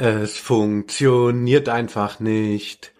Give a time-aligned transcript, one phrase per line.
[0.00, 2.92] Es funktioniert einfach nicht.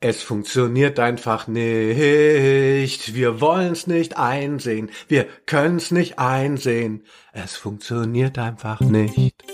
[0.00, 3.14] Es funktioniert einfach nicht.
[3.14, 4.90] Wir wollen's nicht einsehen.
[5.06, 7.06] Wir können's nicht einsehen.
[7.32, 9.44] Es funktioniert einfach nicht.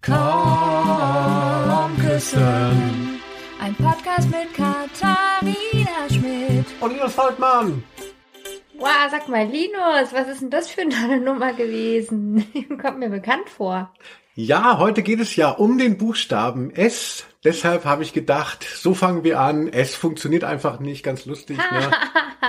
[0.00, 0.16] Komm
[1.96, 3.18] küssen.
[3.60, 6.66] Ein Podcast mit Katharina Schmidt.
[6.78, 7.82] Und Linus Volkmann.
[8.78, 12.46] Wow, sag mal, Linus, was ist denn das für eine Nummer gewesen?
[12.80, 13.92] Kommt mir bekannt vor.
[14.36, 17.26] Ja, heute geht es ja um den Buchstaben S.
[17.42, 19.66] Deshalb habe ich gedacht, so fangen wir an.
[19.66, 21.58] Es funktioniert einfach nicht, ganz lustig.
[21.58, 21.90] Ne?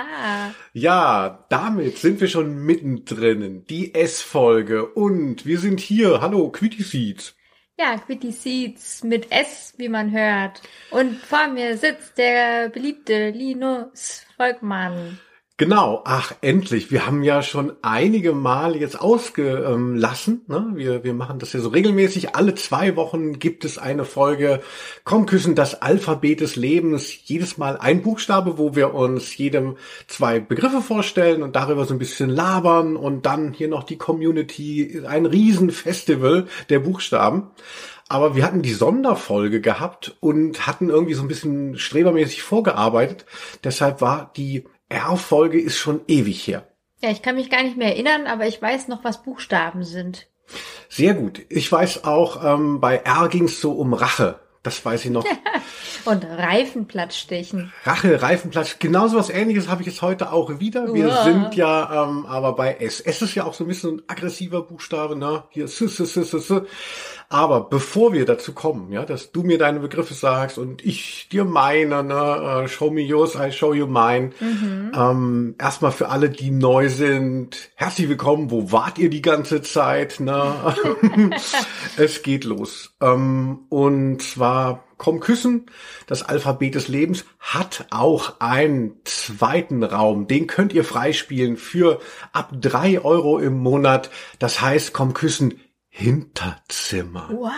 [0.74, 3.66] ja, damit sind wir schon mittendrin.
[3.68, 4.86] Die S-Folge.
[4.86, 6.22] Und wir sind hier.
[6.22, 7.36] Hallo, Quitty Seeds.
[7.80, 10.62] Ja, Quitty Seeds mit S, wie man hört.
[10.92, 15.18] Und vor mir sitzt der beliebte Linus Volkmann.
[15.60, 16.90] Genau, ach endlich.
[16.90, 20.46] Wir haben ja schon einige Mal jetzt ausgelassen.
[20.48, 20.72] Ne?
[20.76, 22.34] Wir, wir machen das ja so regelmäßig.
[22.34, 24.62] Alle zwei Wochen gibt es eine Folge
[25.04, 27.14] Komm küssen, das Alphabet des Lebens.
[27.26, 29.76] Jedes Mal ein Buchstabe, wo wir uns jedem
[30.08, 35.02] zwei Begriffe vorstellen und darüber so ein bisschen labern und dann hier noch die Community,
[35.06, 37.48] ein Riesenfestival der Buchstaben.
[38.08, 43.26] Aber wir hatten die Sonderfolge gehabt und hatten irgendwie so ein bisschen strebermäßig vorgearbeitet.
[43.66, 46.68] Deshalb war die R-Folge ist schon ewig her.
[47.02, 50.28] Ja, ich kann mich gar nicht mehr erinnern, aber ich weiß noch, was Buchstaben sind.
[50.90, 51.42] Sehr gut.
[51.50, 54.40] Ich weiß auch, ähm, bei R ging es so um Rache.
[54.64, 55.26] Das weiß ich noch.
[56.06, 57.72] Und Reifenplatzstechen.
[57.84, 60.94] Rache, Reifenplatz, genauso was ähnliches habe ich jetzt heute auch wieder.
[60.94, 61.24] Wir Uah.
[61.24, 63.00] sind ja ähm, aber bei S.
[63.00, 65.44] S ist ja auch so ein bisschen ein aggressiver Buchstabe, ne?
[65.52, 66.62] Hier S, S, S, S, S.
[67.32, 71.46] Aber bevor wir dazu kommen, ja, dass du mir deine Begriffe sagst und ich dir
[71.46, 74.32] meine, ne, äh, show me yours, I show you mine.
[74.40, 74.92] Mhm.
[74.96, 78.50] Ähm, erstmal für alle, die neu sind, herzlich willkommen.
[78.50, 80.20] Wo wart ihr die ganze Zeit?
[80.20, 80.76] Ne?
[81.98, 82.96] es geht los.
[83.00, 85.68] Ähm, und zwar Komm küssen,
[86.08, 90.28] das Alphabet des Lebens hat auch einen zweiten Raum.
[90.28, 92.02] Den könnt ihr freispielen für
[92.34, 94.10] ab drei Euro im Monat.
[94.40, 95.62] Das heißt, Komm küssen
[96.00, 97.30] Hinterzimmer.
[97.30, 97.52] Wow.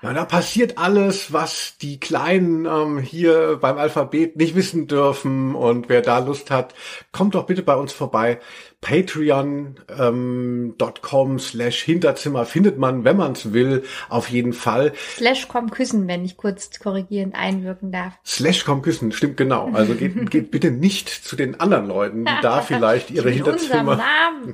[0.00, 5.54] Ja, da passiert alles, was die Kleinen ähm, hier beim Alphabet nicht wissen dürfen.
[5.54, 6.72] Und wer da Lust hat,
[7.12, 8.40] kommt doch bitte bei uns vorbei.
[8.80, 14.92] Patreon.com ähm, slash Hinterzimmer findet man, wenn man es will, auf jeden Fall.
[15.16, 18.14] Slash komm küssen, wenn ich kurz korrigierend einwirken darf.
[18.24, 19.70] Slash komm küssen, stimmt genau.
[19.72, 23.92] Also geht, geht bitte nicht zu den anderen Leuten, die da vielleicht ihre in Hinterzimmer...
[23.92, 24.52] Unserem Namen,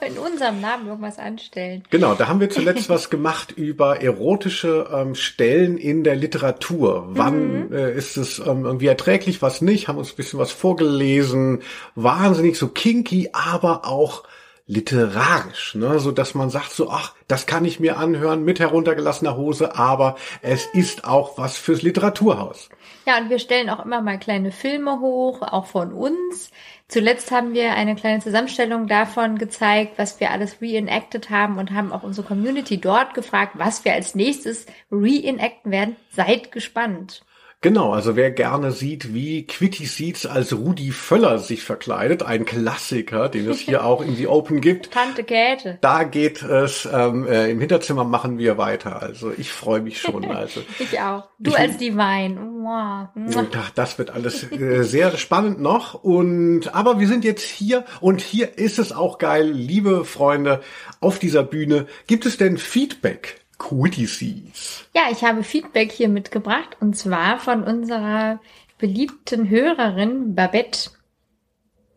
[0.06, 1.82] in unserem Namen irgendwas anstellen.
[1.90, 7.08] Genau, da haben wir zuletzt was gemacht über erotische ähm, Stellen in der Literatur.
[7.10, 9.88] Wann äh, ist es ähm, irgendwie erträglich, was nicht?
[9.88, 11.60] Haben uns ein bisschen was vorgelesen.
[11.94, 14.24] Wahnsinnig so kinky, aber auch
[14.68, 19.34] literarisch, ne, so dass man sagt so, ach, das kann ich mir anhören mit heruntergelassener
[19.34, 22.68] Hose, aber es ist auch was fürs Literaturhaus.
[23.06, 26.50] Ja, und wir stellen auch immer mal kleine Filme hoch, auch von uns.
[26.86, 31.90] Zuletzt haben wir eine kleine Zusammenstellung davon gezeigt, was wir alles reenacted haben und haben
[31.90, 35.96] auch unsere Community dort gefragt, was wir als nächstes reenacten werden.
[36.10, 37.22] Seid gespannt.
[37.60, 43.28] Genau, also wer gerne sieht, wie Quitty Seeds als Rudi Völler sich verkleidet, ein Klassiker,
[43.28, 44.90] den es hier auch in die Open gibt.
[44.92, 45.76] Tante Käthe.
[45.80, 49.02] Da geht es, ähm, äh, im Hinterzimmer machen wir weiter.
[49.02, 50.24] Also ich freue mich schon.
[50.38, 51.28] Also Ich auch.
[51.40, 52.38] Du Ich- als Divine.
[52.60, 53.08] Wow.
[53.56, 55.94] Ach, das wird alles äh, sehr spannend noch.
[55.94, 60.60] Und aber wir sind jetzt hier und hier ist es auch geil, liebe Freunde,
[61.00, 61.86] auf dieser Bühne.
[62.06, 63.40] Gibt es denn Feedback?
[63.60, 64.86] Seeds.
[64.94, 68.40] Ja, ich habe Feedback hier mitgebracht und zwar von unserer
[68.78, 70.90] beliebten Hörerin Babette.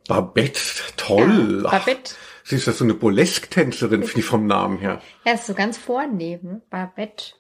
[0.08, 0.60] Babette,
[0.98, 1.62] toll.
[1.64, 2.16] Ja, Ach, Babette.
[2.44, 5.02] Sie ist ja so eine Burlesque-Tänzerin, finde ich vom Namen her.
[5.24, 6.62] Er ist so ganz vornehm, ne?
[6.70, 7.36] Babette.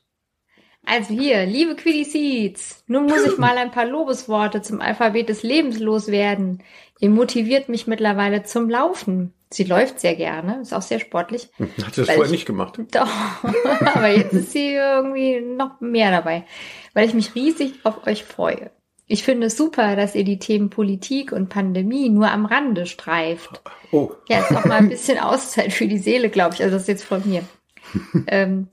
[0.86, 5.44] Also hier, liebe Quiddy Seeds, nun muss ich mal ein paar Lobesworte zum Alphabet des
[5.44, 6.64] Lebens loswerden.
[7.00, 9.34] Ihr motiviert mich mittlerweile zum Laufen.
[9.53, 11.50] Sie läuft sehr gerne, ist auch sehr sportlich.
[11.86, 12.80] Hat sie das vorher ich- nicht gemacht?
[12.91, 13.09] Doch,
[13.94, 16.46] aber jetzt ist sie irgendwie noch mehr dabei,
[16.94, 18.72] weil ich mich riesig auf euch freue.
[19.08, 23.61] Ich finde es super, dass ihr die Themen Politik und Pandemie nur am Rande streift.
[23.91, 26.64] Oh, Ja, ist auch mal ein bisschen Auszeit für die Seele, glaube ich.
[26.64, 27.44] Also das ist jetzt von mir.
[28.28, 28.70] ähm,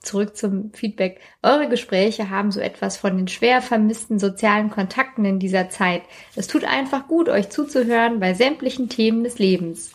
[0.00, 1.20] zurück zum Feedback.
[1.42, 6.02] Eure Gespräche haben so etwas von den schwer vermissten sozialen Kontakten in dieser Zeit.
[6.36, 9.92] Es tut einfach gut, euch zuzuhören bei sämtlichen Themen des Lebens.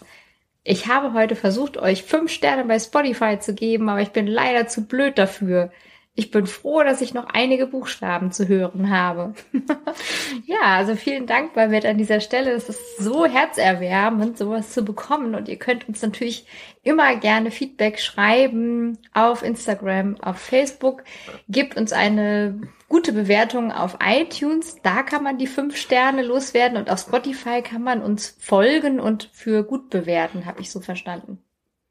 [0.63, 4.67] Ich habe heute versucht, euch fünf Sterne bei Spotify zu geben, aber ich bin leider
[4.67, 5.71] zu blöd dafür.
[6.17, 9.33] Ich bin froh, dass ich noch einige Buchstaben zu hören habe.
[10.45, 12.51] ja, also vielen Dank, Babette, an dieser Stelle.
[12.51, 15.35] Es ist so herzerwärmend, sowas zu bekommen.
[15.35, 16.47] Und ihr könnt uns natürlich
[16.83, 21.03] immer gerne Feedback schreiben auf Instagram, auf Facebook.
[21.49, 24.77] Gebt uns eine gute Bewertung auf iTunes.
[24.83, 26.77] Da kann man die fünf Sterne loswerden.
[26.77, 31.44] Und auf Spotify kann man uns folgen und für gut bewerten, habe ich so verstanden.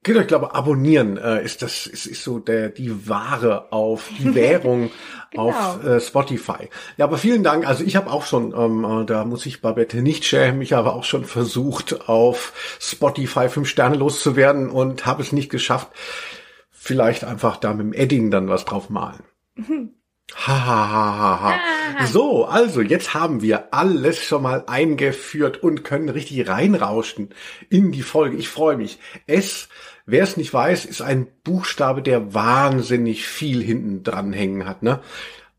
[0.04, 4.34] Genau, ich glaube, abonnieren äh, ist das ist, ist so der die Ware auf die
[4.34, 4.90] Währung
[5.30, 5.48] genau.
[5.48, 6.68] auf äh, Spotify.
[6.98, 7.66] Ja, aber vielen Dank.
[7.66, 10.92] Also ich habe auch schon, ähm, äh, da muss ich Babette nicht schämen, ich habe
[10.92, 15.88] auch schon versucht, auf Spotify fünf Sterne loszuwerden und habe es nicht geschafft.
[16.70, 19.24] Vielleicht einfach da mit dem Edding dann was drauf malen.
[20.32, 22.06] Ha, ha, ha, ha, ha.
[22.06, 27.28] So, also jetzt haben wir alles schon mal eingeführt und können richtig reinrauschen
[27.68, 28.38] in die Folge.
[28.38, 28.98] Ich freue mich.
[29.26, 29.68] Es
[30.06, 34.82] Wer es nicht weiß, ist ein Buchstabe, der wahnsinnig viel hinten dran hängen hat.
[34.82, 35.00] Ne?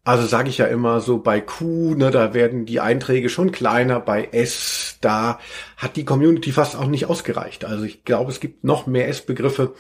[0.04, 4.00] Also sage ich ja immer so bei Q, ne, da werden die Einträge schon kleiner,
[4.00, 5.40] bei S, da
[5.78, 7.66] hat die Community fast auch nicht ausgereicht.
[7.66, 9.74] Also ich glaube, es gibt noch mehr S-Begriffe.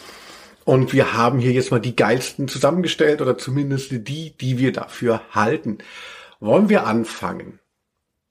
[0.63, 5.21] Und wir haben hier jetzt mal die geilsten zusammengestellt oder zumindest die, die wir dafür
[5.29, 5.77] halten.
[6.39, 7.59] Wollen wir anfangen?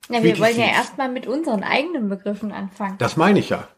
[0.08, 2.98] Ja, wir wollen ja erstmal mit unseren eigenen Begriffen anfangen.
[2.98, 3.68] Das meine ich ja.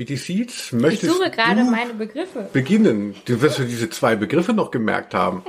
[0.00, 2.48] Wie die Seeds, möchtest ich suche gerade meine Begriffe.
[2.54, 3.14] Beginnen.
[3.26, 5.42] Du wirst ja diese zwei Begriffe noch gemerkt haben.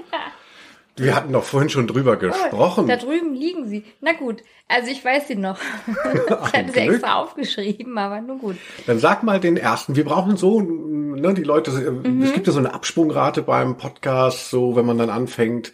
[0.97, 2.83] Wir hatten doch vorhin schon drüber gesprochen.
[2.83, 3.85] Oh, da drüben liegen sie.
[4.01, 5.57] Na gut, also ich weiß sie noch.
[6.13, 8.57] ich hatte sie extra aufgeschrieben, aber nun gut.
[8.87, 9.95] Dann sag mal den ersten.
[9.95, 12.21] Wir brauchen so, ne, die Leute, mhm.
[12.21, 15.71] es gibt ja so eine Absprungrate beim Podcast, so wenn man dann anfängt.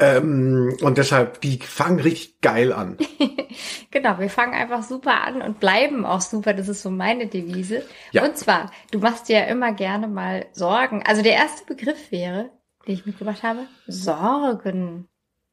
[0.00, 2.98] Ähm, und deshalb, die fangen richtig geil an.
[3.90, 6.54] genau, wir fangen einfach super an und bleiben auch super.
[6.54, 7.84] Das ist so meine Devise.
[8.12, 8.24] Ja.
[8.24, 11.02] Und zwar, du machst dir ja immer gerne mal Sorgen.
[11.04, 12.50] Also der erste Begriff wäre,
[12.86, 15.08] den ich mitgebracht habe, Sorgen.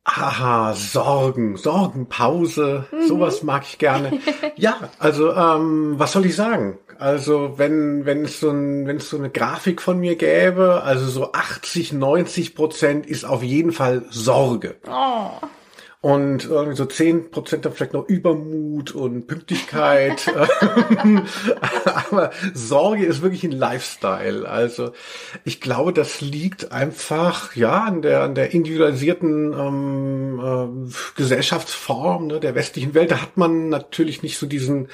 [0.07, 3.07] Aha, Sorgen, Sorgenpause, mhm.
[3.07, 4.19] sowas mag ich gerne.
[4.55, 6.77] ja, also ähm, was soll ich sagen?
[6.99, 11.07] Also wenn wenn es so ein, wenn es so eine Grafik von mir gäbe, also
[11.07, 14.75] so 80, 90 Prozent ist auf jeden Fall Sorge.
[14.87, 15.31] Oh
[16.05, 20.31] und irgendwie so zehn Prozent dann vielleicht noch Übermut und Pünktlichkeit.
[22.11, 24.47] Aber Sorge ist wirklich ein Lifestyle.
[24.47, 24.91] Also
[25.45, 32.39] ich glaube, das liegt einfach ja an der an der individualisierten ähm, äh, Gesellschaftsform ne,
[32.39, 33.09] der westlichen Welt.
[33.09, 34.89] Da hat man natürlich nicht so diesen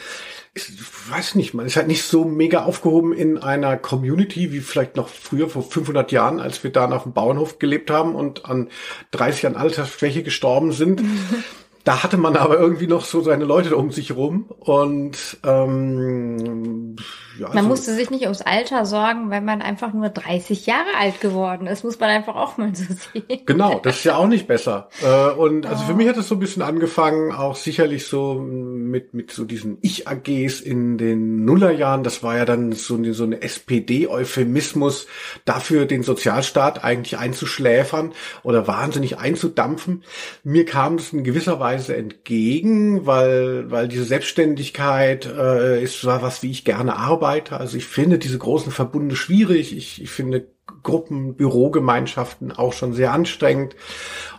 [0.53, 0.69] ich
[1.09, 5.07] weiß nicht, man ist halt nicht so mega aufgehoben in einer Community wie vielleicht noch
[5.07, 8.69] früher vor 500 Jahren, als wir da auf dem Bauernhof gelebt haben und an
[9.12, 11.01] 30 Jahren Altersschwäche gestorben sind.
[11.86, 16.97] da hatte man aber irgendwie noch so seine Leute um sich rum und ähm,
[17.39, 20.89] ja, man so musste sich nicht ums Alter sorgen, wenn man einfach nur 30 Jahre
[21.00, 23.42] alt geworden ist, muss man einfach auch mal so sehen.
[23.45, 24.89] Genau, das ist ja auch nicht besser.
[25.01, 29.13] Äh, und also für mich hat es so ein bisschen angefangen, auch sicherlich so mit
[29.13, 32.04] mit so diesen Ich-AGs in den Nullerjahren.
[32.04, 35.07] Das war ja dann so eine, so eine SPD-Euphemismus
[35.45, 38.13] dafür, den Sozialstaat eigentlich einzuschläfern
[38.44, 40.04] oder wahnsinnig einzudampfen.
[40.44, 46.44] Mir kam es in gewisser Weise entgegen, weil, weil diese Selbstständigkeit äh, ist zwar was,
[46.44, 47.20] wie ich gerne arbeite.
[47.21, 49.75] Also ich finde diese großen Verbunde schwierig.
[49.75, 50.47] Ich, ich finde
[50.83, 53.75] Gruppen, Bürogemeinschaften auch schon sehr anstrengend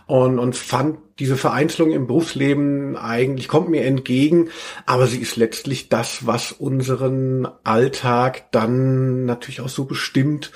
[0.07, 4.49] und, und fand diese Vereinzelung im Berufsleben eigentlich kommt mir entgegen,
[4.85, 10.51] aber sie ist letztlich das, was unseren Alltag dann natürlich auch so bestimmt,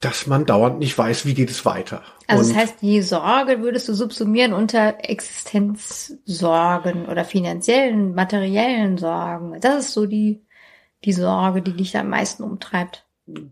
[0.00, 2.02] dass man dauernd nicht weiß, wie geht es weiter.
[2.26, 9.58] Also und das heißt, die Sorge würdest du subsumieren unter Existenzsorgen oder finanziellen, materiellen Sorgen.
[9.60, 10.45] Das ist so die,
[11.04, 13.04] die Sorge, die dich am meisten umtreibt.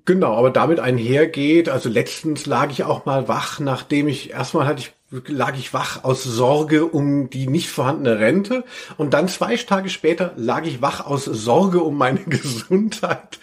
[0.04, 4.80] Genau, aber damit einhergeht, also letztens lag ich auch mal wach, nachdem ich erstmal hatte
[4.80, 4.92] ich
[5.28, 8.64] lag ich wach aus Sorge um die nicht vorhandene Rente
[8.96, 13.38] und dann zwei Tage später lag ich wach aus Sorge um meine Gesundheit.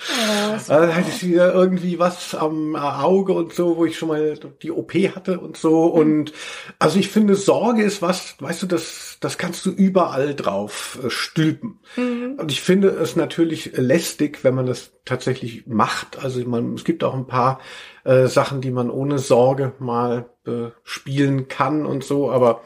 [0.68, 4.38] Ja, dann hatte ich wieder irgendwie was am Auge und so, wo ich schon mal
[4.62, 6.00] die OP hatte und so mhm.
[6.00, 6.34] und
[6.80, 11.10] also ich finde Sorge ist was, weißt du, das das kannst du überall drauf äh,
[11.10, 11.80] stülpen.
[11.96, 12.38] Mhm.
[12.38, 16.24] Und ich finde es natürlich lästig, wenn man das tatsächlich macht.
[16.24, 17.60] Also man, es gibt auch ein paar
[18.04, 22.62] äh, Sachen, die man ohne Sorge mal bespielen kann und so, aber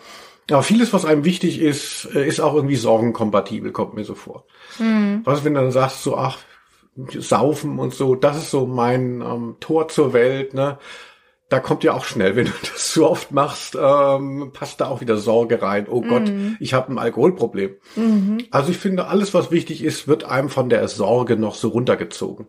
[0.52, 4.46] aber vieles, was einem wichtig ist, äh, ist auch irgendwie sorgenkompatibel, kommt mir so vor.
[4.78, 5.22] Mhm.
[5.24, 6.38] Was, wenn du dann sagst, so, ach,
[7.18, 10.78] saufen und so, das ist so mein ähm, Tor zur Welt, ne?
[11.50, 15.02] Da kommt ja auch schnell, wenn du das zu oft machst, ähm, passt da auch
[15.02, 15.88] wieder Sorge rein.
[15.90, 16.58] Oh Gott, mhm.
[16.60, 17.76] ich habe ein Alkoholproblem.
[17.96, 18.46] Mhm.
[18.52, 22.48] Also ich finde, alles, was wichtig ist, wird einem von der Sorge noch so runtergezogen.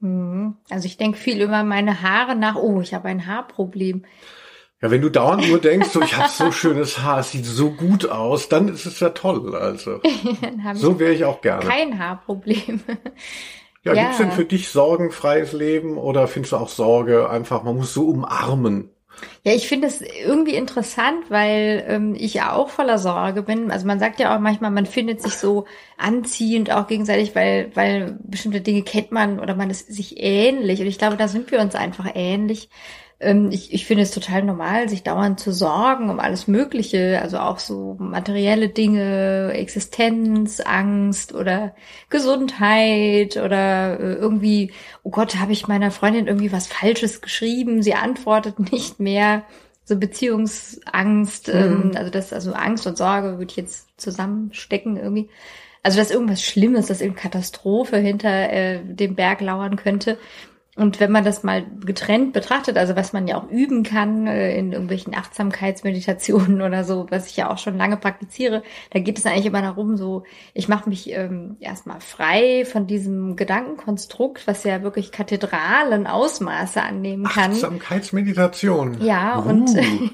[0.00, 0.56] Mhm.
[0.70, 2.56] Also ich denke viel über meine Haare nach.
[2.56, 4.04] Oh, ich habe ein Haarproblem.
[4.82, 7.70] Ja, wenn du dauernd nur denkst, so ich habe so schönes Haar, es sieht so
[7.70, 9.54] gut aus, dann ist es ja toll.
[9.54, 10.00] Also
[10.74, 11.66] so wäre ich auch gerne.
[11.66, 12.80] Kein Haarproblem.
[13.84, 14.02] Ja, ja.
[14.04, 18.08] gibt's denn für dich sorgenfreies Leben oder findest du auch Sorge einfach, man muss so
[18.08, 18.90] umarmen?
[19.44, 23.70] Ja, ich finde es irgendwie interessant, weil ähm, ich ja auch voller Sorge bin.
[23.70, 28.18] Also man sagt ja auch manchmal, man findet sich so anziehend auch gegenseitig, weil, weil
[28.22, 30.80] bestimmte Dinge kennt man oder man ist sich ähnlich.
[30.80, 32.68] Und ich glaube, da sind wir uns einfach ähnlich.
[33.20, 37.38] Ähm, ich, ich finde es total normal, sich dauernd zu sorgen um alles Mögliche, also
[37.38, 41.74] auch so materielle Dinge, Existenz, Angst oder
[42.08, 44.72] Gesundheit oder äh, irgendwie,
[45.02, 49.44] oh Gott, habe ich meiner Freundin irgendwie was Falsches geschrieben, sie antwortet nicht mehr.
[49.84, 51.92] So Beziehungsangst, mhm.
[51.96, 55.28] also das, also Angst und Sorge würde ich jetzt zusammenstecken irgendwie.
[55.82, 60.16] Also dass irgendwas Schlimmes, dass irgendeine Katastrophe hinter äh, dem Berg lauern könnte.
[60.80, 64.56] Und wenn man das mal getrennt betrachtet, also was man ja auch üben kann äh,
[64.56, 69.26] in irgendwelchen Achtsamkeitsmeditationen oder so, was ich ja auch schon lange praktiziere, da geht es
[69.26, 70.22] eigentlich immer darum, so,
[70.54, 77.24] ich mache mich ähm, erstmal frei von diesem Gedankenkonstrukt, was ja wirklich kathedralen Ausmaße annehmen
[77.24, 77.52] kann.
[77.52, 79.02] Achtsamkeitsmeditation.
[79.02, 79.50] Ja, uh.
[79.50, 79.68] und,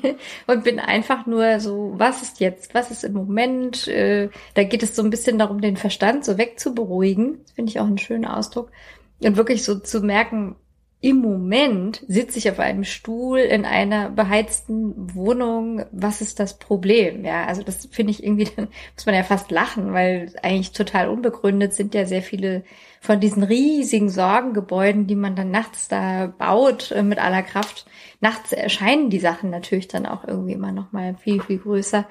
[0.48, 3.86] und bin einfach nur so, was ist jetzt, was ist im Moment?
[3.86, 7.38] Äh, da geht es so ein bisschen darum, den Verstand so wegzuberuhigen.
[7.54, 8.72] Finde ich auch einen schönen Ausdruck
[9.20, 10.56] und wirklich so zu merken,
[11.02, 15.84] im Moment sitze ich auf einem Stuhl in einer beheizten Wohnung.
[15.92, 17.24] Was ist das Problem?
[17.24, 21.08] Ja, also das finde ich irgendwie, dann muss man ja fast lachen, weil eigentlich total
[21.08, 22.64] unbegründet sind ja sehr viele
[23.00, 27.86] von diesen riesigen Sorgengebäuden, die man dann nachts da baut äh, mit aller Kraft.
[28.20, 32.06] Nachts erscheinen die Sachen natürlich dann auch irgendwie immer noch mal viel, viel größer.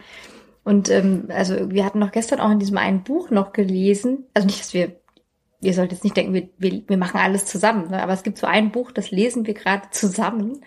[0.64, 4.46] Und ähm, also wir hatten noch gestern auch in diesem einen Buch noch gelesen, also
[4.48, 4.96] nicht, dass wir
[5.66, 8.02] ihr sollt jetzt nicht denken, wir, wir, wir machen alles zusammen, ne?
[8.02, 10.62] aber es gibt so ein Buch, das lesen wir gerade zusammen.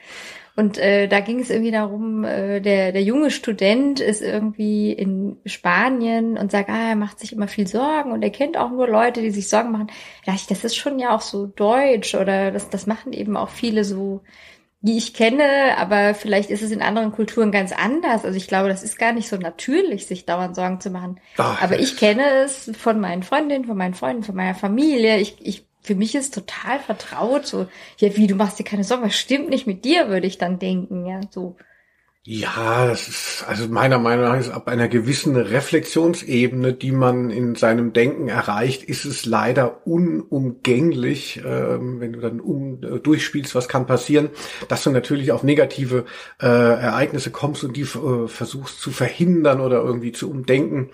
[0.57, 5.37] Und äh, da ging es irgendwie darum, äh, der, der junge Student ist irgendwie in
[5.47, 8.88] Spanien und sagt, ah, er macht sich immer viel Sorgen und er kennt auch nur
[8.88, 9.87] Leute, die sich Sorgen machen.
[10.26, 13.50] Da ich, das ist schon ja auch so deutsch oder das, das machen eben auch
[13.50, 14.23] viele so
[14.80, 18.25] die ich kenne, aber vielleicht ist es in anderen Kulturen ganz anders.
[18.25, 21.20] Also ich glaube, das ist gar nicht so natürlich, sich dauernd Sorgen zu machen.
[21.37, 25.18] Ach, aber ich kenne es von meinen Freundinnen, von meinen Freunden, von meiner Familie.
[25.18, 27.47] Ich, ich, für mich ist total vertraut.
[27.47, 27.66] So,
[27.99, 30.58] ja, wie, du machst dir keine Sorgen, was stimmt nicht mit dir, würde ich dann
[30.58, 31.56] denken, ja, so.
[32.30, 37.54] Ja, das ist, also meiner Meinung nach ist ab einer gewissen Reflexionsebene, die man in
[37.54, 43.66] seinem Denken erreicht, ist es leider unumgänglich, ähm, wenn du dann um, äh, durchspielst, was
[43.66, 44.28] kann passieren,
[44.68, 46.04] dass du natürlich auf negative
[46.38, 50.90] äh, Ereignisse kommst und die äh, versuchst zu verhindern oder irgendwie zu umdenken.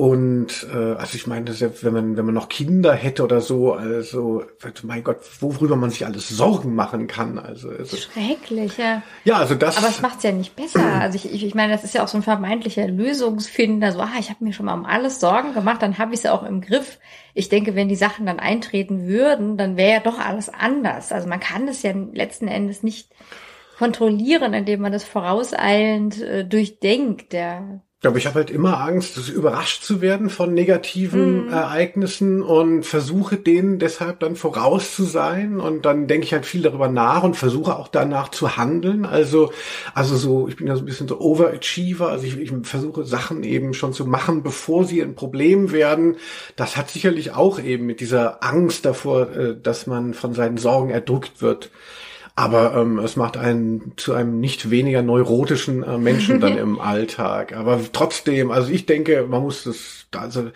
[0.00, 3.74] Und äh, also ich meine, selbst wenn man wenn man noch Kinder hätte oder so,
[3.74, 4.42] also
[4.82, 7.38] mein Gott, worüber man sich alles Sorgen machen kann.
[7.38, 9.02] Also, also schrecklich, ja.
[9.24, 9.76] Ja, also das.
[9.76, 10.82] Aber es macht's ja nicht besser.
[10.82, 13.92] Also ich, ich, ich meine, das ist ja auch so ein vermeintlicher Lösungsfinder.
[13.92, 16.24] So, ah, ich habe mir schon mal um alles Sorgen gemacht, dann habe ich es
[16.24, 16.98] ja auch im Griff.
[17.34, 21.12] Ich denke, wenn die Sachen dann eintreten würden, dann wäre ja doch alles anders.
[21.12, 23.10] Also man kann es ja letzten Endes nicht
[23.76, 27.34] kontrollieren, indem man das vorauseilend äh, durchdenkt.
[27.34, 31.52] Der aber ich habe halt immer Angst, überrascht zu werden von negativen mm.
[31.52, 36.62] Ereignissen und versuche denen deshalb dann voraus zu sein und dann denke ich halt viel
[36.62, 39.04] darüber nach und versuche auch danach zu handeln.
[39.04, 39.52] Also,
[39.94, 43.42] also so, ich bin ja so ein bisschen so Overachiever, also ich, ich versuche Sachen
[43.42, 46.16] eben schon zu machen, bevor sie ein Problem werden.
[46.56, 50.88] Das hat sicherlich auch eben mit dieser Angst davor, äh, dass man von seinen Sorgen
[50.88, 51.70] erdrückt wird
[52.40, 57.54] aber ähm, es macht einen zu einem nicht weniger neurotischen äh, Menschen dann im Alltag.
[57.54, 60.50] Aber trotzdem, also ich denke, man muss das, also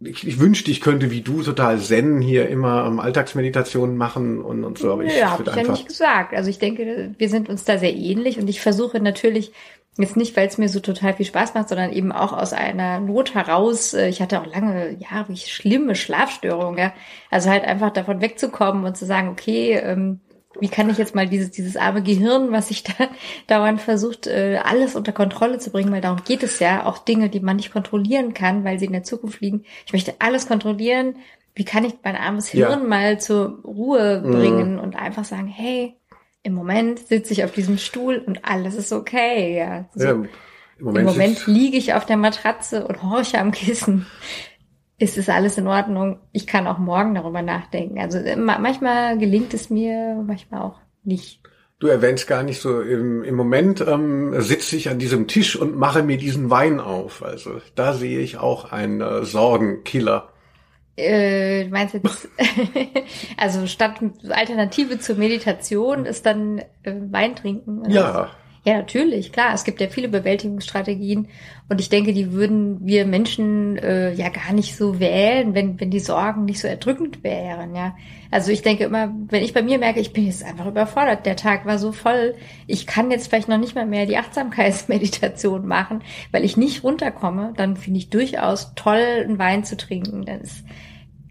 [0.00, 4.64] ich, ich wünschte, ich könnte wie du total zen hier immer ähm, Alltagsmeditationen machen und,
[4.64, 4.92] und so.
[4.92, 6.34] Aber ich ja, habe ich ja nicht gesagt.
[6.34, 9.52] Also ich denke, wir sind uns da sehr ähnlich und ich versuche natürlich
[9.96, 13.00] jetzt nicht, weil es mir so total viel Spaß macht, sondern eben auch aus einer
[13.00, 13.94] Not heraus.
[13.94, 16.78] Äh, ich hatte auch lange Jahre ja, schlimme Schlafstörungen.
[16.78, 16.92] Ja?
[17.30, 20.20] Also halt einfach davon wegzukommen und zu sagen, okay, ähm,
[20.60, 22.92] wie kann ich jetzt mal dieses, dieses arme Gehirn, was sich da
[23.46, 27.28] dauernd versucht, äh, alles unter Kontrolle zu bringen, weil darum geht es ja, auch Dinge,
[27.28, 29.64] die man nicht kontrollieren kann, weil sie in der Zukunft liegen.
[29.86, 31.16] Ich möchte alles kontrollieren.
[31.54, 32.88] Wie kann ich mein armes Hirn ja.
[32.88, 34.30] mal zur Ruhe mhm.
[34.32, 34.80] bringen mhm.
[34.80, 35.94] und einfach sagen, hey,
[36.42, 39.58] im Moment sitze ich auf diesem Stuhl und alles ist okay.
[39.58, 40.04] Ja, so.
[40.04, 40.28] ja Im
[40.78, 44.06] Moment, Im Moment liege ich auf der Matratze und horche am Kissen
[44.98, 46.18] ist es alles in Ordnung.
[46.32, 48.00] Ich kann auch morgen darüber nachdenken.
[48.00, 51.40] Also manchmal gelingt es mir, manchmal auch nicht.
[51.78, 55.76] Du erwähnst gar nicht so, im, im Moment ähm, sitze ich an diesem Tisch und
[55.76, 57.22] mache mir diesen Wein auf.
[57.22, 60.30] Also da sehe ich auch einen äh, Sorgenkiller.
[60.96, 62.28] Äh, du meinst jetzt,
[63.36, 67.88] also statt Alternative zur Meditation ist dann äh, Wein trinken?
[67.88, 68.30] Ja, was?
[68.68, 69.54] Ja, natürlich, klar.
[69.54, 71.28] Es gibt ja viele Bewältigungsstrategien
[71.70, 75.90] und ich denke, die würden wir Menschen äh, ja gar nicht so wählen, wenn, wenn
[75.90, 77.96] die Sorgen nicht so erdrückend wären, ja.
[78.30, 81.36] Also ich denke immer, wenn ich bei mir merke, ich bin jetzt einfach überfordert, der
[81.36, 82.34] Tag war so voll,
[82.66, 87.54] ich kann jetzt vielleicht noch nicht mal mehr die Achtsamkeitsmeditation machen, weil ich nicht runterkomme,
[87.56, 90.26] dann finde ich durchaus toll, einen Wein zu trinken.
[90.26, 90.62] Dann ist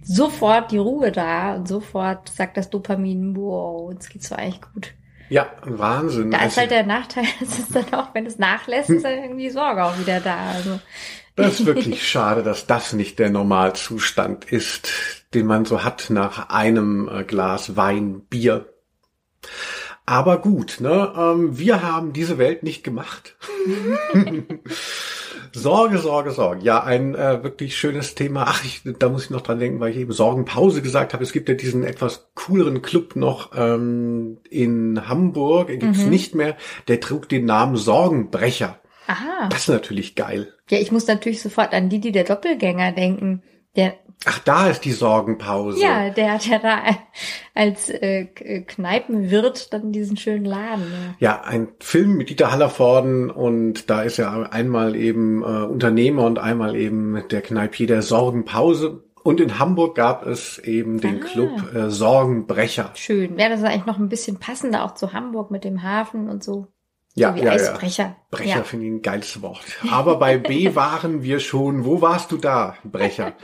[0.01, 4.95] sofort die Ruhe da und sofort sagt das Dopamin, wow, uns geht's so eigentlich gut.
[5.29, 6.31] Ja, Wahnsinn.
[6.31, 9.13] Da ist Also, halt der Nachteil, dass es dann auch, wenn es nachlässt, ist dann
[9.13, 10.37] irgendwie die Sorge auch wieder da.
[10.51, 10.79] Also,
[11.35, 14.89] das ist wirklich schade, dass das nicht der Normalzustand ist,
[15.33, 18.73] den man so hat nach einem äh, Glas Wein, Bier.
[20.05, 21.13] Aber gut, ne?
[21.17, 23.35] Ähm, wir haben diese Welt nicht gemacht.
[25.57, 26.63] Sorge, Sorge, Sorge.
[26.63, 28.45] Ja, ein äh, wirklich schönes Thema.
[28.47, 31.23] Ach, ich, da muss ich noch dran denken, weil ich eben Sorgenpause gesagt habe.
[31.23, 35.67] Es gibt ja diesen etwas cooleren Club noch ähm, in Hamburg.
[35.67, 36.55] Den gibt's nicht mehr.
[36.87, 38.79] Der trug den Namen Sorgenbrecher.
[39.07, 39.49] aha.
[39.49, 40.53] Das ist natürlich geil.
[40.69, 43.41] Ja, ich muss natürlich sofort an Didi der Doppelgänger denken.
[43.75, 43.95] Der,
[44.25, 45.79] Ach, da ist die Sorgenpause.
[45.81, 46.79] ja, der hat ja da
[47.53, 50.83] als äh, K- Kneipenwirt dann diesen schönen Laden.
[51.19, 51.35] Ja.
[51.35, 56.39] Ja, ein Film mit Dieter Hallervorden und da ist er einmal eben äh, Unternehmer und
[56.39, 59.03] einmal eben der Kneipier der Sorgenpause.
[59.23, 61.25] Und in Hamburg gab es eben den Ah.
[61.25, 62.91] Club äh, Sorgenbrecher.
[62.95, 63.37] Schön.
[63.37, 66.43] Ja, das ist eigentlich noch ein bisschen passender auch zu Hamburg mit dem Hafen und
[66.43, 66.67] so.
[67.13, 67.51] Ja, so wie ja, ja.
[67.51, 68.15] Eisbrecher.
[68.31, 68.63] Brecher Ja.
[68.63, 69.61] finde ich ein geiles Wort.
[69.91, 71.83] Aber bei B waren wir schon.
[71.85, 73.33] Wo warst du da, Brecher?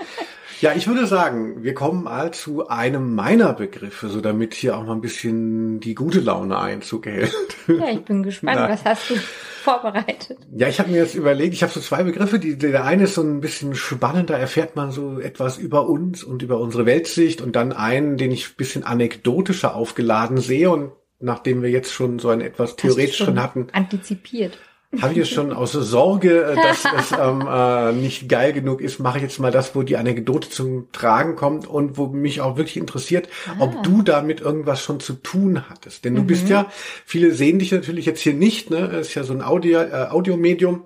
[0.64, 4.86] Ja, ich würde sagen, wir kommen mal zu einem meiner Begriffe, so damit hier auch
[4.86, 7.36] mal ein bisschen die gute Laune Einzug hält.
[7.68, 8.60] ja, ich bin gespannt.
[8.62, 8.70] Na.
[8.70, 10.38] Was hast du vorbereitet?
[10.56, 12.40] Ja, ich habe mir jetzt überlegt, ich habe so zwei Begriffe.
[12.40, 16.24] Die, der eine ist so ein bisschen spannend, da erfährt man so etwas über uns
[16.24, 17.42] und über unsere Weltsicht.
[17.42, 20.70] Und dann einen, den ich ein bisschen anekdotischer aufgeladen sehe.
[20.70, 22.78] Und nachdem wir jetzt schon so einen etwas
[23.12, 24.58] schon hatten, Antizipiert.
[25.02, 29.00] Habe ich es schon aus Sorge, äh, dass es ähm, äh, nicht geil genug ist,
[29.00, 32.58] mache ich jetzt mal das, wo die Anekdote zum Tragen kommt und wo mich auch
[32.58, 36.06] wirklich interessiert, ob du damit irgendwas schon zu tun hattest.
[36.06, 36.68] Denn du bist ja,
[37.06, 38.88] viele sehen dich natürlich jetzt hier nicht, ne?
[38.92, 40.86] Es ist ja so ein Audio, äh, Audiomedium.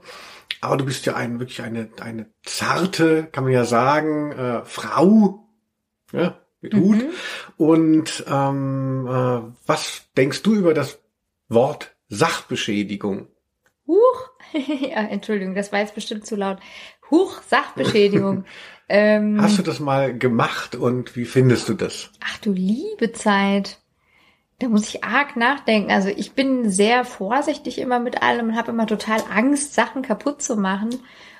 [0.61, 5.47] Aber du bist ja ein, wirklich eine, eine zarte, kann man ja sagen, äh, Frau,
[6.11, 7.05] ja, mit Hut.
[7.57, 10.99] Und ähm, äh, was denkst du über das
[11.49, 13.27] Wort Sachbeschädigung?
[13.87, 14.29] Huch.
[14.53, 16.59] ja, Entschuldigung, das war jetzt bestimmt zu laut.
[17.09, 18.45] Huch, Sachbeschädigung.
[18.89, 22.11] ähm, Hast du das mal gemacht und wie findest du das?
[22.23, 23.79] ach du liebe Zeit.
[24.59, 25.91] Da muss ich arg nachdenken.
[25.91, 30.41] Also ich bin sehr vorsichtig immer mit allem und habe immer total Angst, Sachen kaputt
[30.41, 30.89] zu machen.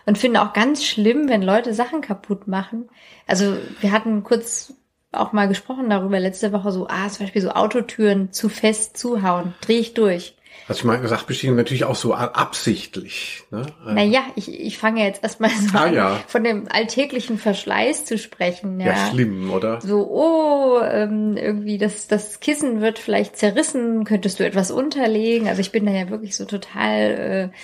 [0.06, 2.90] Und finde auch ganz schlimm, wenn Leute Sachen kaputt machen.
[3.26, 4.74] Also wir hatten kurz
[5.12, 9.54] auch mal gesprochen darüber letzte Woche so, ah, zum Beispiel so Autotüren zu fest zuhauen,
[9.62, 10.37] drehe ich durch.
[10.68, 13.44] Also ich meine, Sachbeschädigung natürlich auch so absichtlich.
[13.52, 13.68] Ne?
[13.86, 16.20] Naja, ich, ich fange jetzt erstmal so Ah, an, ja.
[16.28, 18.80] von dem alltäglichen Verschleiß zu sprechen.
[18.80, 19.80] Ja, ja, schlimm, oder?
[19.82, 25.48] So, oh, ähm, irgendwie das, das Kissen wird vielleicht zerrissen, könntest du etwas unterlegen?
[25.48, 27.58] Also ich bin da ja wirklich so total äh,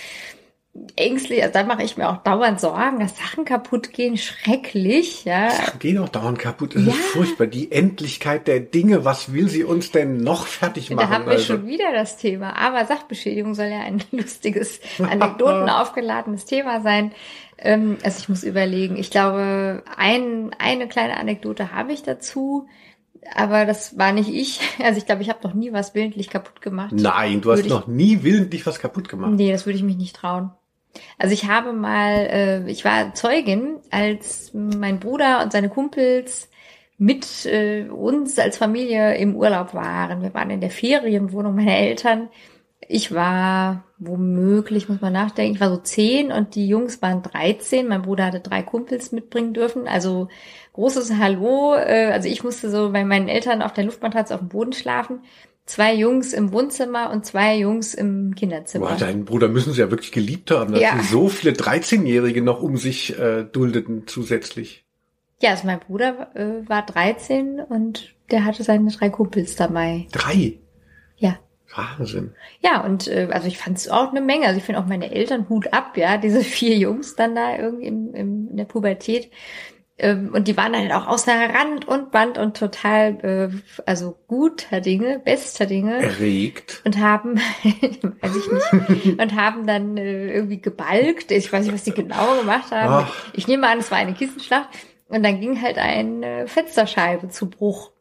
[0.96, 1.42] ängstlich.
[1.42, 4.16] Also da mache ich mir auch dauernd Sorgen, dass Sachen kaputt gehen.
[4.16, 5.50] Schrecklich, ja.
[5.50, 6.74] Sachen gehen auch dauernd kaputt.
[6.74, 6.92] Es Ja.
[6.92, 7.46] ist furchtbar.
[7.46, 9.04] Die Endlichkeit der Dinge.
[9.04, 11.08] Was will sie uns denn noch fertig machen?
[11.08, 11.54] Da haben wir also?
[11.54, 12.56] schon wieder das Thema.
[12.56, 17.12] Aber Sachbeschädigung soll ja ein lustiges, Anekdoten aufgeladenes Thema sein.
[17.58, 18.96] Ähm, also ich muss überlegen.
[18.96, 22.66] Ich glaube, ein, eine kleine Anekdote habe ich dazu.
[23.34, 24.60] Aber das war nicht ich.
[24.82, 26.90] Also ich glaube, ich habe noch nie was willentlich kaputt gemacht.
[26.92, 29.32] Nein, du hast Würde ich- noch nie willentlich was kaputt gemacht.
[29.34, 30.50] Nee, das würde ich mich nicht trauen.
[31.18, 36.48] Also ich habe mal, äh, ich war Zeugin, als mein Bruder und seine Kumpels
[36.98, 40.22] mit äh, uns als Familie im Urlaub waren.
[40.22, 42.28] Wir waren in der Ferienwohnung meiner Eltern.
[42.88, 47.88] Ich war womöglich, muss man nachdenken, ich war so zehn und die Jungs waren 13.
[47.88, 49.88] Mein Bruder hatte drei Kumpels mitbringen dürfen.
[49.88, 50.28] Also
[50.74, 51.74] großes Hallo.
[51.74, 55.20] Äh, also ich musste so bei meinen Eltern auf der Luftmatratze auf dem Boden schlafen.
[55.66, 58.88] Zwei Jungs im Wohnzimmer und zwei Jungs im Kinderzimmer.
[58.88, 60.96] Boah, deinen Bruder müssen sie ja wirklich geliebt haben, dass Ja.
[61.00, 64.84] sie so viele 13-Jährige noch um sich äh, duldeten zusätzlich.
[65.40, 70.06] Ja, also mein Bruder äh, war 13 und der hatte seine drei Kumpels dabei.
[70.12, 70.58] Drei.
[71.16, 71.38] Ja.
[71.74, 72.34] Wahnsinn.
[72.60, 74.46] Ja, und äh, also ich fand es auch eine Menge.
[74.46, 77.86] Also ich finde auch meine Eltern Hut ab, ja, diese vier Jungs dann da irgendwie
[77.86, 79.30] im, im, in der Pubertät.
[79.96, 83.48] Ähm, und die waren halt auch außer Rand und Band und total, äh,
[83.86, 86.02] also guter Dinge, bester Dinge.
[86.02, 86.82] Erregt.
[86.84, 88.50] und haben, weiß ich
[88.98, 91.30] nicht, und haben dann äh, irgendwie gebalgt.
[91.30, 93.06] Ich weiß nicht, was die genau gemacht haben.
[93.06, 93.14] Ach.
[93.34, 94.68] Ich nehme an, es war eine Kissenschlacht.
[95.08, 97.92] Und dann ging halt eine Fensterscheibe zu Bruch.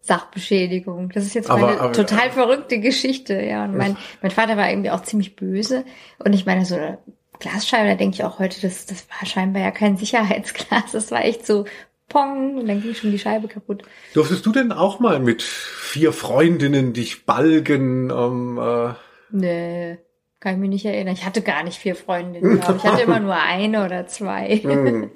[0.00, 1.10] Sachbeschädigung.
[1.10, 3.64] Das ist jetzt Aber- meine aber- total verrückte Geschichte, ja.
[3.64, 5.84] Und mein, mein Vater war irgendwie auch ziemlich böse.
[6.24, 6.98] Und ich meine, so eine
[7.38, 10.92] Glasscheibe, da denke ich auch heute, das, das war scheinbar ja kein Sicherheitsglas.
[10.92, 11.64] Das war echt so
[12.08, 13.82] Pong und dann ging schon die Scheibe kaputt.
[14.14, 18.10] Durftest du denn auch mal mit vier Freundinnen dich balgen?
[18.10, 18.94] Ähm, äh,
[19.30, 19.98] Nee,
[20.40, 21.14] kann ich mich nicht erinnern.
[21.14, 22.84] Ich hatte gar nicht vier Freundinnen, glaube ich.
[22.84, 24.56] Hatte immer nur eine oder zwei.
[24.62, 25.10] Hm.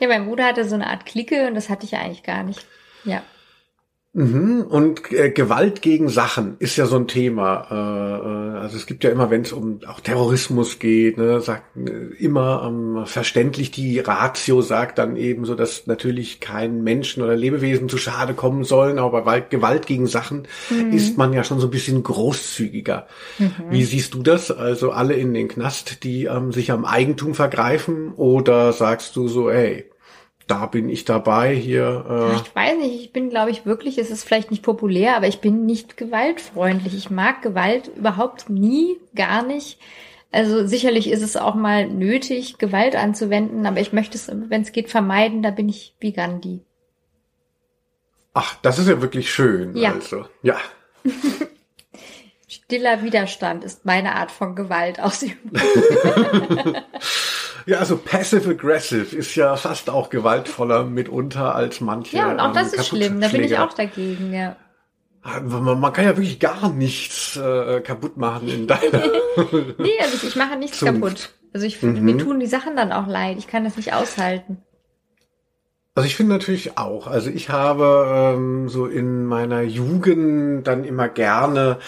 [0.00, 2.66] ja, mein Bruder hatte so eine Art Clique und das hatte ich eigentlich gar nicht.
[3.04, 3.22] Ja.
[4.16, 4.62] Mhm.
[4.62, 7.66] Und äh, Gewalt gegen Sachen ist ja so ein Thema.
[7.70, 11.76] Äh, äh, also es gibt ja immer, wenn es um auch Terrorismus geht, ne, sagt
[11.76, 17.36] äh, immer ähm, verständlich die Ratio sagt dann eben so, dass natürlich kein Menschen oder
[17.36, 20.48] Lebewesen zu Schade kommen sollen, aber bei Gewalt gegen Sachen
[20.92, 23.06] ist man ja schon so ein bisschen großzügiger.
[23.68, 24.50] Wie siehst du das?
[24.50, 29.50] Also alle in den Knast, die ähm, sich am Eigentum vergreifen, oder sagst du so,
[29.50, 29.84] ey,
[30.46, 32.04] da bin ich dabei hier?
[32.08, 35.26] Äh, Ich weiß nicht, ich bin, glaube ich, wirklich, es ist vielleicht nicht populär, aber
[35.26, 36.94] ich bin nicht gewaltfreundlich.
[36.94, 39.78] Ich mag Gewalt überhaupt nie, gar nicht.
[40.32, 44.72] Also sicherlich ist es auch mal nötig, Gewalt anzuwenden, aber ich möchte es, wenn es
[44.72, 45.42] geht, vermeiden.
[45.42, 46.60] Da bin ich wie Gandhi.
[48.34, 49.74] Ach, das ist ja wirklich schön.
[49.76, 49.94] Ja.
[49.94, 50.56] Also, ja.
[52.48, 55.52] Stiller Widerstand ist meine Art von Gewalt ausüben.
[57.66, 62.16] Ja, also passive aggressive ist ja fast auch gewaltvoller mitunter als manche.
[62.16, 63.20] Ja, und auch das ähm, ist schlimm.
[63.20, 64.56] Da bin ich auch dagegen, ja.
[65.42, 69.02] Man, man kann ja wirklich gar nichts äh, kaputt machen in deiner.
[69.78, 70.94] Nee, also ich, ich mache nichts Zunft.
[70.94, 71.30] kaputt.
[71.52, 72.04] Also ich, Mhm.
[72.04, 73.36] mir tun die Sachen dann auch leid.
[73.38, 74.58] Ich kann das nicht aushalten.
[75.96, 77.06] Also ich finde natürlich auch.
[77.06, 81.78] Also ich habe ähm, so in meiner Jugend dann immer gerne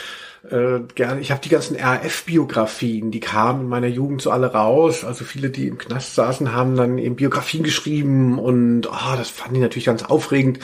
[0.51, 1.21] äh, gerne.
[1.21, 5.05] Ich habe die ganzen RAF-Biografien, die kamen in meiner Jugend so alle raus.
[5.05, 9.55] Also viele, die im Knast saßen, haben dann eben Biografien geschrieben und ah, das fand
[9.55, 10.61] ich natürlich ganz aufregend.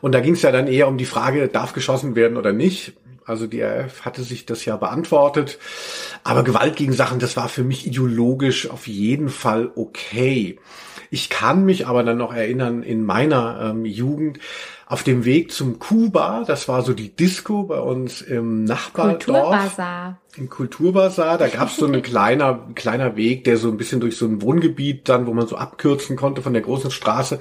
[0.00, 2.92] Und da ging es ja dann eher um die Frage, darf geschossen werden oder nicht.
[3.24, 5.58] Also die RAF hatte sich das ja beantwortet.
[6.24, 10.58] Aber Gewalt gegen Sachen, das war für mich ideologisch auf jeden Fall okay.
[11.10, 14.38] Ich kann mich aber dann noch erinnern, in meiner ähm, Jugend
[14.88, 20.18] auf dem Weg zum Kuba, das war so die Disco bei uns im Nachbardorf Kulturbasar.
[20.36, 24.16] im Kulturbasar, da gab es so ein kleiner, kleiner Weg, der so ein bisschen durch
[24.16, 27.38] so ein Wohngebiet dann, wo man so abkürzen konnte von der großen Straße.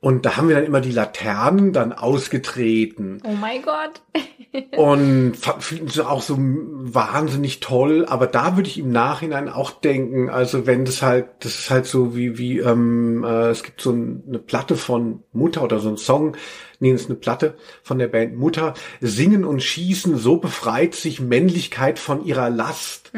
[0.00, 4.00] Und da haben wir dann immer die Laternen dann ausgetreten Oh mein Gott.
[4.76, 8.06] und finden sie auch so wahnsinnig toll.
[8.08, 11.86] Aber da würde ich im Nachhinein auch denken, also wenn das halt, das ist halt
[11.86, 15.88] so wie, wie, ähm, äh, es gibt so ein, eine Platte von Mutter oder so
[15.88, 16.36] ein Song,
[16.80, 21.20] nee, das ist eine Platte von der Band Mutter, Singen und Schießen, so befreit sich
[21.20, 23.10] Männlichkeit von ihrer Last.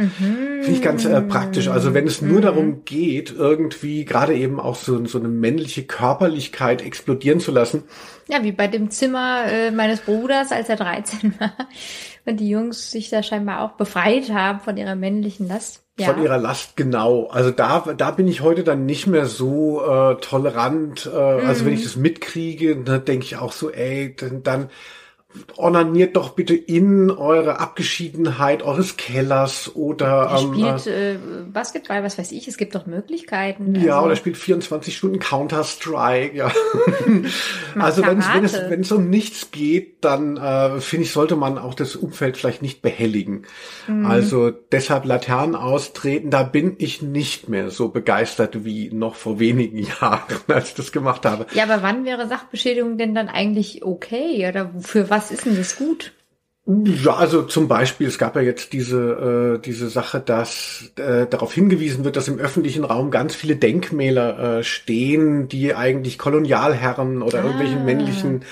[0.62, 1.68] Finde ich ganz äh, praktisch.
[1.68, 6.82] Also wenn es nur darum geht, irgendwie gerade eben auch so, so eine männliche Körperlichkeit
[6.82, 7.84] explodieren zu lassen,
[8.30, 11.52] Ja, wie bei dem Zimmer äh, meines Bruders, als er 13 war.
[12.26, 15.82] Und die Jungs sich da scheinbar auch befreit haben von ihrer männlichen Last.
[15.98, 16.12] Ja.
[16.12, 17.26] Von ihrer Last, genau.
[17.26, 21.10] Also da, da bin ich heute dann nicht mehr so äh, tolerant.
[21.12, 24.70] Äh, Also wenn ich das mitkriege, ne, denke ich auch so, ey, dann, dann
[25.56, 31.18] onaniert doch bitte in eure Abgeschiedenheit eures Kellers oder Er ähm, spielt äh,
[31.52, 33.74] Basketball, was weiß ich, es gibt doch Möglichkeiten.
[33.76, 36.50] ja, also, oder spielt 24 Stunden Counter-Strike, ja.
[37.78, 41.36] also wenn es, wenn es, wenn es um nichts geht, dann äh, finde ich, sollte
[41.36, 43.46] man auch das Umfeld vielleicht nicht behelligen.
[43.86, 44.06] Mhm.
[44.06, 49.78] Also deshalb Laternen austreten, da bin ich nicht mehr so begeistert wie noch vor wenigen
[50.00, 51.46] Jahren, als ich das gemacht habe.
[51.52, 54.48] Ja, aber wann wäre Sachbeschädigung denn dann eigentlich okay?
[54.48, 56.12] Oder für was ist denn das gut?
[56.66, 61.52] Ja, also zum Beispiel, es gab ja jetzt diese, äh, diese Sache, dass äh, darauf
[61.52, 67.40] hingewiesen wird, dass im öffentlichen Raum ganz viele Denkmäler äh, stehen, die eigentlich Kolonialherren oder
[67.40, 68.44] Ah, irgendwelchen männlichen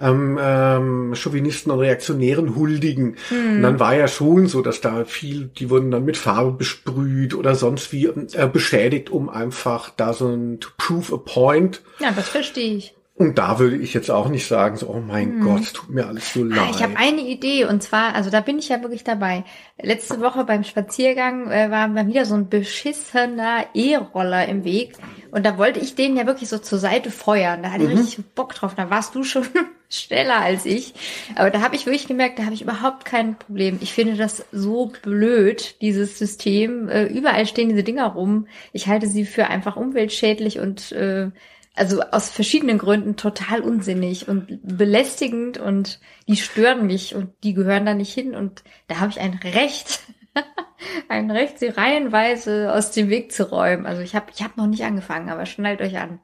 [0.00, 3.16] ähm, ähm, Chauvinisten und Reaktionären huldigen.
[3.30, 7.34] Und dann war ja schon so, dass da viel, die wurden dann mit Farbe besprüht
[7.34, 11.82] oder sonst wie äh, beschädigt, um einfach da so ein to prove a point.
[11.98, 12.94] Ja, das verstehe ich.
[13.18, 16.06] Und da würde ich jetzt auch nicht sagen, so, oh mein Gott, es tut mir
[16.06, 16.58] alles so leid.
[16.60, 19.44] Ah, Ich habe eine Idee und zwar, also da bin ich ja wirklich dabei.
[19.80, 24.96] Letzte Woche beim Spaziergang äh, war mal wieder so ein beschissener E-Roller im Weg
[25.30, 27.62] und da wollte ich den ja wirklich so zur Seite feuern.
[27.62, 28.74] Da hatte ich richtig Bock drauf.
[28.74, 29.46] Da warst du schon
[29.88, 30.92] schneller als ich.
[31.36, 33.78] Aber da habe ich wirklich gemerkt, da habe ich überhaupt kein Problem.
[33.80, 36.90] Ich finde das so blöd, dieses System.
[36.90, 38.46] Äh, überall stehen diese Dinger rum.
[38.74, 41.30] Ich halte sie für einfach umweltschädlich und äh,
[41.76, 47.86] also aus verschiedenen Gründen total unsinnig und belästigend und die stören mich und die gehören
[47.86, 50.00] da nicht hin und da habe ich ein Recht,
[51.08, 53.86] ein Recht, sie reihenweise aus dem Weg zu räumen.
[53.86, 56.20] Also ich habe ich hab noch nicht angefangen, aber schnallt euch an.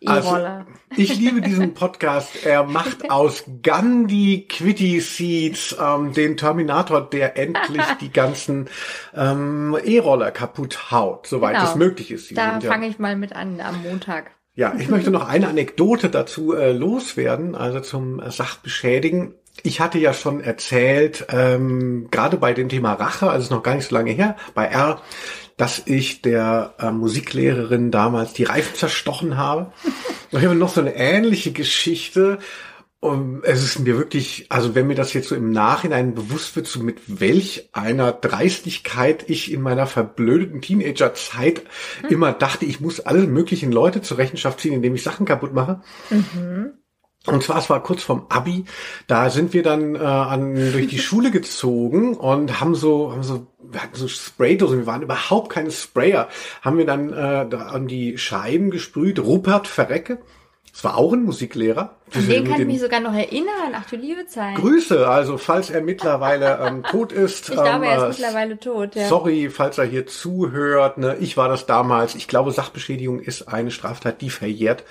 [0.00, 0.66] E-Roller.
[0.90, 2.46] Also, ich liebe diesen Podcast.
[2.46, 8.70] Er macht aus Gandhi Quitty Seeds ähm, den Terminator, der endlich die ganzen
[9.14, 11.68] ähm, E-Roller kaputt haut, soweit Genau.
[11.68, 12.34] es möglich ist.
[12.38, 14.30] Da sind ja- fange ich mal mit an am Montag.
[14.56, 19.34] Ja, ich möchte noch eine Anekdote dazu äh, loswerden, also zum äh, Sachbeschädigen.
[19.62, 23.74] Ich hatte ja schon erzählt, ähm, gerade bei dem Thema Rache, also ist noch gar
[23.74, 25.02] nicht so lange her, bei R,
[25.58, 29.72] dass ich der äh, Musiklehrerin damals die Reifen zerstochen habe.
[30.32, 32.38] Und ich habe noch so eine ähnliche Geschichte.
[32.98, 36.66] Und es ist mir wirklich, also wenn mir das jetzt so im Nachhinein bewusst wird,
[36.66, 41.62] so mit welch einer Dreistigkeit ich in meiner verblödeten Teenagerzeit
[42.08, 45.82] immer dachte, ich muss alle möglichen Leute zur Rechenschaft ziehen, indem ich Sachen kaputt mache.
[47.26, 48.64] Und zwar, es war kurz vorm Abi,
[49.08, 53.48] da sind wir dann äh, an, durch die Schule gezogen und haben so, haben so,
[53.58, 56.28] wir hatten so Spraydosen, wir waren überhaupt keine Sprayer,
[56.62, 60.18] haben wir dann äh, da an die Scheiben gesprüht, Rupert Verrecke,
[60.76, 61.96] das war auch ein Musiklehrer.
[62.12, 63.72] An den kann ich mich sogar noch erinnern.
[63.72, 64.56] Ach du liebe Zeit.
[64.56, 67.48] Grüße, also falls er mittlerweile ähm, tot ist.
[67.48, 69.08] Ich glaube, er ähm, ist mittlerweile tot, ja.
[69.08, 70.98] Sorry, falls er hier zuhört.
[70.98, 71.16] Ne?
[71.18, 72.14] Ich war das damals.
[72.14, 74.84] Ich glaube, Sachbeschädigung ist eine Straftat, die verjährt.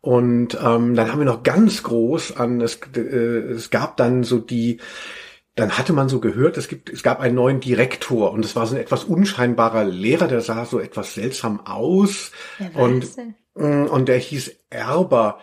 [0.00, 4.38] Und ähm, dann haben wir noch ganz groß an, es, äh, es gab dann so
[4.38, 4.80] die,
[5.56, 8.66] dann hatte man so gehört, es gibt, es gab einen neuen Direktor und es war
[8.66, 12.32] so ein etwas unscheinbarer Lehrer, der sah so etwas seltsam aus.
[12.56, 13.34] Wer war und das denn?
[13.54, 15.38] Mm, Und der hieß Erber.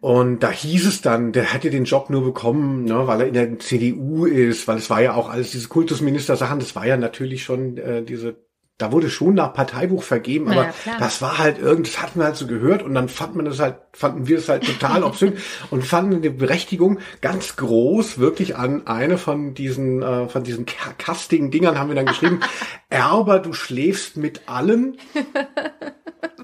[0.00, 3.34] Und da hieß es dann, der hätte den Job nur bekommen, ne, weil er in
[3.34, 7.44] der CDU ist, weil es war ja auch alles diese Kultusminister-Sachen, das war ja natürlich
[7.44, 8.36] schon äh, diese,
[8.78, 12.26] da wurde schon nach Parteibuch vergeben, aber ja, das war halt irgend, das hatten wir
[12.26, 15.36] halt so gehört und dann fand man das halt, fanden wir es halt total obszön
[15.70, 20.94] und fanden die Berechtigung ganz groß, wirklich an eine von diesen, äh, von diesen Ca-
[20.98, 22.40] Casting-Dingern haben wir dann geschrieben,
[22.90, 24.42] Erber, du schläfst mit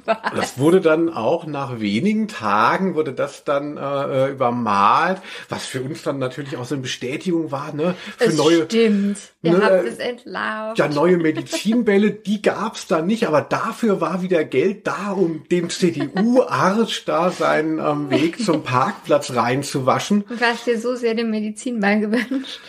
[0.07, 0.37] allen.
[0.37, 6.03] Das wurde dann auch nach wenigen Tagen wurde das dann äh, übermalt, was für uns
[6.03, 7.95] dann natürlich auch so eine Bestätigung war, ne?
[8.19, 9.19] Für Es neue, stimmt.
[9.43, 10.79] Ihr ne, habt äh, es entlarvt.
[10.79, 15.71] ja, neue Medizinbälle, die gab's da nicht, aber dafür war wieder Geld da, um dem
[15.71, 20.25] CDU-Arsch da seinen ähm, Weg zum Parkplatz reinzuwaschen.
[20.29, 22.61] Du hast dir so sehr den Medizinball gewünscht.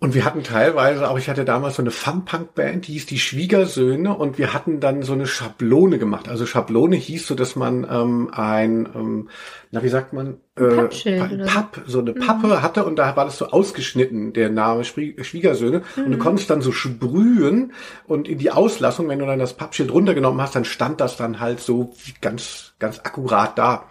[0.00, 4.16] Und wir hatten teilweise, auch ich hatte damals so eine Fun-Punk-Band, die hieß die Schwiegersöhne
[4.16, 6.28] und wir hatten dann so eine Schablone gemacht.
[6.28, 9.28] Also Schablone hieß so, dass man ähm, ein, ähm,
[9.70, 10.68] na wie sagt man, äh.
[11.46, 15.82] Papp, so eine Pappe hatte und da war das so ausgeschnitten, der Name Schwie- Schwiegersöhne.
[15.96, 17.72] Und du konntest dann so sprühen
[18.06, 21.40] und in die Auslassung, wenn du dann das Pappschild runtergenommen hast, dann stand das dann
[21.40, 23.84] halt so ganz, ganz akkurat da.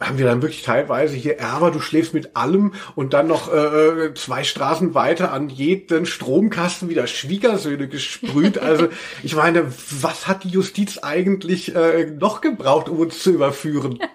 [0.00, 4.14] Haben wir dann wirklich teilweise hier, Erber, du schläfst mit allem und dann noch äh,
[4.14, 8.58] zwei Straßen weiter an jeden Stromkasten wieder Schwiegersöhne gesprüht.
[8.62, 8.88] Also
[9.22, 9.66] ich meine,
[10.00, 13.98] was hat die Justiz eigentlich äh, noch gebraucht, um uns zu überführen?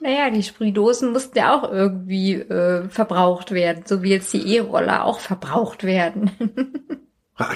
[0.00, 5.04] Naja, die Sprühdosen mussten ja auch irgendwie äh, verbraucht werden, so wie jetzt die E-Roller
[5.04, 6.30] auch verbraucht werden.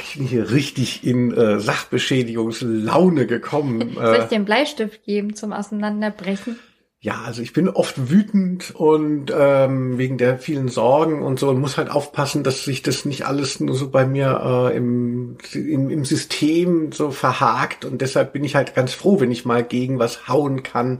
[0.02, 3.92] Ich bin hier richtig in äh, Sachbeschädigungslaune gekommen.
[3.94, 6.58] Soll ich Äh, dir einen Bleistift geben zum Auseinanderbrechen?
[7.06, 11.60] Ja, also ich bin oft wütend und ähm, wegen der vielen Sorgen und so und
[11.60, 15.88] muss halt aufpassen, dass sich das nicht alles nur so bei mir äh, im, im,
[15.88, 20.00] im System so verhakt und deshalb bin ich halt ganz froh, wenn ich mal gegen
[20.00, 20.98] was hauen kann,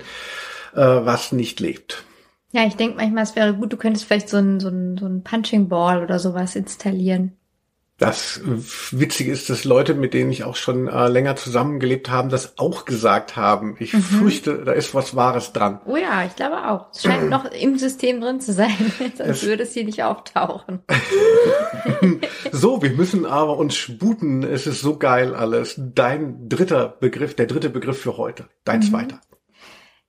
[0.76, 2.04] äh, was nicht lebt.
[2.52, 5.06] Ja, ich denke manchmal, es wäre gut, du könntest vielleicht so ein, so ein, so
[5.06, 7.32] ein Punching Ball oder sowas installieren.
[7.98, 12.28] Das äh, Witzige ist, dass Leute, mit denen ich auch schon äh, länger zusammengelebt haben,
[12.28, 13.76] das auch gesagt haben.
[13.78, 15.80] Ich fürchte, da ist was Wahres dran.
[15.86, 16.90] Oh ja, ich glaube auch.
[16.92, 20.80] Es scheint noch im System drin zu sein, sonst würde es hier nicht auftauchen.
[22.52, 24.42] So, wir müssen aber uns sputen.
[24.42, 25.74] Es ist so geil alles.
[25.76, 28.48] Dein dritter Begriff, der dritte Begriff für heute.
[28.64, 29.20] Dein zweiter.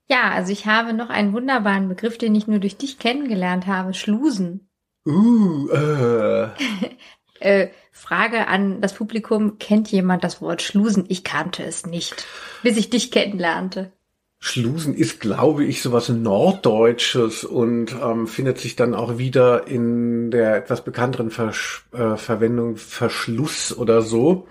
[0.08, 3.94] Ja, also ich habe noch einen wunderbaren Begriff, den ich nur durch dich kennengelernt habe,
[3.94, 4.70] Schlusen.
[5.06, 6.50] Uh, äh.
[7.40, 11.06] Äh, Frage an das Publikum, kennt jemand das Wort Schlusen?
[11.08, 12.28] Ich kannte es nicht,
[12.64, 13.92] bis ich dich kennenlernte.
[14.40, 20.56] Schlusen ist, glaube ich, sowas Norddeutsches und ähm, findet sich dann auch wieder in der
[20.56, 24.48] etwas bekannteren Versch äh, Verwendung Verschluss oder so.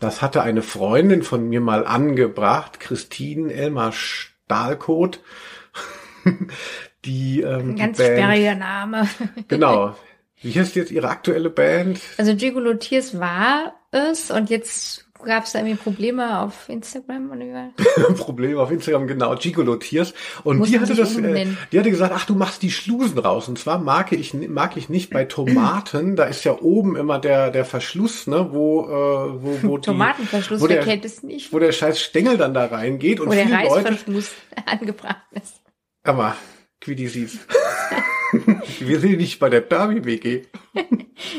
[0.00, 5.20] Das hatte eine Freundin von mir mal angebracht, Christine Elmar Stahlkot.
[7.04, 9.08] die, ähm, Ein ganz sperriger Name.
[9.48, 9.94] Genau.
[10.42, 12.00] Wie heißt jetzt ihre aktuelle Band?
[12.16, 17.40] Also Gigolo Tears war es und jetzt Gab es da irgendwie Probleme auf Instagram oder
[17.40, 20.14] wie Probleme auf Instagram, genau, Gigolo Tiers.
[20.44, 23.48] Und Muss die hatte das, äh, die hatte gesagt, ach, du machst die Schlusen raus.
[23.48, 27.50] Und zwar mag ich, mag ich nicht bei Tomaten, da ist ja oben immer der,
[27.50, 31.52] der Verschluss, ne, wo, äh, wo, wo die, Tomatenverschluss, wo der, kennt es nicht.
[31.52, 35.60] Wo der scheiß Stängel dann da reingeht und wo viele der Reißverschluss Leute, angebracht ist.
[36.04, 36.36] Aber,
[36.84, 37.38] wie die siehst.
[38.80, 40.42] Wir sind nicht bei der Barbie-WG.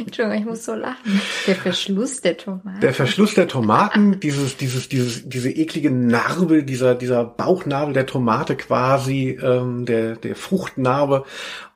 [0.06, 1.22] Entschuldigung, ich muss so lachen.
[1.48, 2.82] Der Verschluss der Tomaten.
[2.82, 8.56] Der Verschluss der Tomaten, dieses, dieses, dieses, diese eklige Narbe, dieser, dieser Bauchnabel der Tomate
[8.56, 11.24] quasi, ähm, der, der Fruchtnarbe.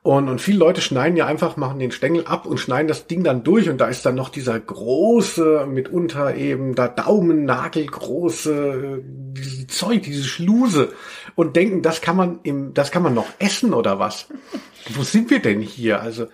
[0.02, 3.24] Und, und viele Leute schneiden ja einfach, machen den Stängel ab und schneiden das Ding
[3.24, 10.02] dann durch und da ist dann noch dieser große, mitunter eben da Daumennagelgroße, diese Zeug,
[10.02, 10.92] diese Schluse
[11.34, 14.26] und denken, das kann man im, das kann man noch essen oder was?
[14.90, 16.00] Wo sind wir denn hier?
[16.00, 16.28] Also,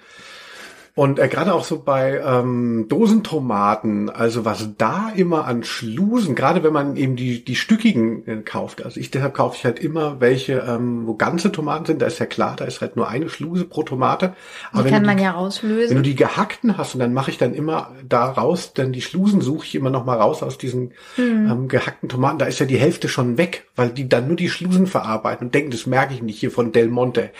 [0.94, 6.64] und äh, gerade auch so bei ähm, Dosentomaten, also was da immer an Schlusen, gerade
[6.64, 8.84] wenn man eben die die stückigen äh, kauft.
[8.84, 12.02] Also ich deshalb kaufe ich halt immer welche, ähm, wo ganze Tomaten sind.
[12.02, 14.34] Da ist ja klar, da ist halt nur eine Schluse pro Tomate.
[14.72, 15.90] Aber die kann man die, ja rauslösen.
[15.90, 19.02] Wenn du die gehackten hast und dann mache ich dann immer da raus, dann die
[19.02, 21.50] Schlusen suche ich immer noch mal raus aus diesen hm.
[21.50, 22.38] ähm, gehackten Tomaten.
[22.38, 25.54] Da ist ja die Hälfte schon weg, weil die dann nur die Schlusen verarbeiten und
[25.54, 27.30] denken, das merke ich nicht hier von Del Monte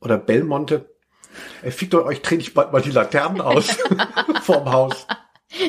[0.00, 0.86] oder Belmonte
[1.62, 3.76] Ey, fickt euch, drehe ich bald mal die Laternen aus
[4.42, 5.06] vorm Haus.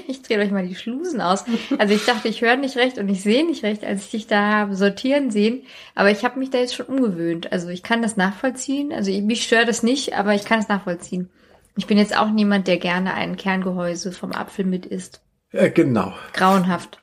[0.07, 1.45] Ich drehe euch mal die Schlusen aus.
[1.77, 4.27] Also ich dachte, ich höre nicht recht und ich sehe nicht recht, als ich dich
[4.27, 5.63] da habe sortieren sehen.
[5.95, 7.51] Aber ich habe mich da jetzt schon umgewöhnt.
[7.51, 8.91] Also ich kann das nachvollziehen.
[8.91, 11.29] Also mich stört das nicht, aber ich kann es nachvollziehen.
[11.77, 15.21] Ich bin jetzt auch niemand, der gerne ein Kerngehäuse vom Apfel mit isst.
[15.53, 16.13] Ja, genau.
[16.33, 17.01] Grauenhaft.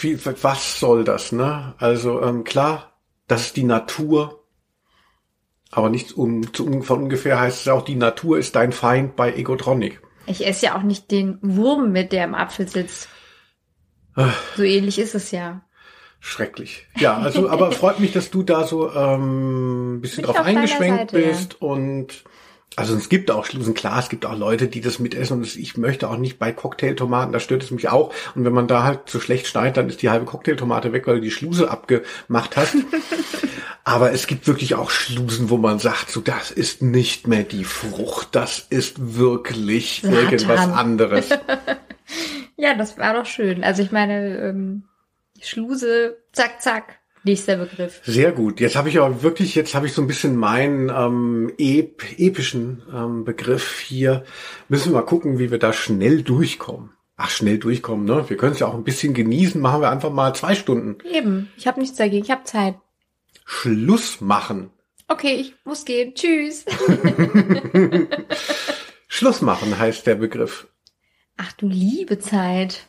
[0.00, 1.74] Wie, was soll das, ne?
[1.78, 2.94] Also ähm, klar,
[3.28, 4.45] das ist die Natur.
[5.70, 9.34] Aber nicht um, zu, von ungefähr heißt es auch, die Natur ist dein Feind bei
[9.34, 10.00] Egotronic.
[10.26, 13.08] Ich esse ja auch nicht den Wurm mit, der im Apfel sitzt.
[14.56, 15.62] so ähnlich ist es ja.
[16.20, 16.86] Schrecklich.
[16.96, 21.16] Ja, also, aber freut mich, dass du da so ähm, bisschen Bin drauf eingeschwenkt Seite,
[21.16, 21.68] bist ja.
[21.68, 22.24] und
[22.74, 25.76] also es gibt auch Schlusen, klar, es gibt auch Leute, die das mitessen und ich
[25.76, 28.12] möchte auch nicht bei Cocktailtomaten, da stört es mich auch.
[28.34, 31.16] Und wenn man da halt so schlecht schneidet, dann ist die halbe Cocktailtomate weg, weil
[31.16, 32.74] du die Schluse abgemacht hast.
[33.88, 37.62] Aber es gibt wirklich auch Schlusen, wo man sagt, so das ist nicht mehr die
[37.62, 40.18] Frucht, das ist wirklich Satan.
[40.18, 41.28] irgendwas anderes.
[42.56, 43.62] ja, das war doch schön.
[43.62, 44.88] Also ich meine, ähm,
[45.40, 48.00] Schluse, zack, zack, Nächster Begriff.
[48.04, 48.58] Sehr gut.
[48.58, 52.82] Jetzt habe ich aber wirklich, jetzt habe ich so ein bisschen meinen ähm, ep epischen
[52.92, 54.24] ähm, Begriff hier.
[54.68, 56.90] Müssen wir mal gucken, wie wir da schnell durchkommen.
[57.16, 58.28] Ach, schnell durchkommen, ne?
[58.28, 59.60] Wir können es ja auch ein bisschen genießen.
[59.60, 60.98] Machen wir einfach mal zwei Stunden.
[61.08, 61.50] Eben.
[61.56, 62.24] Ich habe nichts dagegen.
[62.24, 62.74] Ich habe Zeit.
[63.46, 64.70] Schluss machen.
[65.08, 66.14] Okay, ich muss gehen.
[66.14, 66.64] Tschüss.
[69.08, 70.66] Schluss machen heißt der Begriff.
[71.36, 72.86] Ach du liebe Zeit.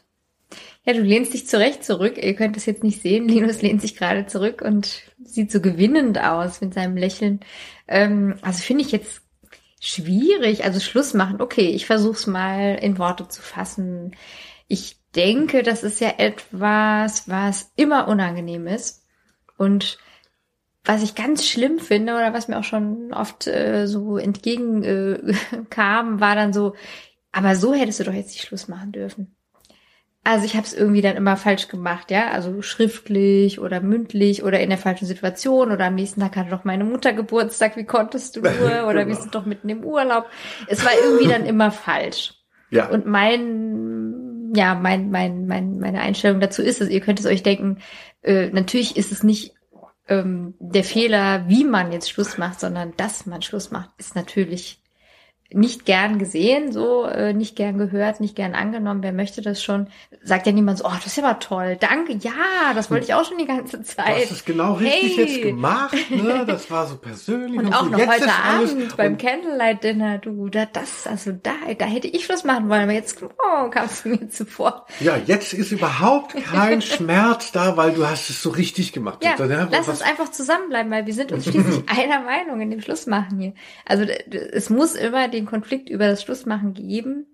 [0.83, 2.17] Ja, du lehnst dich zurecht zurück.
[2.17, 3.27] Ihr könnt es jetzt nicht sehen.
[3.27, 7.41] Linus lehnt sich gerade zurück und sieht so gewinnend aus mit seinem Lächeln.
[7.87, 9.21] Ähm, also finde ich jetzt
[9.79, 10.63] schwierig.
[10.63, 11.39] Also Schluss machen.
[11.39, 14.15] Okay, ich versuch's mal in Worte zu fassen.
[14.67, 19.03] Ich denke, das ist ja etwas, was immer unangenehm ist.
[19.57, 19.99] Und
[20.87, 26.19] was ich ganz schlimm finde oder was mir auch schon oft äh, so entgegenkam, äh,
[26.19, 26.75] war dann so,
[27.31, 29.35] aber so hättest du doch jetzt nicht Schluss machen dürfen.
[30.23, 34.59] Also ich habe es irgendwie dann immer falsch gemacht, ja, also schriftlich oder mündlich oder
[34.59, 38.35] in der falschen Situation oder am nächsten Tag hatte doch meine Mutter Geburtstag, wie konntest
[38.35, 38.51] du nur
[38.87, 39.07] oder genau.
[39.07, 40.25] wir sind doch mitten im Urlaub.
[40.67, 42.33] Es war irgendwie dann immer falsch.
[42.69, 42.89] Ja.
[42.89, 47.43] Und mein, ja, mein, mein, mein, meine Einstellung dazu ist es, ihr könnt es euch
[47.43, 47.79] denken,
[48.21, 49.56] äh, natürlich ist es nicht
[50.07, 54.81] ähm, der Fehler, wie man jetzt Schluss macht, sondern dass man Schluss macht, ist natürlich
[55.53, 59.01] nicht gern gesehen, so äh, nicht gern gehört, nicht gern angenommen.
[59.03, 59.87] Wer möchte das schon?
[60.23, 63.13] Sagt ja niemand so, oh, das ist ja mal toll, danke, ja, das wollte ich
[63.13, 64.07] auch schon die ganze Zeit.
[64.07, 65.25] Du hast es genau richtig hey.
[65.25, 66.45] jetzt gemacht, ne?
[66.57, 67.59] Das war so persönlich.
[67.59, 71.51] und, und auch so, noch heute Abend beim Candlelight Dinner, du, da das, also da,
[71.77, 74.85] da hätte ich Schluss machen wollen, aber jetzt oh, kamst du mir zuvor.
[74.99, 79.23] Ja, jetzt ist überhaupt kein Schmerz da, weil du hast es so richtig gemacht.
[79.23, 82.81] Ja, ja lass uns einfach zusammenbleiben, weil wir sind uns schließlich einer Meinung in dem
[82.81, 83.53] Schlussmachen hier.
[83.85, 87.27] Also es muss immer den Konflikt über das Schlussmachen geben.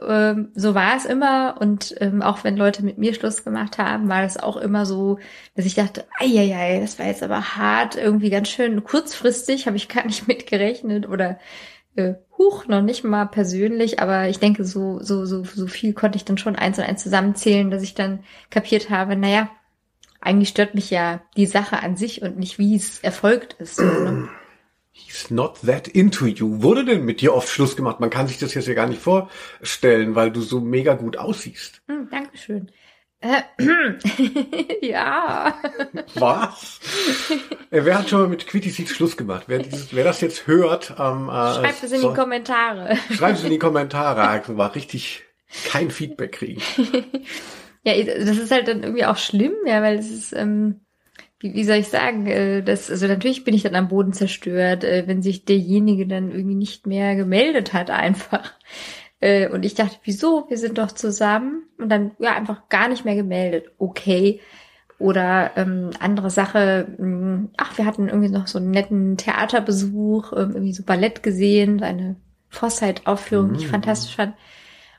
[0.00, 4.08] Ähm, so war es immer und ähm, auch wenn Leute mit mir Schluss gemacht haben,
[4.08, 5.18] war es auch immer so,
[5.54, 9.88] dass ich dachte, ei, das war jetzt aber hart, irgendwie ganz schön kurzfristig, habe ich
[9.88, 11.38] gar nicht mitgerechnet oder
[11.94, 16.16] äh, huch, noch nicht mal persönlich, aber ich denke, so, so, so, so viel konnte
[16.16, 19.50] ich dann schon eins und eins zusammenzählen, dass ich dann kapiert habe, naja,
[20.22, 23.76] eigentlich stört mich ja die Sache an sich und nicht, wie es erfolgt ist.
[23.76, 24.28] So, ne?
[24.92, 26.62] He's not that into you.
[26.62, 27.98] Wurde denn mit dir oft Schluss gemacht?
[27.98, 31.82] Man kann sich das jetzt ja gar nicht vorstellen, weil du so mega gut aussiehst.
[31.86, 32.70] Mm, Dankeschön.
[34.82, 35.54] ja.
[36.16, 36.80] Was?
[37.70, 39.44] Äh, wer hat schon mal mit Quitty Seeds Schluss gemacht?
[39.46, 42.96] Wer, dieses, wer das jetzt hört, ähm, äh, schreibt es in so, die Kommentare.
[43.12, 44.22] Schreibt es in die Kommentare.
[44.22, 45.22] Also war richtig
[45.68, 46.60] kein Feedback kriegen.
[47.84, 50.81] ja, das ist halt dann irgendwie auch schlimm, ja, weil es ist, ähm,
[51.42, 54.84] wie, wie soll ich sagen, äh, das, also natürlich bin ich dann am Boden zerstört,
[54.84, 58.52] äh, wenn sich derjenige dann irgendwie nicht mehr gemeldet hat einfach.
[59.20, 60.46] Äh, und ich dachte, wieso?
[60.48, 61.64] Wir sind doch zusammen.
[61.78, 63.72] Und dann, ja, einfach gar nicht mehr gemeldet.
[63.78, 64.40] Okay.
[64.98, 70.32] Oder ähm, andere Sache, mh, hm, ach, wir hatten irgendwie noch so einen netten Theaterbesuch,
[70.32, 72.16] ähm, irgendwie so Ballett gesehen, eine
[72.50, 73.72] Foresight-Aufführung, die ich mhm.
[73.72, 74.34] fantastisch fand.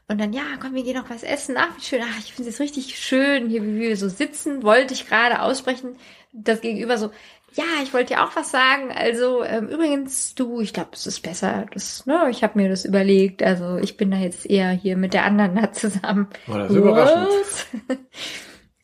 [0.08, 1.56] Und dann, ja, komm, wir gehen noch was essen.
[1.58, 2.02] Ach, wie schön.
[2.04, 4.64] Ach, ich finde es richtig schön, hier, wie wir so sitzen.
[4.64, 5.96] Wollte ich gerade aussprechen.
[6.34, 7.12] Das Gegenüber so,
[7.54, 8.92] ja, ich wollte dir auch was sagen.
[8.92, 11.66] Also ähm, übrigens, du, ich glaube, es ist besser.
[11.74, 13.44] Das, ne, ich habe mir das überlegt.
[13.44, 16.28] Also ich bin da jetzt eher hier mit der anderen da zusammen.
[16.48, 17.68] Oh, das überraschend.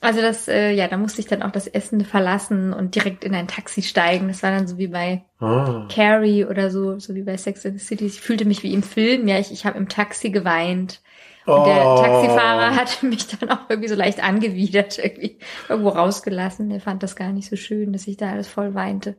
[0.02, 3.36] Also das, äh, ja, da musste ich dann auch das Essen verlassen und direkt in
[3.36, 4.30] ein Taxi steigen.
[4.30, 5.88] Das war dann so wie bei ah.
[5.94, 8.06] Carrie oder so, so wie bei Sex and the City.
[8.06, 9.28] Ich fühlte mich wie im Film.
[9.28, 11.02] Ja, ich, ich habe im Taxi geweint.
[11.46, 12.02] Und der oh.
[12.02, 16.70] Taxifahrer hat mich dann auch irgendwie so leicht angewidert, irgendwie irgendwo rausgelassen.
[16.70, 19.16] Der fand das gar nicht so schön, dass ich da alles voll weinte.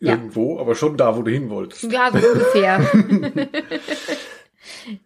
[0.00, 0.60] Irgendwo, ja.
[0.60, 1.84] aber schon da, wo du hin wolltest.
[1.84, 2.80] Ja, so ungefähr.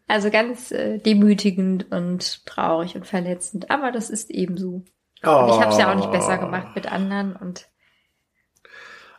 [0.08, 3.70] also ganz äh, demütigend und traurig und verletzend.
[3.70, 4.82] Aber das ist eben so.
[5.24, 5.48] Oh.
[5.50, 7.68] Ich habe es ja auch nicht besser gemacht mit anderen und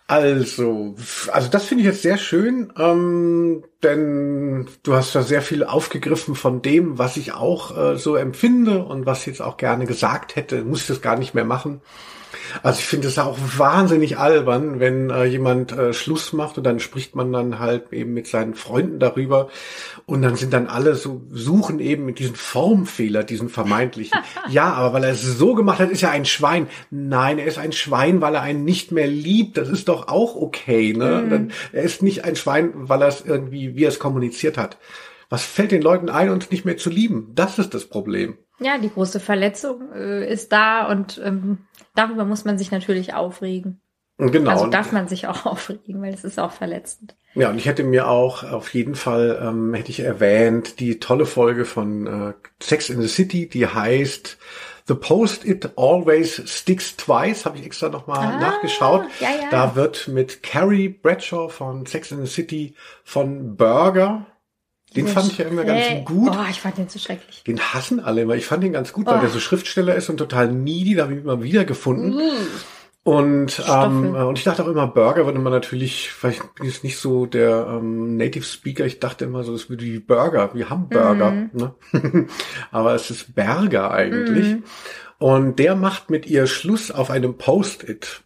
[0.10, 0.96] also,
[1.32, 6.34] also das finde ich jetzt sehr schön, ähm, denn du hast da sehr viel aufgegriffen
[6.34, 10.36] von dem, was ich auch äh, so empfinde und was ich jetzt auch gerne gesagt
[10.36, 11.82] hätte, muss ich das gar nicht mehr machen.
[12.64, 16.80] Also ich finde es auch wahnsinnig albern, wenn äh, jemand äh, Schluss macht und dann
[16.80, 19.50] spricht man dann halt eben mit seinen Freunden darüber
[20.06, 24.20] und dann sind dann alle so, suchen eben mit diesen Formfehler, diesen vermeintlichen.
[24.50, 26.68] ja, aber weil er es so gemacht hat, ist er ein Schwein.
[26.90, 29.58] Nein, er ist ein Schwein, weil er einen nicht mehr liebt.
[29.58, 31.24] Das ist doch auch okay, ne?
[31.24, 31.30] Mhm.
[31.30, 34.78] Dann, er ist nicht ein Schwein, weil er es irgendwie, wie er es kommuniziert hat.
[35.30, 37.32] Was fällt den Leuten ein, uns nicht mehr zu lieben?
[37.36, 38.38] Das ist das Problem.
[38.60, 41.60] Ja, die große Verletzung äh, ist da und ähm,
[42.00, 43.82] darüber muss man sich natürlich aufregen.
[44.18, 44.52] Genau.
[44.52, 47.16] Also darf man sich auch aufregen, weil es ist auch verletzend.
[47.36, 51.26] Ja, und ich hätte mir auch auf jeden Fall, ähm, hätte ich erwähnt, die tolle
[51.26, 54.38] Folge von äh, Sex in the City, die heißt
[54.88, 59.06] The Post It Always Sticks Twice, habe ich extra nochmal ah, nachgeschaut.
[59.20, 59.50] Ja, ja.
[59.52, 62.74] Da wird mit Carrie Bradshaw von Sex in the City
[63.04, 64.26] von Burger
[64.96, 66.32] den fand ich ja immer ganz gut.
[66.32, 67.44] Oh, ich fand den so schrecklich.
[67.46, 68.36] Den hassen alle immer.
[68.36, 69.12] Ich fand den ganz gut, oh.
[69.12, 70.96] weil der so Schriftsteller ist und total needy.
[70.96, 72.16] Da habe ich immer wieder gefunden.
[72.16, 72.48] Mm.
[73.04, 76.98] Und, ähm, und ich dachte auch immer, Burger würde man natürlich, vielleicht bin ich nicht
[76.98, 81.32] so der ähm, Native Speaker, ich dachte immer so, es würde wie Burger, wie Hamburger.
[81.32, 81.50] Mm.
[81.54, 81.74] Ne?
[82.72, 84.56] Aber es ist Burger eigentlich.
[84.56, 84.64] Mm.
[85.18, 88.22] Und der macht mit ihr Schluss auf einem Post-it.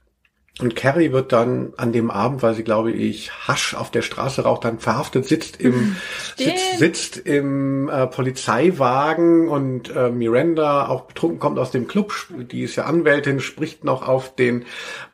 [0.59, 4.43] Und Carrie wird dann an dem Abend, weil sie, glaube ich, Hasch auf der Straße
[4.43, 5.95] raucht, dann verhaftet, sitzt im,
[6.35, 12.13] sitzt, sitzt im äh, Polizeiwagen und äh, Miranda, auch betrunken, kommt aus dem Club,
[12.51, 14.65] die ist ja Anwältin, spricht noch auf den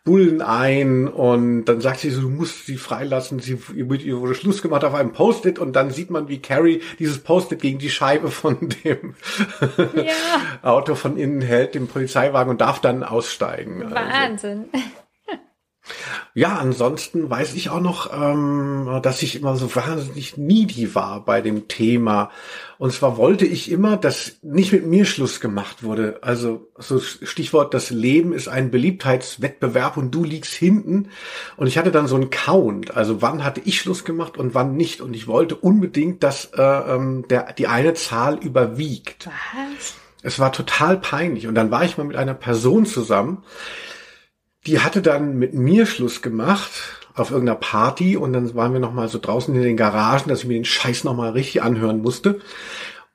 [0.03, 4.61] Bullen ein und dann sagt sie so, du musst sie freilassen, sie, ihr wurde Schluss
[4.61, 8.29] gemacht auf einem Post-it und dann sieht man, wie Carrie dieses Post-it gegen die Scheibe
[8.29, 9.15] von dem
[9.95, 10.13] ja.
[10.63, 13.83] Auto von innen hält, dem Polizeiwagen und darf dann aussteigen.
[13.83, 14.65] Also Wahnsinn.
[14.73, 14.83] Also.
[16.33, 21.41] Ja, ansonsten weiß ich auch noch, ähm, dass ich immer so wahnsinnig needy war bei
[21.41, 22.31] dem Thema.
[22.77, 26.19] Und zwar wollte ich immer, dass nicht mit mir Schluss gemacht wurde.
[26.21, 31.09] Also so Stichwort, das Leben ist ein Beliebtheitswettbewerb und du liegst hinten.
[31.57, 32.95] Und ich hatte dann so einen Count.
[32.95, 35.01] Also wann hatte ich Schluss gemacht und wann nicht.
[35.01, 39.27] Und ich wollte unbedingt, dass äh, ähm, der, die eine Zahl überwiegt.
[39.27, 39.95] Was?
[40.21, 41.47] Es war total peinlich.
[41.47, 43.43] Und dann war ich mal mit einer Person zusammen,
[44.65, 46.71] die hatte dann mit mir Schluss gemacht
[47.15, 50.41] auf irgendeiner Party und dann waren wir noch mal so draußen in den Garagen, dass
[50.41, 52.39] ich mir den Scheiß noch mal richtig anhören musste.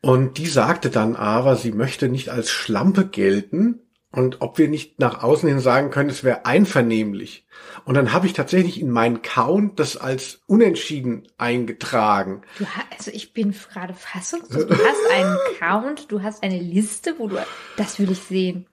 [0.01, 3.81] Und die sagte dann aber, sie möchte nicht als Schlampe gelten
[4.15, 7.47] und ob wir nicht nach außen hin sagen können, es wäre einvernehmlich.
[7.85, 12.43] Und dann habe ich tatsächlich in meinen Count das als unentschieden eingetragen.
[12.59, 14.67] Du hast, also ich bin gerade fassungslos.
[14.67, 17.39] Du hast einen Count, du hast eine Liste, wo du,
[17.77, 18.67] das will ich sehen.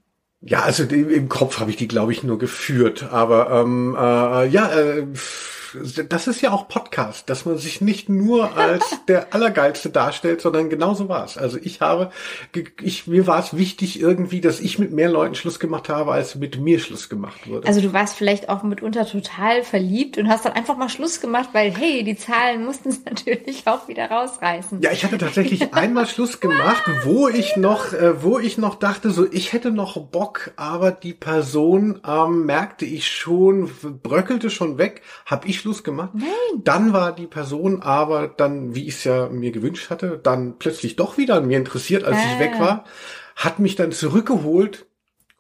[0.44, 3.04] Ja, also im Kopf habe ich die, glaube ich, nur geführt.
[3.12, 5.06] Aber ähm, äh, ja, äh,
[6.10, 10.70] das ist ja auch Podcast, dass man sich nicht nur als der Allergeilste darstellt, sondern
[10.70, 11.38] genauso war es.
[11.38, 12.12] Also ich habe,
[12.82, 16.36] ich, mir war es wichtig irgendwie, dass ich mit mehr Leuten Schluss gemacht habe, als
[16.36, 17.68] mit mir Schluss gemacht wurde.
[17.68, 21.50] Also du warst vielleicht auch mitunter total verliebt und hast dann einfach mal Schluss gemacht,
[21.54, 24.82] weil hey, die Zahlen mussten es natürlich auch wieder rausreißen.
[24.82, 29.12] Ja, ich hatte tatsächlich einmal Schluss gemacht, wo ich noch, äh, wo ich noch dachte,
[29.12, 33.70] so ich hätte noch Bock, aber die Person ähm, merkte ich schon,
[34.04, 36.12] bröckelte schon weg, habe ich Schluss gemacht.
[36.14, 36.64] Nein.
[36.64, 40.96] Dann war die Person aber dann, wie ich es ja mir gewünscht hatte, dann plötzlich
[40.96, 42.34] doch wieder an mir interessiert, als ah.
[42.34, 42.86] ich weg war,
[43.36, 44.86] hat mich dann zurückgeholt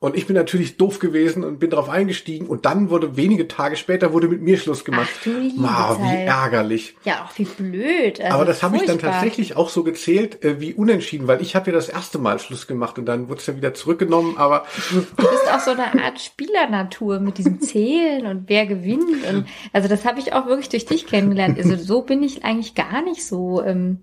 [0.01, 3.75] und ich bin natürlich doof gewesen und bin darauf eingestiegen und dann wurde wenige Tage
[3.75, 5.11] später wurde mit mir Schluss gemacht.
[5.15, 6.95] Ach, du wow, wie ärgerlich.
[7.05, 8.19] Ja, auch wie blöd.
[8.19, 11.55] Also Aber das habe ich dann tatsächlich auch so gezählt äh, wie unentschieden, weil ich
[11.55, 14.39] habe ja das erste Mal Schluss gemacht und dann wurde es ja wieder zurückgenommen.
[14.39, 19.23] Aber du bist auch so eine Art Spielernatur mit diesem Zählen und wer gewinnt.
[19.29, 21.59] Und also das habe ich auch wirklich durch dich kennengelernt.
[21.59, 23.99] Also so bin ich eigentlich gar nicht so, ähm,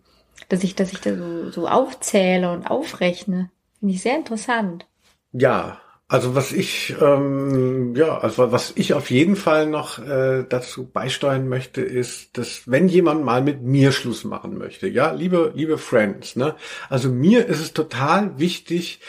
[0.48, 3.50] dass ich, dass ich da so, so aufzähle und aufrechne.
[3.80, 4.86] Finde ich sehr interessant.
[5.32, 10.88] Ja, also was ich ähm, ja, also was ich auf jeden Fall noch äh, dazu
[10.88, 15.76] beisteuern möchte, ist, dass wenn jemand mal mit mir Schluss machen möchte, ja, liebe liebe
[15.76, 16.56] Friends, ne,
[16.88, 19.00] also mir ist es total wichtig,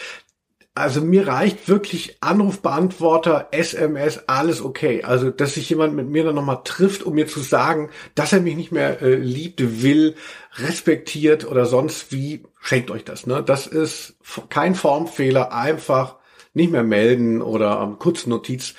[0.75, 5.03] also mir reicht wirklich Anrufbeantworter, SMS, alles okay.
[5.03, 8.41] Also dass sich jemand mit mir dann nochmal trifft, um mir zu sagen, dass er
[8.41, 10.15] mich nicht mehr äh, liebt, will,
[10.55, 13.25] respektiert oder sonst wie, schenkt euch das.
[13.25, 13.43] Ne?
[13.43, 14.15] Das ist
[14.49, 16.18] kein Formfehler, einfach
[16.60, 18.76] nicht mehr melden oder ähm, Kurznotiz.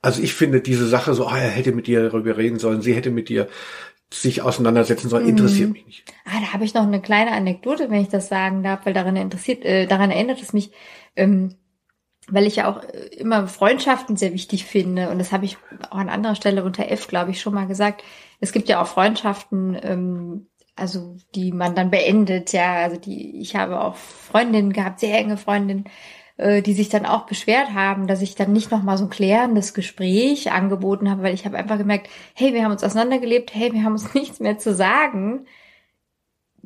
[0.00, 2.94] Also ich finde diese Sache so, ah, er hätte mit dir darüber reden sollen, sie
[2.94, 3.48] hätte mit dir
[4.12, 5.72] sich auseinandersetzen sollen, interessiert mhm.
[5.72, 6.04] mich nicht.
[6.24, 9.16] Ah, da habe ich noch eine kleine Anekdote, wenn ich das sagen darf, weil daran
[9.16, 10.70] interessiert, äh, daran erinnert es mich,
[11.16, 11.56] ähm,
[12.28, 15.56] weil ich ja auch äh, immer Freundschaften sehr wichtig finde und das habe ich
[15.90, 18.02] auch an anderer Stelle unter F, glaube ich, schon mal gesagt.
[18.40, 23.56] Es gibt ja auch Freundschaften, ähm, also die man dann beendet, ja, also die, ich
[23.56, 25.84] habe auch Freundinnen gehabt, sehr enge Freundinnen,
[26.36, 29.72] äh, die sich dann auch beschwert haben, dass ich dann nicht nochmal so ein klärendes
[29.74, 33.84] Gespräch angeboten habe, weil ich habe einfach gemerkt, hey, wir haben uns auseinandergelebt, hey, wir
[33.84, 35.46] haben uns nichts mehr zu sagen.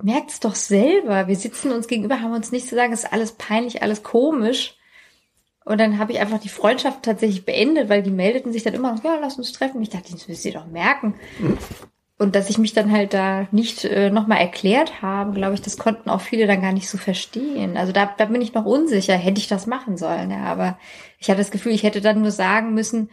[0.00, 3.12] Merkt es doch selber, wir sitzen uns gegenüber, haben uns nichts zu sagen, es ist
[3.12, 4.76] alles peinlich, alles komisch.
[5.64, 8.94] Und dann habe ich einfach die Freundschaft tatsächlich beendet, weil die meldeten sich dann immer
[8.94, 9.82] noch, ja, lass uns treffen.
[9.82, 11.14] Ich dachte, das müsst ihr doch merken.
[12.18, 15.78] Und dass ich mich dann halt da nicht äh, nochmal erklärt habe, glaube ich, das
[15.78, 17.76] konnten auch viele dann gar nicht so verstehen.
[17.76, 20.32] Also da, da bin ich noch unsicher, hätte ich das machen sollen.
[20.32, 20.78] Ja, aber
[21.20, 23.08] ich hatte das Gefühl, ich hätte dann nur sagen müssen,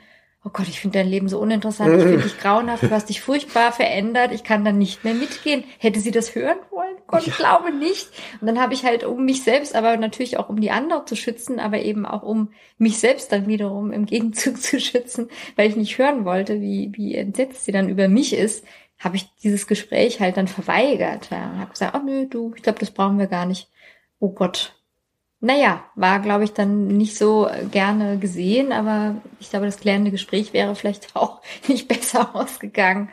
[0.45, 3.20] oh Gott, ich finde dein Leben so uninteressant, ich finde dich grauenhaft, du hast dich
[3.20, 5.64] furchtbar verändert, ich kann dann nicht mehr mitgehen.
[5.80, 6.95] Hätte sie das hören wollen?
[7.08, 8.10] Gott, ich glaube nicht.
[8.41, 11.16] Und dann habe ich halt, um mich selbst, aber natürlich auch um die anderen zu
[11.16, 15.76] schützen, aber eben auch um mich selbst dann wiederum im Gegenzug zu schützen, weil ich
[15.76, 18.66] nicht hören wollte, wie, wie entsetzt sie dann über mich ist,
[18.99, 21.29] habe ich dieses Gespräch halt dann verweigert.
[21.31, 23.69] Ja, habe gesagt, oh nö, du, ich glaube, das brauchen wir gar nicht.
[24.19, 24.73] Oh Gott.
[25.41, 30.53] Naja, war, glaube ich, dann nicht so gerne gesehen, aber ich glaube, das klärende Gespräch
[30.53, 33.09] wäre vielleicht auch nicht besser ausgegangen.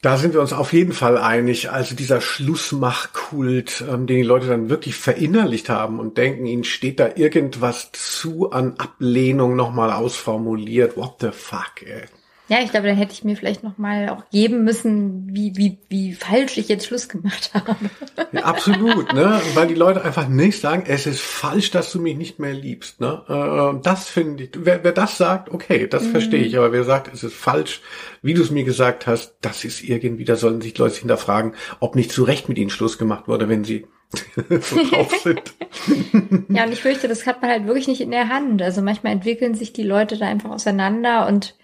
[0.00, 1.70] Da sind wir uns auf jeden Fall einig.
[1.70, 7.00] Also dieser Schlussmachkult, ähm, den die Leute dann wirklich verinnerlicht haben und denken, ihnen steht
[7.00, 10.96] da irgendwas zu an Ablehnung nochmal ausformuliert.
[10.96, 12.04] What the fuck, ey.
[12.48, 15.78] Ja, ich glaube, dann hätte ich mir vielleicht noch mal auch geben müssen, wie, wie,
[15.90, 17.76] wie falsch ich jetzt Schluss gemacht habe.
[18.32, 19.40] Ja, absolut, ne?
[19.54, 23.00] Weil die Leute einfach nicht sagen, es ist falsch, dass du mich nicht mehr liebst,
[23.00, 23.22] ne?
[23.28, 26.10] Äh, das finde ich, wer, wer das sagt, okay, das mhm.
[26.12, 26.56] verstehe ich.
[26.56, 27.82] Aber wer sagt, es ist falsch,
[28.22, 31.96] wie du es mir gesagt hast, das ist irgendwie, da sollen sich Leute hinterfragen, ob
[31.96, 33.86] nicht zu Recht mit ihnen Schluss gemacht wurde, wenn sie
[34.60, 35.42] so drauf sind.
[36.48, 38.62] ja, und ich fürchte, das hat man halt wirklich nicht in der Hand.
[38.62, 41.54] Also manchmal entwickeln sich die Leute da einfach auseinander und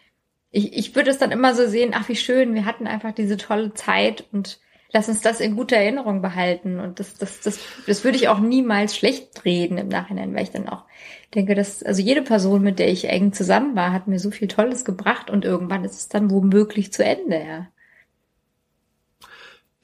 [0.55, 3.36] ich, ich würde es dann immer so sehen, ach wie schön, wir hatten einfach diese
[3.36, 4.61] tolle Zeit und
[4.92, 6.78] lass uns das in guter Erinnerung behalten.
[6.78, 10.52] Und das, das, das, das würde ich auch niemals schlecht reden im Nachhinein, weil ich
[10.52, 10.84] dann auch
[11.34, 14.46] denke, dass, also jede Person, mit der ich eng zusammen war, hat mir so viel
[14.46, 17.68] Tolles gebracht und irgendwann ist es dann womöglich zu Ende, ja.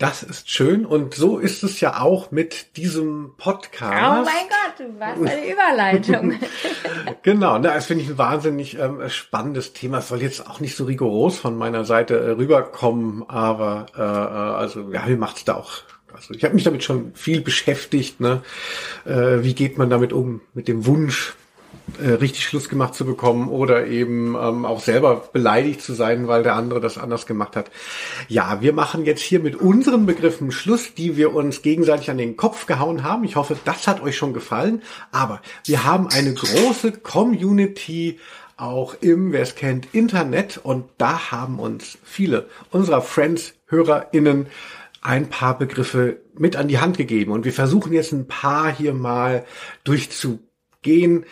[0.00, 4.24] Das ist schön und so ist es ja auch mit diesem Podcast.
[4.24, 6.40] Oh mein Gott, warst eine Überleitung.
[7.22, 9.98] genau, ne, das finde ich ein wahnsinnig ähm, spannendes Thema.
[9.98, 14.02] Es soll jetzt auch nicht so rigoros von meiner Seite äh, rüberkommen, aber äh, äh
[14.02, 15.82] also ja, mir macht's da auch
[16.14, 18.20] also ich habe mich damit schon viel beschäftigt.
[18.20, 18.42] Ne?
[19.04, 21.34] Äh, wie geht man damit um mit dem Wunsch,
[21.98, 26.42] äh, richtig Schluss gemacht zu bekommen oder eben ähm, auch selber beleidigt zu sein, weil
[26.42, 27.70] der andere das anders gemacht hat.
[28.28, 32.36] Ja, wir machen jetzt hier mit unseren Begriffen Schluss, die wir uns gegenseitig an den
[32.36, 33.24] Kopf gehauen haben.
[33.24, 34.82] Ich hoffe, das hat euch schon gefallen.
[35.10, 38.18] Aber wir haben eine große Community
[38.56, 40.60] auch im, wer es kennt, Internet.
[40.62, 44.46] Und da haben uns viele unserer Friends, HörerInnen
[45.02, 47.32] ein paar Begriffe mit an die Hand gegeben.
[47.32, 49.44] Und wir versuchen jetzt ein paar hier mal
[49.84, 51.24] durchzugehen.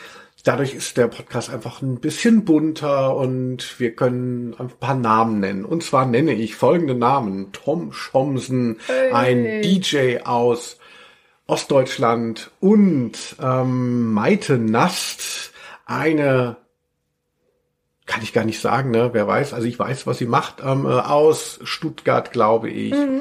[0.49, 5.67] Dadurch ist der Podcast einfach ein bisschen bunter und wir können ein paar Namen nennen.
[5.67, 7.53] Und zwar nenne ich folgende Namen.
[7.53, 9.13] Tom Schomsen, hey.
[9.13, 10.79] ein DJ aus
[11.47, 15.53] Ostdeutschland und ähm, Maite Nast,
[15.85, 16.57] eine
[18.07, 19.11] kann ich gar nicht sagen, ne?
[19.13, 19.53] Wer weiß?
[19.53, 22.95] Also ich weiß, was sie macht, ähm, äh, aus Stuttgart, glaube ich.
[22.95, 23.21] Mhm.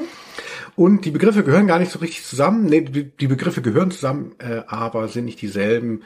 [0.76, 2.64] Und die Begriffe gehören gar nicht so richtig zusammen.
[2.64, 6.04] Nee, die Begriffe gehören zusammen, äh, aber sind nicht dieselben.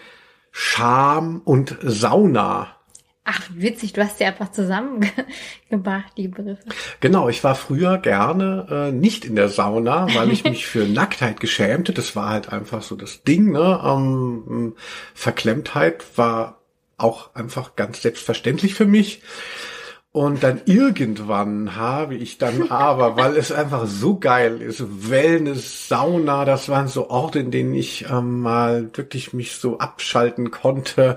[0.53, 2.77] Scham und Sauna.
[3.25, 6.65] Ach, witzig, du hast die einfach zusammengebracht, die Begriffe.
[7.01, 11.39] Genau, ich war früher gerne äh, nicht in der Sauna, weil ich mich für Nacktheit
[11.39, 11.93] geschämte.
[11.93, 13.81] Das war halt einfach so das Ding, ne?
[13.85, 14.75] Ähm,
[15.15, 16.63] Verklemmtheit war
[16.99, 19.23] auch einfach ganz selbstverständlich für mich.
[20.13, 26.45] Und dann irgendwann habe ich dann aber, weil es einfach so geil ist, Wellness, Sauna,
[26.45, 31.17] das waren so Orte, in denen ich ähm, mal wirklich mich so abschalten konnte.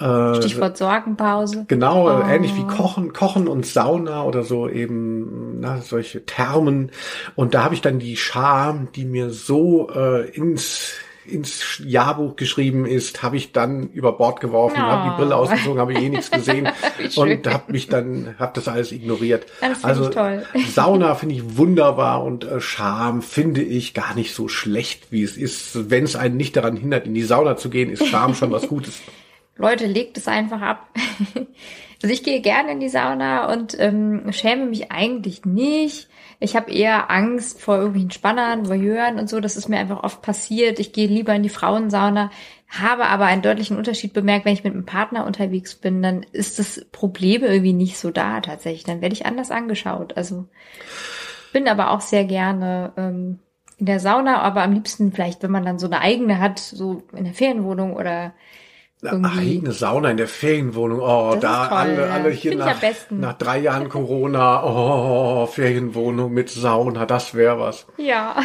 [0.00, 1.64] Äh, Stichwort Sorgenpause.
[1.68, 2.22] Genau, oh.
[2.28, 6.90] ähnlich wie Kochen, Kochen und Sauna oder so eben, na, solche Thermen.
[7.36, 10.94] Und da habe ich dann die Scham, die mir so äh, ins
[11.28, 14.82] ins Jahrbuch geschrieben ist, habe ich dann über Bord geworfen, oh.
[14.82, 16.68] habe die Brille ausgezogen, habe eh nichts gesehen
[17.16, 19.46] und habe mich dann, habe das alles ignoriert.
[19.60, 20.44] Das also toll.
[20.72, 25.36] Sauna finde ich wunderbar und äh, Scham finde ich gar nicht so schlecht, wie es
[25.36, 25.90] ist.
[25.90, 28.68] Wenn es einen nicht daran hindert, in die Sauna zu gehen, ist Scham schon was
[28.68, 29.00] Gutes.
[29.56, 30.88] Leute, legt es einfach ab.
[32.02, 36.08] Also ich gehe gerne in die Sauna und ähm, schäme mich eigentlich nicht.
[36.38, 39.40] Ich habe eher Angst vor irgendwelchen Spannern, Voyeuren und so.
[39.40, 40.78] Das ist mir einfach oft passiert.
[40.78, 42.30] Ich gehe lieber in die Frauensauna,
[42.68, 46.60] habe aber einen deutlichen Unterschied bemerkt, wenn ich mit einem Partner unterwegs bin, dann ist
[46.60, 48.84] das Problem irgendwie nicht so da tatsächlich.
[48.84, 50.16] Dann werde ich anders angeschaut.
[50.16, 50.46] Also
[51.52, 53.40] bin aber auch sehr gerne ähm,
[53.78, 57.02] in der Sauna, aber am liebsten vielleicht, wenn man dann so eine eigene hat, so
[57.16, 58.34] in der Ferienwohnung oder
[59.02, 59.56] irgendwie.
[59.56, 61.00] Eigene Sauna in der Ferienwohnung.
[61.00, 62.80] Oh, das da alle, alle hier nach,
[63.10, 64.64] nach drei Jahren Corona.
[64.64, 67.86] Oh, Ferienwohnung mit Sauna, das wäre was.
[67.96, 68.36] Ja.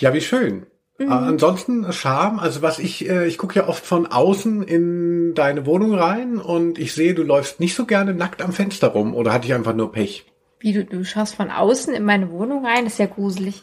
[0.00, 0.66] ja, wie schön.
[0.98, 1.12] Mhm.
[1.12, 5.94] Ansonsten Charme, also was ich, äh, ich gucke ja oft von außen in deine Wohnung
[5.94, 9.46] rein und ich sehe, du läufst nicht so gerne nackt am Fenster rum oder hatte
[9.46, 10.24] ich einfach nur Pech?
[10.58, 13.62] Wie du, du schaust von außen in meine Wohnung rein, ist ja gruselig.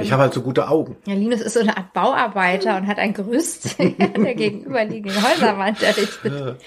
[0.00, 0.96] Ich habe halt so gute Augen.
[1.06, 5.82] Ja, Linus ist so eine Art Bauarbeiter und hat ein Gerüst an der gegenüberliegenden Häuserwand
[5.82, 6.58] errichtet.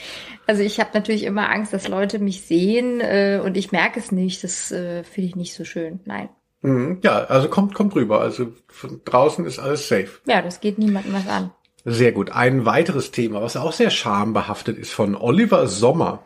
[0.48, 4.12] Also ich habe natürlich immer Angst, dass Leute mich sehen äh, und ich merke es
[4.12, 4.44] nicht.
[4.44, 6.00] Das äh, finde ich nicht so schön.
[6.06, 6.30] Nein.
[6.62, 8.22] Mhm, ja, also kommt, kommt rüber.
[8.22, 10.10] Also von draußen ist alles safe.
[10.26, 11.52] Ja, das geht niemandem was an.
[11.84, 12.32] Sehr gut.
[12.32, 16.26] Ein weiteres Thema, was auch sehr schambehaftet ist, von Oliver Sommer,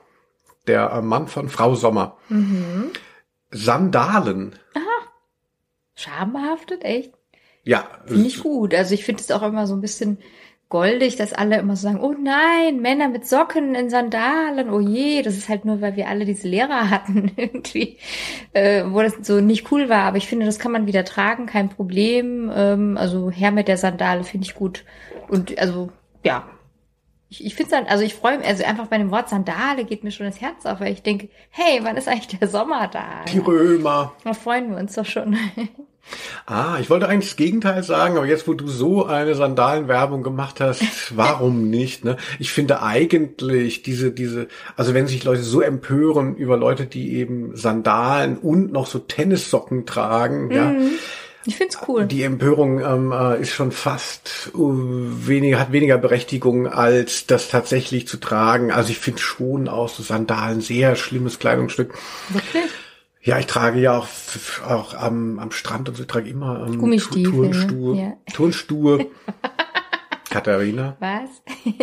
[0.67, 2.17] der Mann von Frau Sommer.
[2.29, 2.91] Mhm.
[3.51, 4.55] Sandalen.
[4.73, 4.88] Aha.
[5.99, 7.11] Schambehaftet, echt?
[7.63, 7.87] Ja.
[8.05, 8.73] Finde ich gut.
[8.73, 10.19] Also ich finde es auch immer so ein bisschen
[10.69, 15.23] goldig, dass alle immer so sagen, oh nein, Männer mit Socken in Sandalen, oh je,
[15.23, 17.97] das ist halt nur, weil wir alle diese Lehrer hatten irgendwie,
[18.53, 20.03] äh, wo das so nicht cool war.
[20.03, 22.51] Aber ich finde, das kann man wieder tragen, kein Problem.
[22.55, 24.85] Ähm, also her mit der Sandale finde ich gut.
[25.27, 25.91] Und also
[26.23, 26.47] ja,
[27.29, 30.03] ich, ich finde es also ich freue mich, also einfach bei dem Wort Sandale geht
[30.03, 33.25] mir schon das Herz auf, weil ich denke, hey, wann ist eigentlich der Sommer da?
[33.31, 34.13] Die Römer.
[34.23, 35.35] Da freuen wir uns doch schon.
[36.45, 40.59] Ah, ich wollte eigentlich das Gegenteil sagen, aber jetzt, wo du so eine Sandalenwerbung gemacht
[40.59, 40.83] hast,
[41.15, 42.03] warum nicht?
[42.03, 42.17] Ne?
[42.39, 47.55] Ich finde eigentlich diese, diese, also wenn sich Leute so empören über Leute, die eben
[47.55, 50.51] Sandalen und noch so Tennissocken tragen, mhm.
[50.51, 50.75] ja.
[51.45, 52.05] Ich find's cool.
[52.05, 58.07] Die Empörung ähm, äh, ist schon fast uh, weniger, hat weniger Berechtigung, als das tatsächlich
[58.07, 58.71] zu tragen.
[58.71, 61.93] Also ich finde schon auch so Sandalen sehr schlimmes Kleidungsstück.
[62.29, 62.65] Wirklich?
[63.21, 64.07] Ja, ich trage ja auch,
[64.67, 67.31] auch am, am Strand und so, ich trage immer ähm, Gummistiefel.
[67.51, 67.95] Turnschuhe.
[67.97, 68.13] Ja.
[68.33, 69.07] Turnschuhe.
[70.29, 70.95] Katharina.
[70.99, 71.29] Was?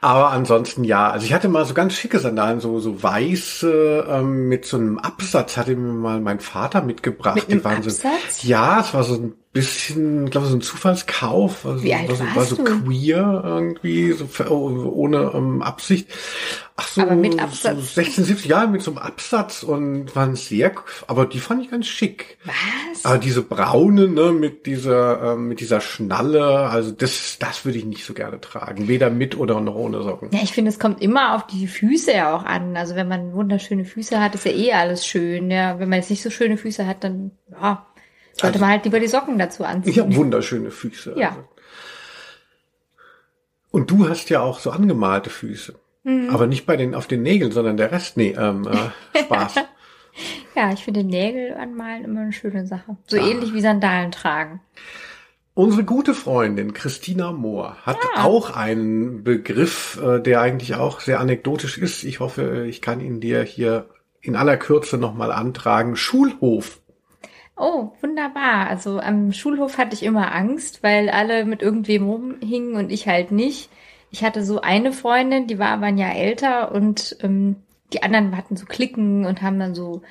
[0.00, 1.10] Aber ansonsten ja.
[1.10, 4.98] Also ich hatte mal so ganz schicke Sandalen, so so weiße ähm, mit so einem
[4.98, 7.34] Absatz hatte mir mal mein Vater mitgebracht.
[7.34, 8.42] Mit Die waren Absatz?
[8.42, 8.48] so.
[8.48, 11.66] Ja, es war so ein bisschen, glaube so ein Zufallskauf.
[11.66, 12.64] Also, Wie alt war so, war so du?
[12.64, 16.08] queer irgendwie, so ohne ähm, Absicht.
[16.76, 17.76] Ach so, Aber mit Absatz.
[17.76, 20.72] so 16, 17 Jahre mit so einem Absatz und waren sehr,
[21.06, 22.38] aber die fand ich ganz schick.
[22.46, 23.04] Was?
[23.04, 27.84] Aber diese braune, ne, mit dieser, ähm, mit dieser Schnalle, also das, das würde ich
[27.84, 28.88] nicht so gerne tragen.
[28.88, 30.30] Weder mit oder noch ohne Socken.
[30.32, 32.74] Ja, ich finde, es kommt immer auf die Füße ja auch an.
[32.74, 35.50] Also wenn man wunderschöne Füße hat, ist ja eh alles schön.
[35.50, 37.86] Ja, wenn man jetzt nicht so schöne Füße hat, dann, ja,
[38.32, 39.92] sollte Also- man halt lieber die Socken dazu anziehen.
[39.92, 41.14] Ich habe wunderschöne Füße.
[41.16, 41.30] Ja.
[41.30, 41.44] Also.
[43.70, 45.74] Und du hast ja auch so angemalte Füße.
[46.04, 46.30] Mhm.
[46.30, 49.54] Aber nicht bei den auf den Nägeln, sondern der Rest, nee, ähm, äh, Spaß.
[50.54, 52.96] ja, ich finde Nägel anmalen immer eine schöne Sache.
[53.06, 53.26] So ah.
[53.26, 54.60] ähnlich wie Sandalen tragen.
[55.54, 58.24] Unsere gute Freundin Christina Mohr hat ja.
[58.24, 62.04] auch einen Begriff, äh, der eigentlich auch sehr anekdotisch ist.
[62.04, 63.90] Ich hoffe, ich kann ihn dir hier
[64.22, 65.96] in aller Kürze nochmal antragen.
[65.96, 66.80] Schulhof.
[67.64, 68.66] Oh, wunderbar.
[68.68, 73.30] Also am Schulhof hatte ich immer Angst, weil alle mit irgendwem rumhingen und ich halt
[73.30, 73.70] nicht.
[74.10, 77.54] Ich hatte so eine Freundin, die war aber ein Jahr älter und ähm,
[77.92, 80.02] die anderen hatten so Klicken und haben dann so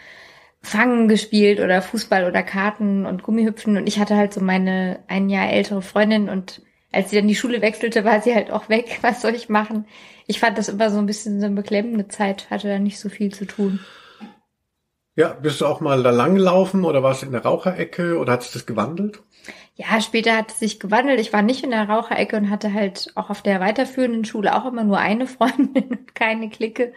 [0.62, 5.30] Fangen gespielt oder Fußball oder Karten und Gummihüpfen und ich hatte halt so meine ein
[5.30, 6.62] Jahr ältere Freundin und
[6.94, 9.00] als sie dann die Schule wechselte, war sie halt auch weg.
[9.02, 9.86] Was soll ich machen?
[10.26, 13.10] Ich fand das immer so ein bisschen so eine beklemmende Zeit, hatte da nicht so
[13.10, 13.82] viel zu tun.
[15.16, 18.34] Ja, bist du auch mal da lang gelaufen oder warst du in der Raucherecke oder
[18.34, 19.22] hat sich das gewandelt?
[19.76, 21.20] Ja, später hat es sich gewandelt.
[21.20, 24.66] Ich war nicht in der Raucherecke und hatte halt auch auf der weiterführenden Schule auch
[24.66, 26.94] immer nur eine Freundin und keine Clique.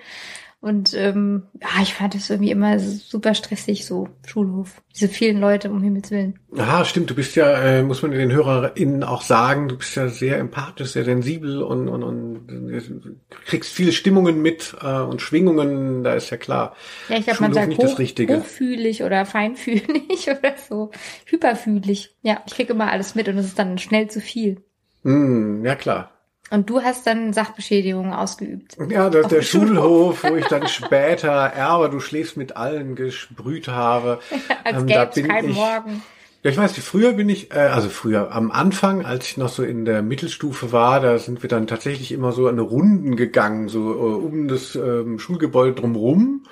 [0.65, 4.81] Und ähm, ja, ich fand es irgendwie immer super stressig, so Schulhof.
[4.95, 6.39] Diese vielen Leute, um Himmels Willen.
[6.57, 7.11] Aha, stimmt.
[7.11, 10.93] Du bist ja, äh, muss man den HörerInnen auch sagen, du bist ja sehr empathisch,
[10.93, 16.39] sehr sensibel und, und, und kriegst viele Stimmungen mit äh, und Schwingungen, da ist ja
[16.39, 16.75] klar.
[17.11, 20.93] Ja, ich glaube, man sagt hoch, hochfühlig oder feinfühlig oder so.
[21.27, 22.17] Hyperfühlig.
[22.23, 24.63] Ja, ich krieg immer alles mit und es ist dann schnell zu viel.
[25.03, 26.14] Mm, ja, klar.
[26.51, 28.77] Und du hast dann Sachbeschädigungen ausgeübt.
[28.91, 34.21] Ja, das, der Schulhof, wo ich dann später Erbe, du schläfst mit allen gesprüht habe.
[34.63, 36.03] Als ähm, es keinen ich, Morgen.
[36.43, 39.63] Ja, ich weiß, früher bin ich, äh, also früher, am Anfang, als ich noch so
[39.63, 43.93] in der Mittelstufe war, da sind wir dann tatsächlich immer so eine Runden gegangen, so
[43.93, 46.45] äh, um das ähm, Schulgebäude drumrum.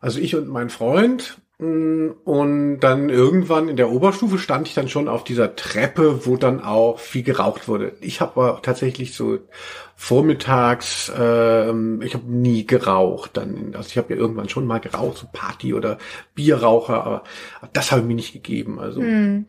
[0.00, 1.38] Also ich und mein Freund.
[1.60, 6.62] Und dann irgendwann in der Oberstufe stand ich dann schon auf dieser Treppe, wo dann
[6.62, 7.94] auch viel geraucht wurde.
[8.00, 9.40] Ich habe tatsächlich so
[9.96, 11.70] vormittags, äh,
[12.04, 13.32] ich habe nie geraucht.
[13.36, 15.98] Dann, also ich habe ja irgendwann schon mal geraucht, so Party oder
[16.36, 17.24] Bierraucher, aber,
[17.72, 18.78] das habe ich mir nicht gegeben.
[18.78, 19.46] Also mm.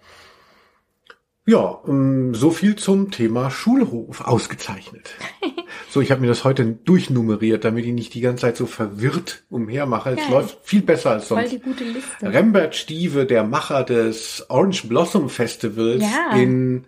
[1.50, 4.22] Ja, ähm, so viel zum Thema Schulhof.
[4.22, 5.10] Ausgezeichnet.
[5.90, 9.42] so, ich habe mir das heute durchnummeriert, damit ich nicht die ganze Zeit so verwirrt
[9.50, 10.12] umhermache.
[10.12, 11.50] Es ja, läuft viel besser als sonst.
[11.50, 12.22] Voll die gute Liste.
[12.22, 16.38] Rembert Stieve, der Macher des Orange Blossom Festivals ja.
[16.38, 16.86] in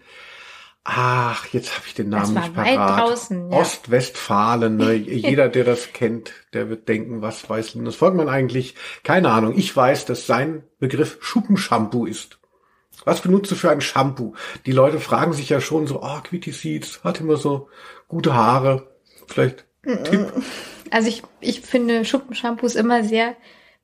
[0.84, 3.00] Ach, jetzt habe ich den Namen nicht parat.
[3.00, 3.58] Draußen, ja.
[3.58, 4.78] Ostwestfalen.
[4.78, 4.94] Ne?
[4.96, 8.76] Jeder, der das kennt, der wird denken, was weiß Linus Volkmann eigentlich?
[9.04, 9.58] Keine Ahnung.
[9.58, 12.41] Ich weiß, dass sein Begriff Schuppenshampoo ist.
[13.06, 14.34] Was benutzt du für ein Shampoo?
[14.66, 17.70] Die Leute fragen sich ja schon so, ah, oh, Quitty Seeds hat immer so
[18.08, 18.88] gute Haare.
[19.28, 20.32] Vielleicht Tipp.
[20.92, 23.36] Also ich, ich finde Schuppenshampoos immer sehr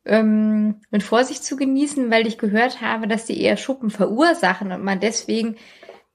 [0.06, 4.84] ähm, mit Vorsicht zu genießen, weil ich gehört habe, dass die eher Schuppen verursachen und
[4.84, 5.56] man deswegen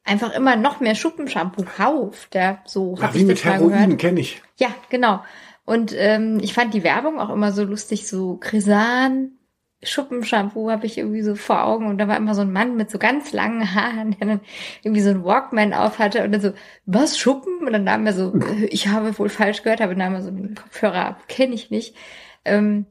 [0.05, 2.35] einfach immer noch mehr Schuppenshampoo kauft.
[2.35, 4.43] Ja, so habe ich mit Heroin kenne ich.
[4.59, 5.23] Ja, genau.
[5.65, 9.39] Und ähm, ich fand die Werbung auch immer so lustig, so Krisan,
[9.83, 12.91] Schuppenshampoo habe ich irgendwie so vor Augen und da war immer so ein Mann mit
[12.91, 14.41] so ganz langen Haaren, der dann
[14.83, 16.53] irgendwie so einen Walkman auf hatte und dann so,
[16.87, 17.67] was, Schuppen?
[17.67, 18.33] Und dann nahm er so,
[18.69, 21.97] ich habe wohl falsch gehört, aber nahm er so einen Kopfhörer ab, kenne ich nicht.
[22.45, 22.87] Ähm,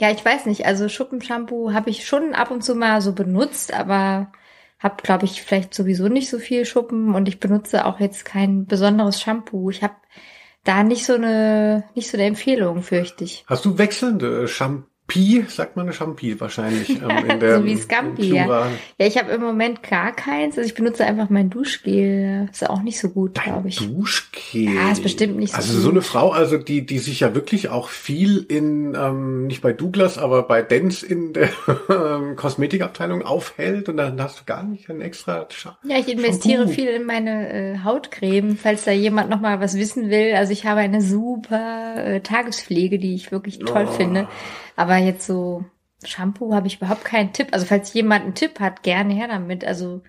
[0.00, 3.72] ja, ich weiß nicht, also Schuppenshampoo habe ich schon ab und zu mal so benutzt,
[3.72, 4.30] aber
[4.78, 8.66] habe, glaube ich, vielleicht sowieso nicht so viel Schuppen und ich benutze auch jetzt kein
[8.66, 9.70] besonderes Shampoo.
[9.70, 9.96] Ich habe
[10.62, 13.44] da nicht so eine, nicht so eine Empfehlung, fürchte ich.
[13.48, 14.86] Hast du wechselnde Shampoo?
[15.08, 16.90] Pi, sagt man eine Champi wahrscheinlich.
[16.90, 18.68] Ähm, in der, so wie Scampi, ja.
[18.98, 20.58] Ja, ich habe im Moment gar keins.
[20.58, 22.46] Also ich benutze einfach mein Duschgel.
[22.52, 23.78] Ist auch nicht so gut, glaube ich.
[23.78, 24.74] Duschgel?
[24.74, 25.82] Ja, ist bestimmt nicht so Also gut.
[25.82, 29.72] so eine Frau, also die, die sich ja wirklich auch viel in, ähm, nicht bei
[29.72, 31.48] Douglas, aber bei Dance in der
[31.88, 36.64] ähm, Kosmetikabteilung aufhält und dann hast du gar nicht ein extra Scha Ja, ich investiere
[36.64, 36.74] Shampoo.
[36.74, 40.34] viel in meine äh, Hautcreme, falls da jemand noch mal was wissen will.
[40.34, 43.92] Also ich habe eine super äh, Tagespflege, die ich wirklich toll oh.
[43.92, 44.28] finde.
[44.78, 45.64] Aber jetzt so
[46.04, 47.48] Shampoo habe ich überhaupt keinen Tipp.
[47.50, 49.64] Also falls jemand einen Tipp hat, gerne her damit.
[49.64, 50.02] Also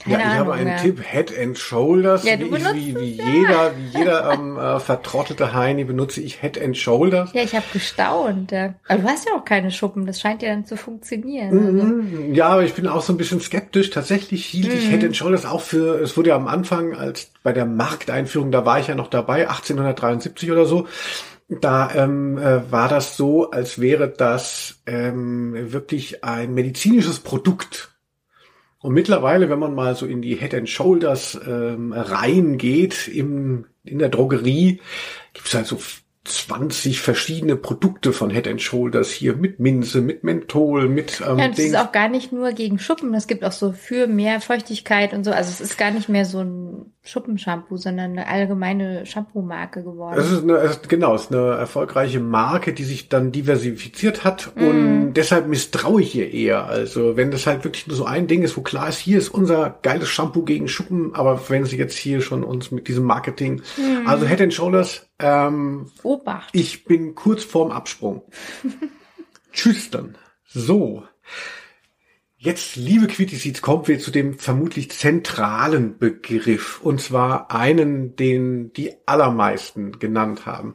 [0.00, 0.76] keine ja, ich Ahnung, habe einen ja.
[0.76, 3.26] Tipp, Head and Shoulders, ja, wie, ich, wie, wie ja.
[3.26, 7.32] jeder, wie jeder ähm, äh, vertrottelte Heini benutze ich Head and Shoulders.
[7.32, 8.52] Ja, ich habe gestaunt.
[8.52, 8.74] Ja.
[8.86, 12.26] Aber du hast ja auch keine Schuppen, das scheint ja dann zu funktionieren.
[12.26, 12.34] Mhm.
[12.34, 13.88] Ja, aber ich bin auch so ein bisschen skeptisch.
[13.88, 14.78] Tatsächlich hielt mhm.
[14.78, 18.50] ich Head and Shoulders auch für, es wurde ja am Anfang, als bei der Markteinführung,
[18.50, 20.86] da war ich ja noch dabei, 1873 oder so,
[21.48, 27.90] da ähm, äh, war das so, als wäre das ähm, wirklich ein medizinisches Produkt.
[28.78, 33.98] Und mittlerweile, wenn man mal so in die Head and Shoulders ähm, reingeht im, in
[33.98, 34.80] der Drogerie,
[35.32, 35.78] gibt es halt so
[36.24, 41.48] 20 verschiedene Produkte von Head and Shoulders hier mit Minze, mit Menthol, mit ähm, Ja,
[41.48, 41.70] das Dings.
[41.70, 45.24] ist auch gar nicht nur gegen Schuppen, es gibt auch so für mehr Feuchtigkeit und
[45.24, 45.30] so.
[45.32, 50.18] Also es ist gar nicht mehr so ein Schuppenshampoo, sondern eine allgemeine Shampoo-Marke geworden.
[50.18, 54.52] Es ist eine, es genau, es ist eine erfolgreiche Marke, die sich dann diversifiziert hat
[54.56, 54.62] mm.
[54.66, 56.64] und deshalb misstraue ich ihr eher.
[56.64, 59.28] Also wenn das halt wirklich nur so ein Ding ist, wo klar ist, hier ist
[59.28, 63.60] unser geiles Shampoo gegen Schuppen, aber wenn sie jetzt hier schon uns mit diesem Marketing,
[63.76, 64.06] mm.
[64.06, 66.48] also Head and Shoulders ähm, Obacht.
[66.52, 68.22] Ich bin kurz vorm Absprung.
[69.52, 70.16] Tschüss dann.
[70.46, 71.04] So.
[72.44, 76.78] Jetzt, liebe Quittiseeds, kommen wir zu dem vermutlich zentralen Begriff.
[76.82, 80.74] Und zwar einen, den die allermeisten genannt haben.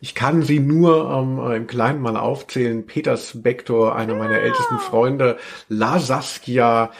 [0.00, 2.86] Ich kann sie nur ähm, im Kleinen mal aufzählen.
[2.86, 4.44] Peters Bektor, einer meiner ja.
[4.44, 5.36] ältesten Freunde,
[5.68, 6.90] La Saskia,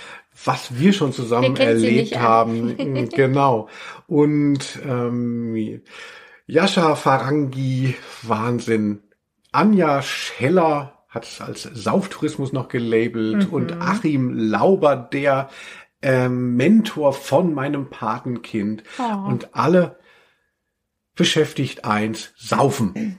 [0.45, 3.09] was wir schon zusammen erlebt haben.
[3.09, 3.71] genau.
[4.07, 5.81] Und ähm,
[6.47, 9.01] Jascha Farangi, Wahnsinn.
[9.51, 13.53] Anja Scheller hat es als Sauftourismus noch gelabelt mhm.
[13.53, 15.51] und Achim Lauber, der
[16.03, 18.85] äh, Mentor von meinem Patenkind.
[18.99, 19.29] Oh.
[19.29, 19.99] Und alle
[21.17, 23.19] beschäftigt eins, saufen.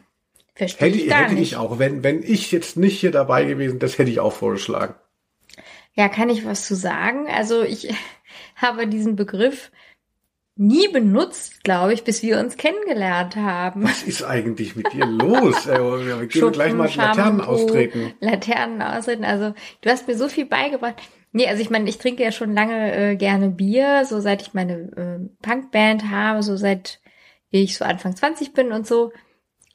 [0.55, 1.51] Verstehe hätte, ich gar hätte nicht.
[1.51, 4.95] ich auch, wenn, wenn ich jetzt nicht hier dabei gewesen, das hätte ich auch vorgeschlagen.
[5.93, 7.27] Ja, kann ich was zu sagen?
[7.27, 7.93] Also ich
[8.55, 9.71] habe diesen Begriff
[10.55, 13.83] nie benutzt, glaube ich, bis wir uns kennengelernt haben.
[13.83, 15.65] Was ist eigentlich mit dir los?
[15.71, 18.13] Äh, wir gehen gleich mal Laternen austreten.
[18.19, 19.23] Laternen austreten.
[19.23, 20.95] Also du hast mir so viel beigebracht.
[21.31, 24.53] Nee, also ich meine, ich trinke ja schon lange äh, gerne Bier, so seit ich
[24.53, 26.99] meine äh, Punkband habe, so seit
[27.49, 29.11] ich so Anfang 20 bin und so.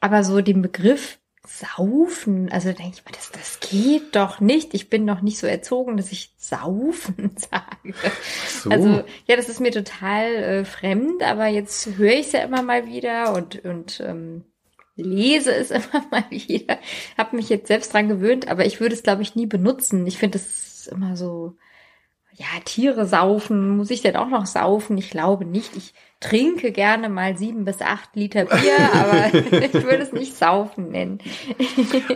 [0.00, 4.74] Aber so den Begriff Saufen, also denke ich mal, das, das geht doch nicht.
[4.74, 7.94] Ich bin noch nicht so erzogen, dass ich Saufen sage.
[8.48, 8.70] So.
[8.70, 12.62] Also ja, das ist mir total äh, fremd, aber jetzt höre ich es ja immer
[12.62, 14.44] mal wieder und, und ähm,
[14.96, 16.78] lese es immer mal wieder.
[17.16, 20.06] Habe mich jetzt selbst dran gewöhnt, aber ich würde es, glaube ich, nie benutzen.
[20.06, 21.56] Ich finde es immer so,
[22.36, 24.98] ja, Tiere saufen, muss ich denn auch noch saufen?
[24.98, 25.74] Ich glaube nicht.
[25.74, 30.90] Ich trinke gerne mal sieben bis acht Liter Bier, aber ich würde es nicht saufen
[30.90, 31.18] nennen.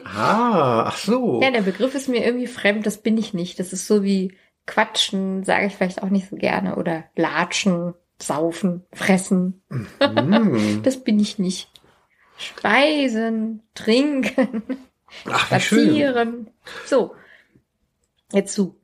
[0.05, 1.41] ah, ach so.
[1.43, 3.59] Ja, der Begriff ist mir irgendwie fremd, das bin ich nicht.
[3.59, 6.77] Das ist so wie Quatschen, sage ich vielleicht auch nicht so gerne.
[6.77, 9.63] Oder Latschen, Saufen, Fressen.
[9.71, 10.81] Mm.
[10.83, 11.71] das bin ich nicht.
[12.37, 14.63] Speisen, trinken,
[15.27, 16.51] ach, spazieren.
[16.87, 17.15] So,
[18.33, 18.80] jetzt du.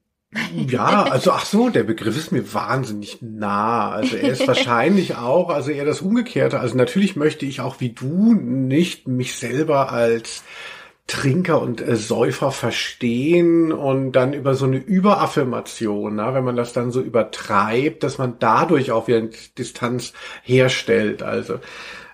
[0.55, 3.91] Ja, also ach so, der Begriff ist mir wahnsinnig nah.
[3.91, 6.61] Also er ist wahrscheinlich auch, also eher das Umgekehrte.
[6.61, 10.43] Also natürlich möchte ich auch wie du nicht mich selber als
[11.07, 16.73] Trinker und äh, Säufer verstehen und dann über so eine Überaffirmation, na, wenn man das
[16.73, 19.23] dann so übertreibt, dass man dadurch auch wieder
[19.57, 20.13] Distanz
[20.43, 21.23] herstellt.
[21.23, 21.61] Also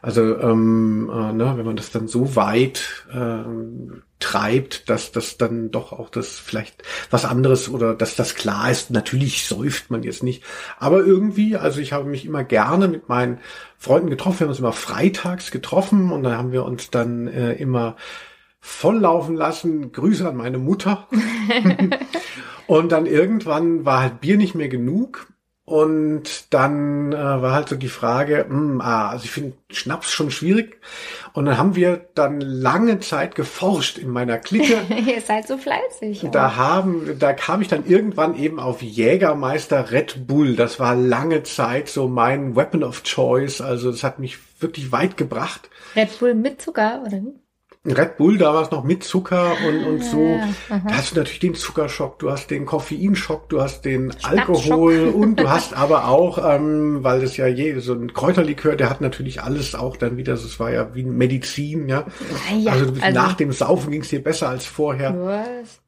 [0.02, 5.70] also ähm, äh, ne, wenn man das dann so weit ähm, treibt, dass das dann
[5.70, 8.90] doch auch das vielleicht was anderes oder dass das klar ist.
[8.90, 10.42] Natürlich säuft man jetzt nicht,
[10.80, 13.38] aber irgendwie, also ich habe mich immer gerne mit meinen
[13.78, 14.40] Freunden getroffen.
[14.40, 17.94] Wir haben uns immer freitags getroffen und dann haben wir uns dann äh, immer
[18.58, 19.92] volllaufen lassen.
[19.92, 21.06] Grüße an meine Mutter.
[22.66, 25.31] und dann irgendwann war halt Bier nicht mehr genug
[25.72, 30.12] und dann äh, war halt so die Frage, mh, hm, ah, also ich finde Schnaps
[30.12, 30.78] schon schwierig.
[31.32, 34.76] Und dann haben wir dann lange Zeit geforscht in meiner Clique.
[35.06, 36.28] Ihr seid so fleißig.
[36.30, 40.56] Da haben, da kam ich dann irgendwann eben auf Jägermeister Red Bull.
[40.56, 43.62] Das war lange Zeit so mein Weapon of Choice.
[43.62, 45.70] Also das hat mich wirklich weit gebracht.
[45.96, 47.41] Red Bull mit Zucker, oder wie?
[47.84, 50.22] Red Bull damals noch mit Zucker und, und so.
[50.22, 55.08] Ja, da hast du natürlich den Zuckerschock, du hast den Koffeinschock, du hast den Alkohol
[55.14, 59.00] und du hast aber auch, ähm, weil das ja je, so ein Kräuterlikör, der hat
[59.00, 62.06] natürlich alles auch dann wieder, es war ja wie Medizin, ja.
[62.56, 65.16] ja also, also, nach dem Saufen ging es dir besser als vorher.
[65.18, 65.80] Was?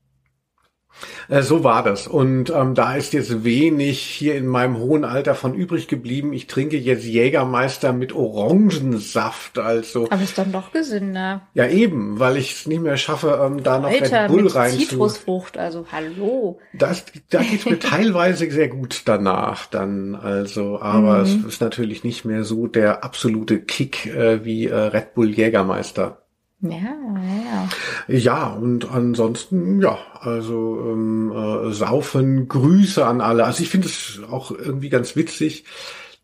[1.29, 2.07] Äh, so war das.
[2.07, 6.33] Und ähm, da ist jetzt wenig hier in meinem hohen Alter von übrig geblieben.
[6.33, 9.59] Ich trinke jetzt Jägermeister mit Orangensaft.
[9.59, 10.07] Also.
[10.11, 11.43] Aber ist dann doch gesünder.
[11.55, 14.55] Ja, eben, weil ich es nicht mehr schaffe, ähm, da noch Alter, Red Bull mit
[14.55, 16.59] rein Zitrusfrucht, also hallo.
[16.73, 20.15] Das, da geht's mir teilweise sehr gut danach dann.
[20.15, 21.25] Also, aber mhm.
[21.25, 26.24] es ist natürlich nicht mehr so der absolute Kick äh, wie äh, Red Bull Jägermeister.
[26.61, 27.69] Ja, ja.
[28.09, 33.45] Ja, und ansonsten, ja, also ähm, äh, Saufen, Grüße an alle.
[33.45, 35.65] Also ich finde es auch irgendwie ganz witzig,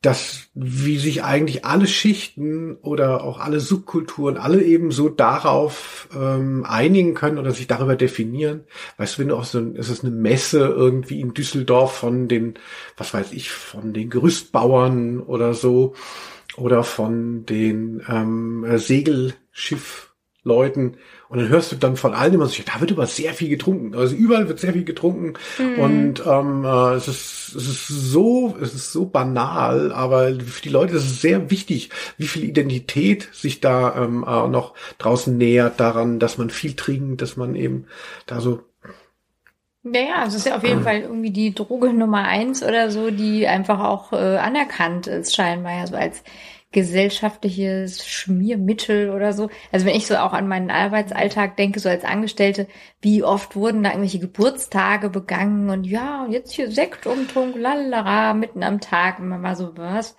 [0.03, 6.65] dass wie sich eigentlich alle Schichten oder auch alle Subkulturen alle eben so darauf ähm,
[6.67, 8.65] einigen können oder sich darüber definieren.
[8.97, 12.29] Weißt du, wenn du auch so ein, es ist eine Messe irgendwie in Düsseldorf von
[12.29, 12.55] den,
[12.97, 15.95] was weiß ich, von den Gerüstbauern oder so
[16.57, 18.65] oder von den ähm,
[20.45, 20.97] Segelschiffleuten.
[21.29, 23.49] Und dann hörst du dann von allen immer so, ja, da wird aber sehr viel
[23.49, 23.95] getrunken.
[23.95, 25.35] Also überall wird sehr viel getrunken.
[25.59, 25.79] Mhm.
[25.79, 30.69] Und ähm, äh, es, ist, es ist so, es ist so banal, aber für die
[30.69, 35.79] Leute ist es sehr wichtig, wie viel Identität sich da ähm, äh, noch draußen nähert
[35.79, 37.87] daran, dass man viel trinkt, dass man eben
[38.27, 38.61] da so
[39.83, 43.11] naja, also es ist ja auf jeden Fall irgendwie die Droge Nummer eins oder so,
[43.11, 46.23] die einfach auch äh, anerkannt ist, scheinbar ja so als
[46.73, 49.51] gesellschaftliches Schmiermittel oder so.
[49.73, 52.69] Also wenn ich so auch an meinen Arbeitsalltag denke, so als Angestellte,
[53.01, 58.63] wie oft wurden da irgendwelche Geburtstage begangen und ja, jetzt hier Sekt umtrunk, lalala, mitten
[58.63, 60.17] am Tag und man war so, was?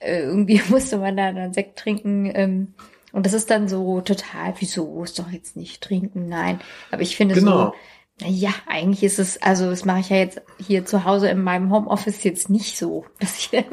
[0.00, 2.30] Äh, irgendwie musste man da dann Sekt trinken.
[2.34, 2.74] Ähm,
[3.12, 6.28] und das ist dann so total, wieso ist doch jetzt nicht trinken?
[6.28, 6.60] Nein.
[6.90, 7.66] Aber ich finde genau.
[7.66, 7.74] so
[8.22, 11.72] ja, eigentlich ist es, also das mache ich ja jetzt hier zu Hause in meinem
[11.72, 13.64] Homeoffice jetzt nicht so, dass ich dann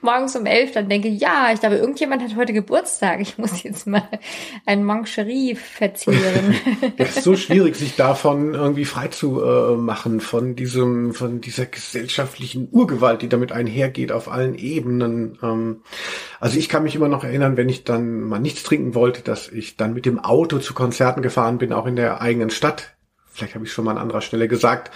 [0.00, 3.86] morgens um elf dann denke, ja, ich glaube, irgendjemand hat heute Geburtstag, ich muss jetzt
[3.86, 4.08] mal
[4.64, 6.54] ein Mancherie verzehren.
[6.96, 11.66] Es ist so schwierig, sich davon irgendwie frei zu äh, machen, von diesem, von dieser
[11.66, 15.38] gesellschaftlichen Urgewalt, die damit einhergeht auf allen Ebenen.
[15.42, 15.82] Ähm,
[16.40, 19.48] also ich kann mich immer noch erinnern, wenn ich dann mal nichts trinken wollte, dass
[19.48, 22.94] ich dann mit dem Auto zu Konzerten gefahren bin, auch in der eigenen Stadt
[23.32, 24.92] Vielleicht habe ich schon mal an anderer Stelle gesagt.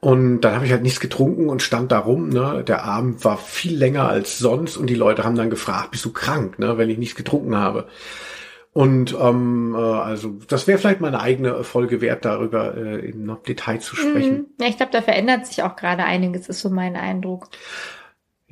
[0.00, 2.30] Und dann habe ich halt nichts getrunken und stand da rum.
[2.30, 2.64] Ne?
[2.66, 6.12] Der Abend war viel länger als sonst und die Leute haben dann gefragt, bist du
[6.12, 6.78] krank, ne?
[6.78, 7.88] wenn ich nichts getrunken habe.
[8.74, 13.42] Und ähm, äh, also das wäre vielleicht mal eine eigene Folge wert, darüber äh, noch
[13.44, 14.36] Detail zu sprechen.
[14.36, 14.46] Mhm.
[14.60, 17.48] Ja, ich glaube, da verändert sich auch gerade einiges, ist so mein Eindruck.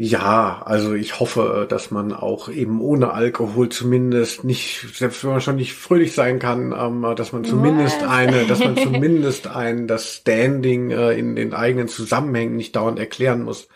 [0.05, 5.41] Ja, also ich hoffe, dass man auch eben ohne Alkohol zumindest nicht, selbst wenn man
[5.41, 8.09] schon nicht fröhlich sein kann, ähm, dass man zumindest Was?
[8.09, 13.45] eine, dass man zumindest ein das Standing äh, in den eigenen Zusammenhängen nicht dauernd erklären
[13.45, 13.69] muss.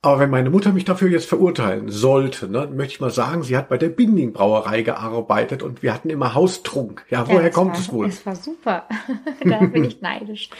[0.00, 3.56] Aber wenn meine Mutter mich dafür jetzt verurteilen sollte, ne, möchte ich mal sagen, sie
[3.56, 7.04] hat bei der Binding Brauerei gearbeitet und wir hatten immer Haustrunk.
[7.10, 8.06] Ja, woher ja, kommt war, es wohl?
[8.06, 8.88] Es war super.
[9.44, 10.50] da bin ich neidisch.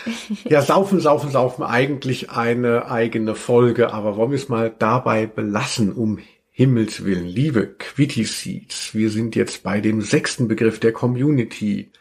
[0.44, 5.92] ja, saufen, saufen, saufen, eigentlich eine eigene Folge, aber wollen wir es mal dabei belassen,
[5.92, 6.18] um
[6.50, 7.26] Himmels Willen.
[7.26, 11.92] Liebe Quitty Seeds, wir sind jetzt bei dem sechsten Begriff der Community.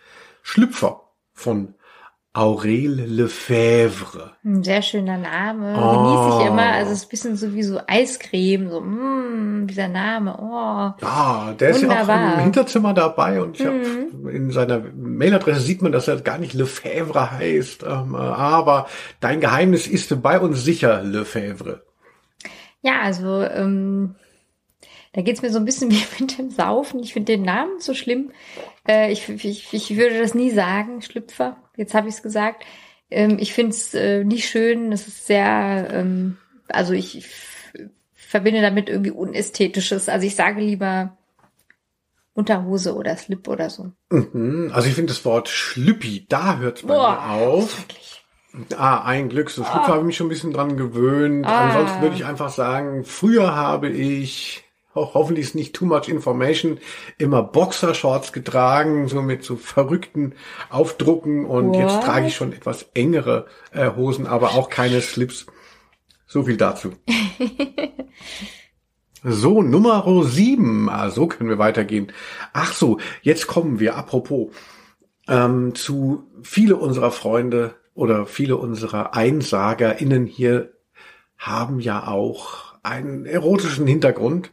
[0.42, 1.76] Schlüpfer von
[2.38, 4.34] Aurel Lefebvre.
[4.46, 5.76] Ein sehr schöner Name.
[5.76, 5.92] Oh.
[5.92, 6.72] Genieße ich immer.
[6.74, 10.38] Also es ist ein bisschen so wie so Eiscreme, so, mm, dieser Name.
[10.40, 11.04] Oh.
[11.04, 12.02] Ja, der Wunderbar.
[12.02, 13.72] ist ja auch im Hinterzimmer dabei und ich mhm.
[13.72, 17.82] habe in seiner Mailadresse sieht man, dass er gar nicht Lefebvre heißt.
[17.82, 18.86] Ähm, aber
[19.20, 21.82] dein Geheimnis ist bei uns sicher Lefebvre.
[22.82, 24.14] Ja, also ähm,
[25.14, 27.00] da geht's mir so ein bisschen wie mit dem Saufen.
[27.00, 28.32] Ich finde den Namen so schlimm.
[28.88, 31.58] Äh, ich, ich, ich würde das nie sagen, Schlüpfer.
[31.78, 32.66] Jetzt habe ich es gesagt.
[33.10, 34.92] Ähm, ich finde es äh, nicht schön.
[34.92, 37.26] Es ist sehr, ähm, also ich,
[38.28, 40.10] verbinde damit irgendwie Unästhetisches.
[40.10, 41.18] Also ich sage lieber
[42.34, 43.92] Unterhose oder Slip oder so.
[44.10, 44.72] Mhm.
[44.74, 47.86] Also ich finde das Wort Schlüppi, da hört es bei Boah, mir auf.
[48.76, 49.50] Ah, ein Glück.
[49.50, 49.88] So Schlüpfer ah.
[49.88, 51.46] habe ich mich schon ein bisschen dran gewöhnt.
[51.46, 51.68] Ah.
[51.68, 54.67] Ansonsten würde ich einfach sagen, früher habe ich
[54.98, 56.80] ho hoffentlich ist nicht too much information,
[57.18, 60.34] immer Boxershorts getragen, so mit so verrückten
[60.70, 61.78] Aufdrucken und What?
[61.78, 65.46] jetzt trage ich schon etwas engere äh, Hosen, aber auch keine Slips.
[66.26, 66.92] So viel dazu.
[69.24, 70.90] so, Nummer sieben.
[70.90, 72.12] Ah, so können wir weitergehen.
[72.52, 74.52] Ach so, jetzt kommen wir, apropos,
[75.30, 80.74] ähm, zu viele unserer Freunde oder viele unserer EinsagerInnen hier
[81.38, 84.52] haben ja auch einen erotischen Hintergrund.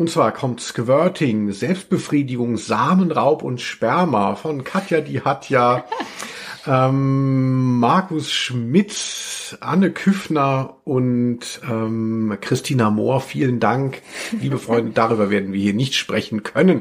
[0.00, 5.84] Und zwar kommt Squirting, Selbstbefriedigung, Samenraub und Sperma von Katja, die hat ja
[6.66, 13.20] ähm, Markus Schmitz, Anne Küffner und ähm, Christina Mohr.
[13.20, 14.00] Vielen Dank,
[14.40, 14.92] liebe Freunde.
[14.94, 16.80] Darüber werden wir hier nicht sprechen können.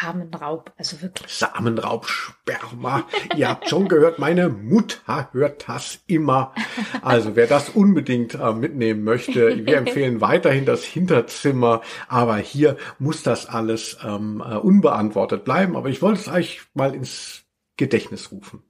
[0.00, 1.32] Samenraub, also wirklich.
[1.32, 3.06] Samenraub, Sperma.
[3.36, 6.54] Ihr habt schon gehört, meine Mutter hört das immer.
[7.02, 11.82] Also wer das unbedingt äh, mitnehmen möchte, wir empfehlen weiterhin das Hinterzimmer.
[12.08, 15.76] Aber hier muss das alles ähm, äh, unbeantwortet bleiben.
[15.76, 17.44] Aber ich wollte es euch mal ins
[17.76, 18.62] Gedächtnis rufen.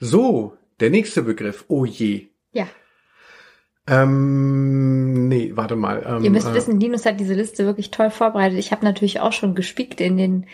[0.00, 1.64] So, der nächste Begriff.
[1.68, 2.28] Oh je.
[2.52, 2.66] Ja.
[3.86, 6.04] Ähm, nee, warte mal.
[6.06, 8.58] Ähm, Ihr müsst äh, wissen, Linus hat diese Liste wirklich toll vorbereitet.
[8.58, 10.46] Ich habe natürlich auch schon gespickt in den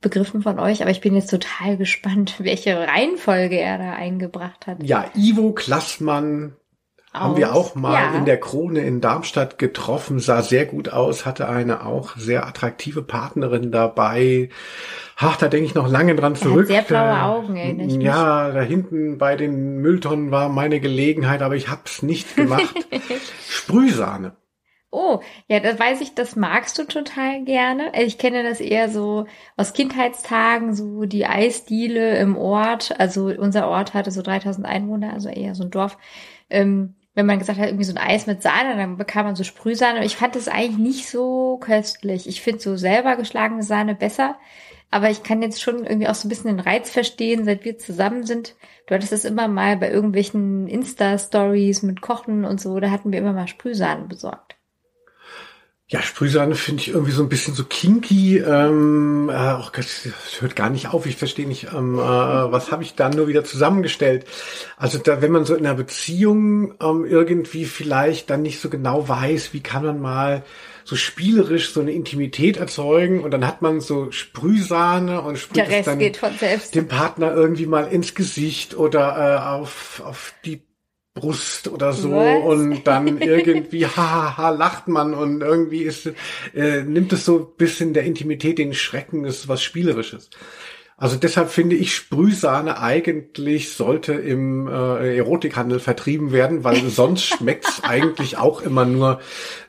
[0.00, 4.82] Begriffen von euch, aber ich bin jetzt total gespannt, welche Reihenfolge er da eingebracht hat.
[4.82, 6.54] Ja, Ivo Klassmann
[7.16, 8.14] aus, haben wir auch mal ja.
[8.18, 13.02] in der Krone in Darmstadt getroffen, sah sehr gut aus, hatte eine auch sehr attraktive
[13.02, 14.50] Partnerin dabei.
[15.18, 16.66] Ach, da denke ich noch lange dran zurück.
[16.66, 17.94] sehr blaue Augen, erinnere ich.
[17.94, 22.74] Ja, da hinten bei den Mülltonnen war meine Gelegenheit, aber ich hab's nicht gemacht.
[23.48, 24.36] Sprühsahne.
[24.98, 27.92] Oh, ja, das weiß ich, das magst du total gerne.
[28.02, 32.98] Ich kenne das eher so aus Kindheitstagen, so die Eisdiele im Ort.
[32.98, 35.98] Also unser Ort hatte so 3000 Einwohner, also eher so ein Dorf.
[36.48, 39.42] Ähm, wenn man gesagt hat, irgendwie so ein Eis mit Sahne, dann bekam man so
[39.42, 40.04] Sprühsahne.
[40.04, 42.28] Ich fand das eigentlich nicht so köstlich.
[42.28, 44.36] Ich finde so selber geschlagene Sahne besser.
[44.90, 47.78] Aber ich kann jetzt schon irgendwie auch so ein bisschen den Reiz verstehen, seit wir
[47.78, 48.54] zusammen sind.
[48.86, 53.18] Du hattest das immer mal bei irgendwelchen Insta-Stories mit Kochen und so, da hatten wir
[53.18, 54.55] immer mal Sprühsahne besorgt.
[55.88, 58.38] Ja, Sprühsahne finde ich irgendwie so ein bisschen so kinky.
[58.38, 61.06] Ähm, äh, oh Gott, das hört gar nicht auf.
[61.06, 64.26] Ich verstehe nicht, ähm, äh, was habe ich da nur wieder zusammengestellt.
[64.76, 69.08] Also da, wenn man so in einer Beziehung ähm, irgendwie vielleicht dann nicht so genau
[69.08, 70.42] weiß, wie kann man mal
[70.82, 75.84] so spielerisch so eine Intimität erzeugen und dann hat man so Sprühsahne und sprüht es
[75.84, 76.00] dann
[76.74, 80.65] dem Partner irgendwie mal ins Gesicht oder äh, auf, auf die
[81.16, 82.44] Brust oder so Was?
[82.44, 86.12] und dann irgendwie hahaha ha, ha, lacht man und irgendwie ist
[86.54, 90.30] äh, nimmt es so bisschen der Intimität den Schrecken ist was spielerisches.
[90.98, 97.82] Also deshalb finde ich Sprühsahne eigentlich sollte im äh, Erotikhandel vertrieben werden, weil sonst schmeckt's
[97.82, 99.20] eigentlich auch immer nur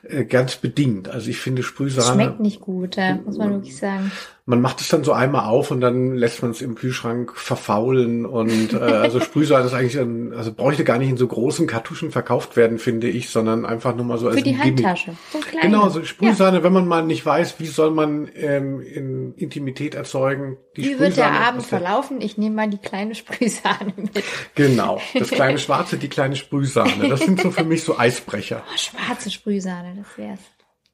[0.04, 1.08] äh, ganz bedingt.
[1.08, 4.10] Also ich finde Sprühsahne schmeckt nicht gut, ja, muss man wirklich sagen
[4.48, 8.24] man macht es dann so einmal auf und dann lässt man es im Kühlschrank verfaulen
[8.24, 12.10] und äh, also Sprühsahne ist eigentlich ein, also bräuchte gar nicht in so großen Kartuschen
[12.10, 15.12] verkauft werden, finde ich, sondern einfach nur mal so Für als die Handtasche.
[15.34, 16.62] So genau, so Sprühsahne, ja.
[16.62, 20.56] wenn man mal nicht weiß, wie soll man ähm, in Intimität erzeugen.
[20.76, 22.22] Die wie wird der Abend verlaufen?
[22.22, 24.24] Ich nehme mal die kleine Sprühsahne mit.
[24.54, 27.10] Genau, das kleine Schwarze, die kleine Sprühsahne.
[27.10, 28.62] Das sind so für mich so Eisbrecher.
[28.66, 30.40] Oh, schwarze Sprühsahne, das wär's.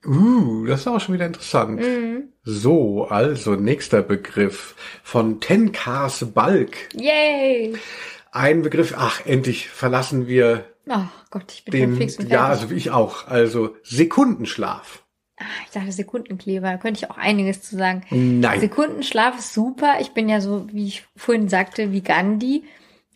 [0.07, 1.81] Uh, das ist auch schon wieder interessant.
[1.81, 2.29] Mhm.
[2.43, 6.89] So, also nächster Begriff von Ten Cars Bulk.
[6.95, 7.75] Yay!
[8.33, 12.71] Ein Begriff, ach, endlich verlassen wir Ach Gott, ich bin den, fix und Ja, also
[12.71, 13.27] ich auch.
[13.29, 15.03] Also Sekundenschlaf.
[15.37, 18.05] Ach, ich dachte Sekundenkleber, da könnte ich auch einiges zu sagen.
[18.11, 18.61] Nein.
[18.61, 19.97] Sekundenschlaf ist super.
[20.01, 22.65] Ich bin ja so, wie ich vorhin sagte, wie Gandhi.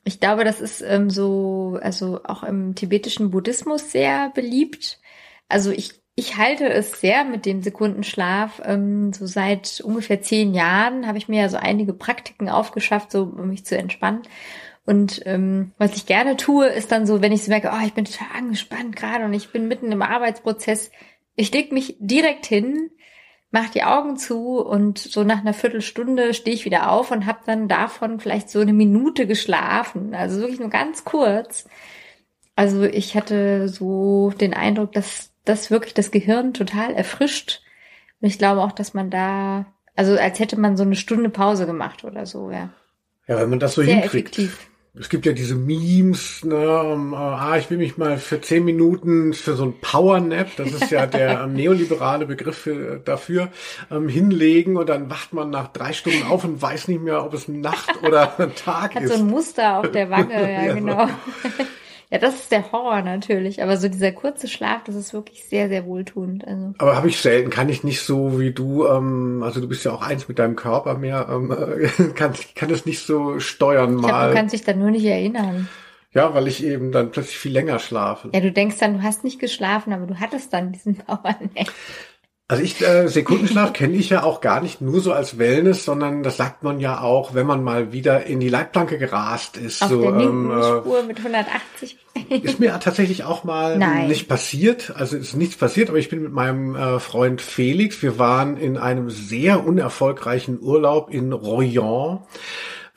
[0.04, 4.98] Ich glaube, das ist ähm, so, also auch im tibetischen Buddhismus sehr beliebt.
[5.48, 8.60] Also ich ich halte es sehr mit dem Sekundenschlaf.
[8.64, 13.22] Ähm, so seit ungefähr zehn Jahren habe ich mir ja so einige Praktiken aufgeschafft, so
[13.22, 14.22] um mich zu entspannen.
[14.84, 17.94] Und ähm, was ich gerne tue, ist dann so, wenn ich so merke, oh, ich
[17.94, 20.90] bin total angespannt gerade und ich bin mitten im Arbeitsprozess,
[21.36, 22.90] ich leg mich direkt hin,
[23.52, 27.40] mach die Augen zu und so nach einer Viertelstunde stehe ich wieder auf und habe
[27.46, 30.16] dann davon vielleicht so eine Minute geschlafen.
[30.16, 31.68] Also wirklich nur ganz kurz.
[32.56, 37.62] Also ich hatte so den Eindruck, dass das wirklich das Gehirn total erfrischt.
[38.20, 41.66] Und ich glaube auch, dass man da, also als hätte man so eine Stunde Pause
[41.66, 42.70] gemacht oder so, ja.
[43.26, 44.38] Ja, wenn man das so Sehr hinkriegt.
[44.38, 44.68] Effektiv.
[45.00, 49.32] Es gibt ja diese Memes, ne, um, ah, ich will mich mal für zehn Minuten
[49.32, 53.50] für so ein Powernap, das ist ja der neoliberale Begriff für, dafür,
[53.92, 57.32] ähm, hinlegen und dann wacht man nach drei Stunden auf und weiß nicht mehr, ob
[57.34, 59.10] es Nacht oder Tag Hat ist.
[59.10, 61.08] Hat so ein Muster auf der Wange, ja, ja genau.
[62.10, 65.68] Ja, das ist der Horror natürlich, aber so dieser kurze Schlaf, das ist wirklich sehr,
[65.68, 66.46] sehr wohltuend.
[66.46, 66.72] Also.
[66.78, 69.92] Aber habe ich selten, kann ich nicht so wie du, ähm, also du bist ja
[69.92, 71.54] auch eins mit deinem Körper mehr, ähm,
[72.14, 74.08] kann, kann es nicht so steuern ich mal.
[74.08, 75.68] Glaub, du kannst dich dann nur nicht erinnern.
[76.14, 78.30] Ja, weil ich eben dann plötzlich viel länger schlafe.
[78.32, 81.70] Ja, du denkst dann, du hast nicht geschlafen, aber du hattest dann diesen Powernap.
[82.50, 86.22] Also ich, äh, Sekundenschlaf kenne ich ja auch gar nicht nur so als Wellness, sondern
[86.22, 89.82] das sagt man ja auch, wenn man mal wieder in die Leitplanke gerast ist.
[89.82, 91.98] Auf so, der linken ähm, Spur mit 180.
[92.30, 94.08] Ist mir tatsächlich auch mal Nein.
[94.08, 94.94] nicht passiert.
[94.96, 98.76] Also ist nichts passiert, aber ich bin mit meinem äh, Freund Felix, wir waren in
[98.76, 102.20] einem sehr unerfolgreichen Urlaub in Royan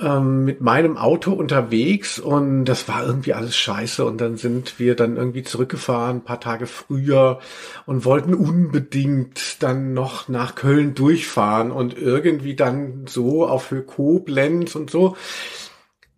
[0.01, 4.03] ähm, mit meinem Auto unterwegs und das war irgendwie alles scheiße.
[4.03, 7.39] Und dann sind wir dann irgendwie zurückgefahren, ein paar Tage früher
[7.85, 14.75] und wollten unbedingt dann noch nach Köln durchfahren und irgendwie dann so auf Höhe Koblenz
[14.75, 15.15] und so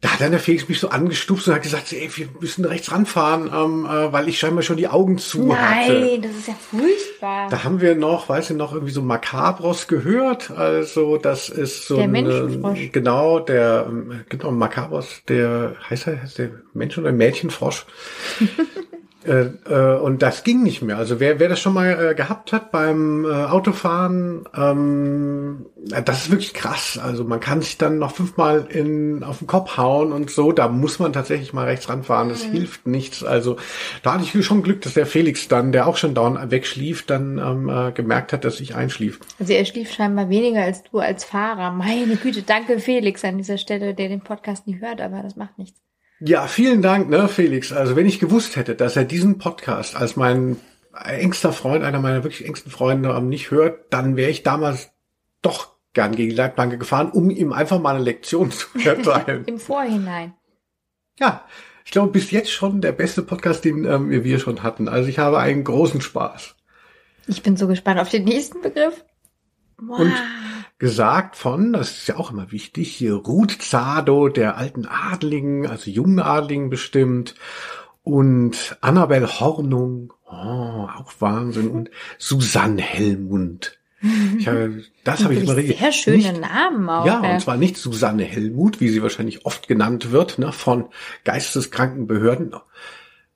[0.04, 2.92] da hat dann der Felix mich so angestupst und hat gesagt, ey, wir müssen rechts
[2.92, 6.00] ranfahren, ähm, äh, weil ich scheinbar schon die Augen zu Nein, hatte.
[6.02, 7.48] Nein, das ist ja furchtbar.
[7.50, 10.52] Da haben wir noch, weißt du, noch irgendwie so Makabros gehört.
[10.52, 12.92] Also das ist so der Menschenfrosch.
[12.92, 13.90] genau der
[14.28, 17.86] genau Makabros, der heißt er, heißt der Mensch oder Mädchenfrosch.
[19.26, 20.98] Äh, äh, und das ging nicht mehr.
[20.98, 25.66] Also wer, wer das schon mal äh, gehabt hat beim äh, Autofahren, ähm,
[26.06, 27.00] das ist wirklich krass.
[27.02, 30.52] Also man kann sich dann noch fünfmal in, auf den Kopf hauen und so.
[30.52, 32.30] Da muss man tatsächlich mal rechts ranfahren.
[32.30, 32.52] Das mhm.
[32.52, 33.24] hilft nichts.
[33.24, 33.58] Also
[34.02, 37.38] da hatte ich schon Glück, dass der Felix dann, der auch schon down wegschlief, dann
[37.38, 39.20] ähm, äh, gemerkt hat, dass ich einschlief.
[39.40, 41.72] Also er schlief scheinbar weniger als du als Fahrer.
[41.72, 45.58] Meine Güte, danke Felix an dieser Stelle, der den Podcast nie hört, aber das macht
[45.58, 45.80] nichts.
[46.20, 47.72] Ja, vielen Dank, ne, Felix.
[47.72, 50.60] Also wenn ich gewusst hätte, dass er diesen Podcast als meinen
[50.94, 54.92] engster Freund, einer meiner wirklich engsten Freunde, ähm, nicht hört, dann wäre ich damals
[55.42, 59.46] doch gern gegen die Leitplanke gefahren, um ihm einfach mal eine Lektion zu erteilen.
[59.46, 60.34] Im Vorhinein.
[61.20, 61.46] Ja,
[61.86, 64.88] ich glaube, bis jetzt schon der beste Podcast, den ähm, wir schon hatten.
[64.88, 66.56] Also ich habe einen großen Spaß.
[67.28, 69.04] Ich bin so gespannt auf den nächsten Begriff.
[69.78, 70.00] Wow.
[70.00, 70.14] Und
[70.84, 75.90] gesagt von, das ist ja auch immer wichtig, hier Ruth Zado, der alten Adligen, also
[75.90, 77.36] jungen Adligen bestimmt,
[78.04, 83.80] und Annabel Hornung, oh, auch Wahnsinn, und Susanne Hellmund.
[84.38, 87.06] Ich habe, das habe ich mal Sehr schöne nicht, Namen auch.
[87.06, 90.90] Ja, und zwar nicht Susanne Hellmut, wie sie wahrscheinlich oft genannt wird, ne, von
[91.24, 92.54] geisteskranken Behörden.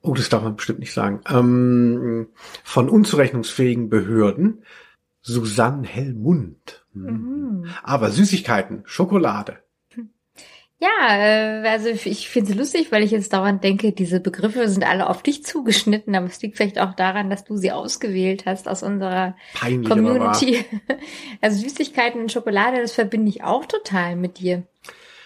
[0.02, 1.22] Oh, das darf man bestimmt nicht sagen.
[1.30, 2.28] Ähm,
[2.62, 4.64] von unzurechnungsfähigen Behörden.
[5.22, 6.84] Susanne Hellmund.
[6.98, 7.66] Mhm.
[7.82, 9.58] Aber Süßigkeiten, Schokolade.
[10.80, 14.84] Ja, äh, also ich finde es lustig, weil ich jetzt dauernd denke, diese Begriffe sind
[14.86, 18.68] alle auf dich zugeschnitten, aber es liegt vielleicht auch daran, dass du sie ausgewählt hast
[18.68, 20.64] aus unserer Peinlich, Community.
[21.40, 24.64] Also Süßigkeiten und Schokolade, das verbinde ich auch total mit dir.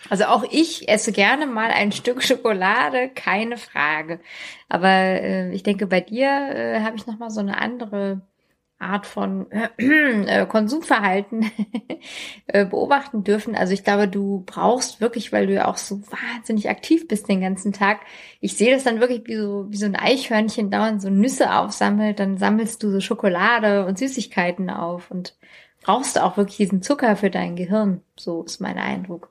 [0.09, 4.21] Also auch ich esse gerne mal ein Stück Schokolade, keine Frage.
[4.69, 8.23] Aber äh, ich denke, bei dir äh, habe ich noch mal so eine andere
[8.83, 9.47] Art von
[9.79, 11.51] äh, Konsumverhalten
[12.47, 13.55] äh, beobachten dürfen.
[13.55, 17.41] Also ich glaube, du brauchst wirklich, weil du ja auch so wahnsinnig aktiv bist den
[17.41, 18.01] ganzen Tag.
[18.41, 22.21] Ich sehe das dann wirklich wie so, wie so ein Eichhörnchen dauernd so Nüsse aufsammelt,
[22.21, 25.37] dann sammelst du so Schokolade und Süßigkeiten auf und
[25.83, 28.03] brauchst auch wirklich diesen Zucker für dein Gehirn.
[28.17, 29.31] So ist mein Eindruck.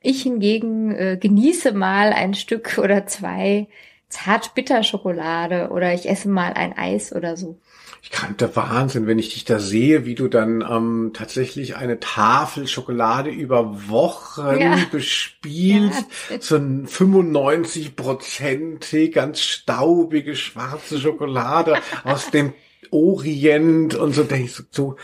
[0.00, 3.68] Ich hingegen äh, genieße mal ein Stück oder zwei
[4.08, 7.58] Zart-Bitter-Schokolade oder ich esse mal ein Eis oder so
[8.06, 12.68] ich kannte Wahnsinn, wenn ich dich da sehe, wie du dann ähm, tatsächlich eine Tafel
[12.68, 14.78] Schokolade über Wochen ja.
[14.92, 16.40] bespielst, ja.
[16.40, 22.52] so ein 95-prozentig ganz staubige schwarze Schokolade aus dem
[22.92, 24.94] Orient und so denke ich so, so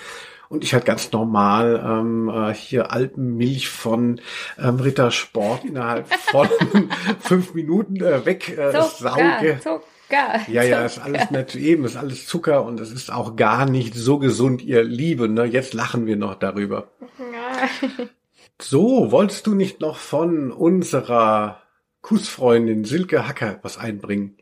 [0.48, 4.20] und ich halt ganz normal ähm, äh, hier Alpenmilch von
[4.60, 6.48] ähm, Rittersport innerhalb von
[7.20, 9.58] fünf Minuten äh, weg äh, Zucker, sauge.
[9.60, 9.82] Zucker.
[10.12, 10.40] Zucker.
[10.50, 13.94] Ja, ja, ist alles nicht eben, ist alles Zucker und es ist auch gar nicht
[13.94, 15.34] so gesund, ihr Lieben.
[15.34, 15.44] Ne?
[15.44, 16.88] Jetzt lachen wir noch darüber.
[17.18, 17.68] Ja.
[18.60, 21.62] So, wolltest du nicht noch von unserer
[22.00, 24.36] Kussfreundin Silke Hacker was einbringen?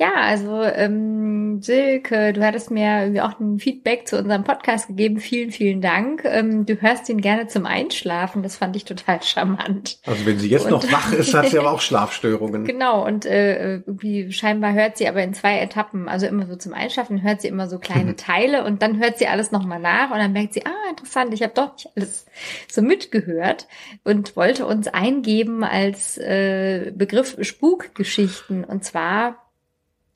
[0.00, 5.20] Ja, also ähm, Silke, du hattest mir irgendwie auch ein Feedback zu unserem Podcast gegeben.
[5.20, 6.24] Vielen, vielen Dank.
[6.24, 8.42] Ähm, du hörst ihn gerne zum Einschlafen.
[8.42, 9.98] Das fand ich total charmant.
[10.06, 12.64] Also wenn sie jetzt und, noch wach ist, hat sie aber auch Schlafstörungen.
[12.64, 16.72] Genau, und äh, irgendwie scheinbar hört sie aber in zwei Etappen, also immer so zum
[16.72, 20.16] Einschlafen, hört sie immer so kleine Teile und dann hört sie alles nochmal nach und
[20.16, 22.24] dann merkt sie, ah, interessant, ich habe doch nicht alles
[22.70, 23.68] so mitgehört
[24.04, 28.64] und wollte uns eingeben als äh, Begriff Spukgeschichten.
[28.64, 29.36] Und zwar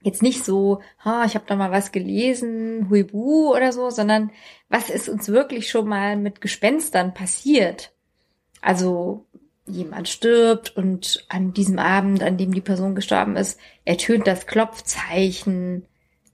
[0.04, 4.30] jetzt nicht so, ha, ich habe da mal was gelesen, huibu oder so, sondern
[4.68, 7.92] was ist uns wirklich schon mal mit Gespenstern passiert?
[8.60, 9.26] Also
[9.66, 15.86] jemand stirbt und an diesem Abend, an dem die Person gestorben ist, ertönt das Klopfzeichen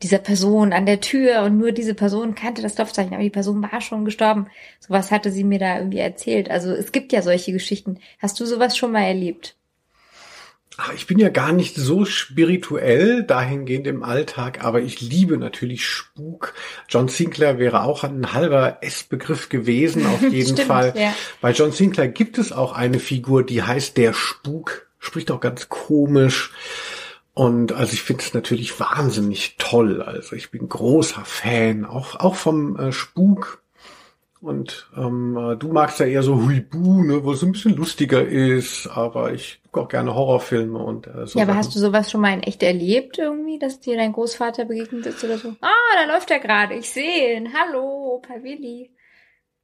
[0.03, 3.63] dieser Person an der Tür und nur diese Person kannte das Klopfzeichen, aber die Person
[3.63, 4.49] war schon gestorben.
[4.81, 6.51] Sowas hatte sie mir da irgendwie erzählt.
[6.51, 7.99] Also es gibt ja solche Geschichten.
[8.19, 9.57] Hast du sowas schon mal erlebt?
[10.77, 15.85] Ach, ich bin ja gar nicht so spirituell dahingehend im Alltag, aber ich liebe natürlich
[15.85, 16.55] Spuk.
[16.89, 20.95] John Sinclair wäre auch ein halber S-Begriff gewesen, auf jeden Stimmt, Fall.
[20.97, 21.15] Ja.
[21.41, 25.69] Bei John Sinclair gibt es auch eine Figur, die heißt der Spuk, spricht auch ganz
[25.69, 26.53] komisch.
[27.35, 30.03] Und also ich finde es natürlich wahnsinnig toll.
[30.03, 33.61] Also ich bin großer Fan, auch, auch vom äh, Spuk
[34.41, 38.27] und ähm, äh, du magst ja eher so Huibu, ne, wo es ein bisschen lustiger
[38.27, 41.39] ist, aber ich gucke auch gerne Horrorfilme und äh, so.
[41.39, 41.59] Ja, aber Sachen.
[41.59, 45.23] hast du sowas schon mal in echt erlebt irgendwie, dass dir dein Großvater begegnet ist
[45.23, 45.55] oder so?
[45.61, 47.51] Ah, da läuft er gerade, ich sehe ihn.
[47.55, 48.91] Hallo, Opa Willi.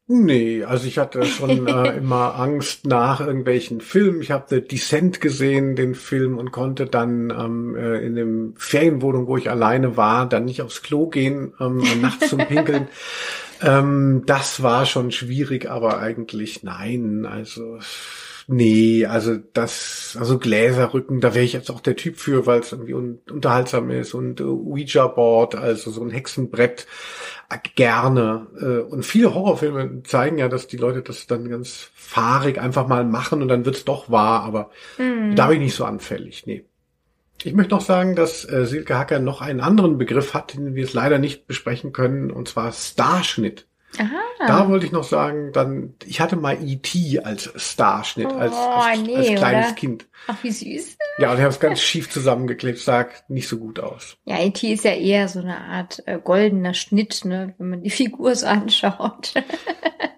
[0.08, 4.22] Nee, also ich hatte schon äh, immer Angst nach irgendwelchen Filmen.
[4.22, 9.26] Ich habe The Descent gesehen, den Film, und konnte dann ähm, äh, in dem Ferienwohnung,
[9.26, 12.88] wo ich alleine war, dann nicht aufs Klo gehen, ähm, nachts zum Pinkeln.
[13.62, 17.24] Ähm, das war schon schwierig, aber eigentlich nein.
[17.24, 17.78] Also
[18.46, 22.72] nee, also das, also Gläserrücken, da wäre ich jetzt auch der Typ für, weil es
[22.72, 26.86] irgendwie un unterhaltsam ist und äh, Ouija-Board, also so ein Hexenbrett
[27.50, 28.46] äh, gerne.
[28.60, 33.04] Äh, und viele Horrorfilme zeigen ja, dass die Leute das dann ganz fahrig einfach mal
[33.04, 35.34] machen und dann wird's doch wahr, aber mhm.
[35.36, 36.64] da bin ich nicht so anfällig, nee.
[37.42, 40.84] Ich möchte noch sagen, dass äh, Silke Hacker noch einen anderen Begriff hat, den wir
[40.84, 43.66] es leider nicht besprechen können, und zwar Starschnitt.
[43.98, 44.46] Aha.
[44.46, 47.20] Da wollte ich noch sagen, dann, ich hatte mal E.T.
[47.20, 49.74] als Starschnitt, als, Oh, als, nee, als kleines oder?
[49.74, 50.06] Kind.
[50.26, 50.96] Ach, wie süß.
[51.18, 54.16] Ja, und ich habe es ganz schief zusammengeklebt, sah nicht so gut aus.
[54.24, 54.72] Ja, E.T.
[54.72, 58.46] ist ja eher so eine Art äh, goldener Schnitt, ne, wenn man die Figur so
[58.46, 59.34] anschaut.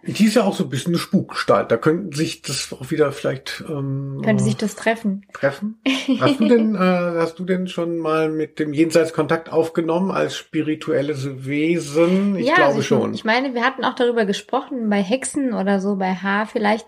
[0.02, 0.24] E.T.
[0.24, 1.70] ist ja auch so ein bisschen eine Spukgestalt.
[1.70, 5.26] Da könnten sich das auch wieder vielleicht ähm, Könnte sich das treffen.
[5.34, 5.80] treffen.
[6.18, 10.34] Hast du denn, äh, hast du denn schon mal mit dem Jenseits Kontakt aufgenommen als
[10.34, 12.36] spirituelles Wesen?
[12.36, 13.12] Ich ja, glaube also ich, schon.
[13.12, 16.86] Ich meine, wir hatten auch darüber gesprochen, bei Hexen oder so, bei H vielleicht.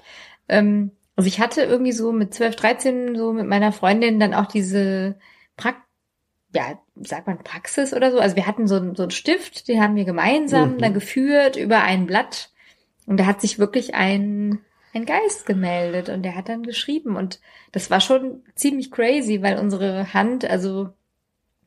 [0.48, 4.46] Ähm, also ich hatte irgendwie so mit 12, 13 so mit meiner Freundin dann auch
[4.46, 5.18] diese
[5.56, 5.76] Prak
[6.54, 8.18] ja, sagt man Praxis oder so.
[8.18, 10.78] Also wir hatten so, einen- so einen Stift, den haben wir gemeinsam Mhm.
[10.78, 12.50] dann geführt über ein Blatt.
[13.06, 14.60] Und da hat sich wirklich ein,
[14.94, 17.16] ein Geist gemeldet und der hat dann geschrieben.
[17.16, 17.40] Und
[17.72, 20.90] das war schon ziemlich crazy, weil unsere Hand, also,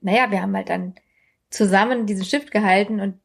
[0.01, 0.95] naja, wir haben halt dann
[1.49, 3.19] zusammen diesen Stift gehalten und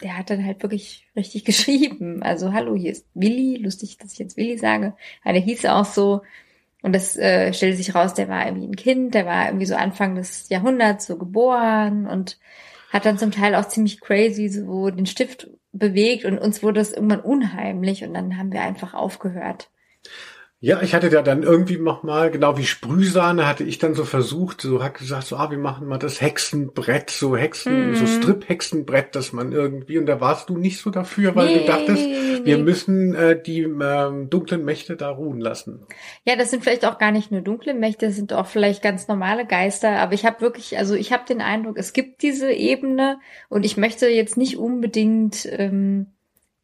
[0.00, 2.22] der hat dann halt wirklich richtig geschrieben.
[2.22, 3.56] Also, hallo, hier ist Willi.
[3.56, 4.94] Lustig, dass ich jetzt Willi sage.
[5.22, 6.22] Aber der hieß auch so.
[6.82, 9.76] Und das äh, stellte sich raus, der war irgendwie ein Kind, der war irgendwie so
[9.76, 12.38] Anfang des Jahrhunderts so geboren und
[12.92, 16.92] hat dann zum Teil auch ziemlich crazy so den Stift bewegt und uns wurde es
[16.92, 19.70] irgendwann unheimlich und dann haben wir einfach aufgehört.
[20.64, 24.04] Ja, ich hatte da dann irgendwie noch mal, genau wie Sprühsahne, hatte ich dann so
[24.04, 27.96] versucht, so hat gesagt, so, ah, wir machen mal das Hexenbrett, so Hexen, Mhm.
[27.96, 31.64] so Strip-Hexenbrett, dass man irgendwie, und da warst du nicht so dafür, weil Nee, du
[31.64, 32.62] dachtest, nee, wir nee.
[32.62, 35.84] müssen äh, die ähm, dunklen Mächte da ruhen lassen.
[36.24, 39.08] Ja, das sind vielleicht auch gar nicht nur dunkle Mächte, das sind auch vielleicht ganz
[39.08, 39.98] normale Geister.
[39.98, 43.18] Aber ich habe wirklich, also ich habe den Eindruck, es gibt diese Ebene
[43.48, 46.11] und ich möchte jetzt nicht unbedingt ähm,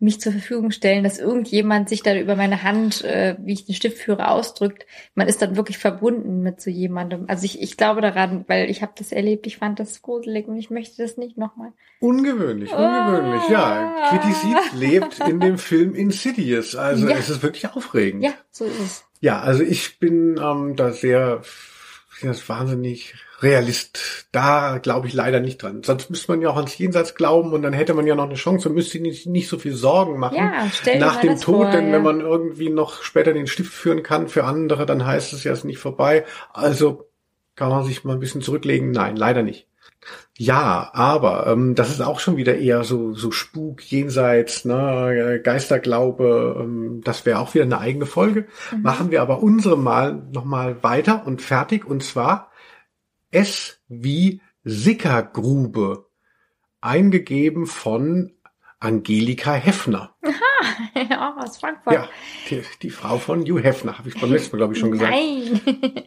[0.00, 3.74] mich zur Verfügung stellen, dass irgendjemand sich dann über meine Hand, äh, wie ich den
[3.74, 4.86] Stift führe, ausdrückt.
[5.14, 7.24] Man ist dann wirklich verbunden mit so jemandem.
[7.26, 10.56] Also ich, ich glaube daran, weil ich habe das erlebt, ich fand das gruselig und
[10.56, 11.72] ich möchte das nicht nochmal.
[12.00, 13.92] Ungewöhnlich, ungewöhnlich, ja.
[13.96, 14.08] Ah.
[14.10, 17.16] Quitty Seeds lebt in dem Film Insidious, also Ja.
[17.16, 18.22] es ist wirklich aufregend.
[18.22, 19.04] Ja, so ist es.
[19.20, 21.42] Ja, also ich bin ähm, da sehr,
[22.20, 24.27] sehr wahnsinnig Realist.
[24.32, 25.82] Da glaube ich leider nicht dran.
[25.82, 28.35] Sonst müsste man ja auch ans Jenseits glauben und dann hätte man ja noch eine
[28.35, 30.36] Chance und müsste nicht, nicht so viel Sorgen machen.
[30.36, 31.93] Ja, stell Nach dem das Tod, vor, denn ja.
[31.93, 35.53] wenn man irgendwie noch später den Stift führen kann für andere, dann heißt es ja,
[35.53, 36.24] es ist nicht vorbei.
[36.53, 37.09] Also
[37.55, 38.90] kann man sich mal ein bisschen zurücklegen.
[38.90, 39.68] Nein, leider nicht.
[40.36, 45.40] Ja, aber ähm, das ist auch schon wieder eher so so Spuk jenseits, ne, äh,
[45.40, 46.56] Geisterglaube.
[46.60, 48.46] Ähm, das wäre auch wieder eine eigene Folge.
[48.70, 48.82] Mhm.
[48.82, 51.84] Machen wir aber unsere mal noch mal weiter und fertig.
[51.84, 52.52] Und zwar
[53.30, 56.06] S wie Sickergrube,
[56.80, 58.32] eingegeben von
[58.78, 60.14] Angelika Heffner.
[61.10, 61.94] ja, aus Frankfurt.
[61.94, 62.08] Ja,
[62.48, 65.12] die, die Frau von Hugh Hefner, habe ich beim letzten Mal, glaube ich, schon gesagt.
[65.12, 65.60] Nein.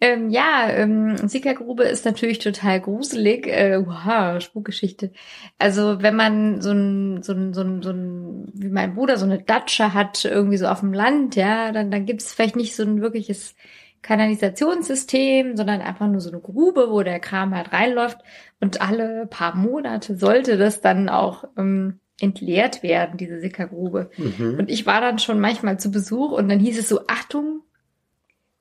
[0.00, 3.48] ähm, ja, ähm, Sickergrube ist natürlich total gruselig.
[3.48, 5.12] Äh, wow, Spukgeschichte.
[5.58, 9.24] Also wenn man so ein, so ein, so ein, so ein, wie mein Bruder, so
[9.24, 12.76] eine Datsche hat, irgendwie so auf dem Land, ja, dann, dann gibt es vielleicht nicht
[12.76, 13.56] so ein wirkliches
[14.02, 18.18] Kanalisationssystem, sondern einfach nur so eine Grube, wo der Kram halt reinläuft.
[18.60, 24.10] Und alle paar Monate sollte das dann auch ähm, entleert werden, diese Sickergrube.
[24.16, 24.58] Mhm.
[24.60, 27.62] Und ich war dann schon manchmal zu Besuch und dann hieß es so, Achtung,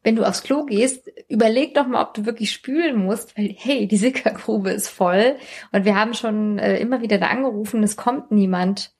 [0.07, 3.89] wenn du aufs Klo gehst, überleg doch mal, ob du wirklich spülen musst, weil hey,
[3.89, 5.35] die Sickergrube ist voll.
[5.73, 8.93] Und wir haben schon äh, immer wieder da angerufen, es kommt niemand.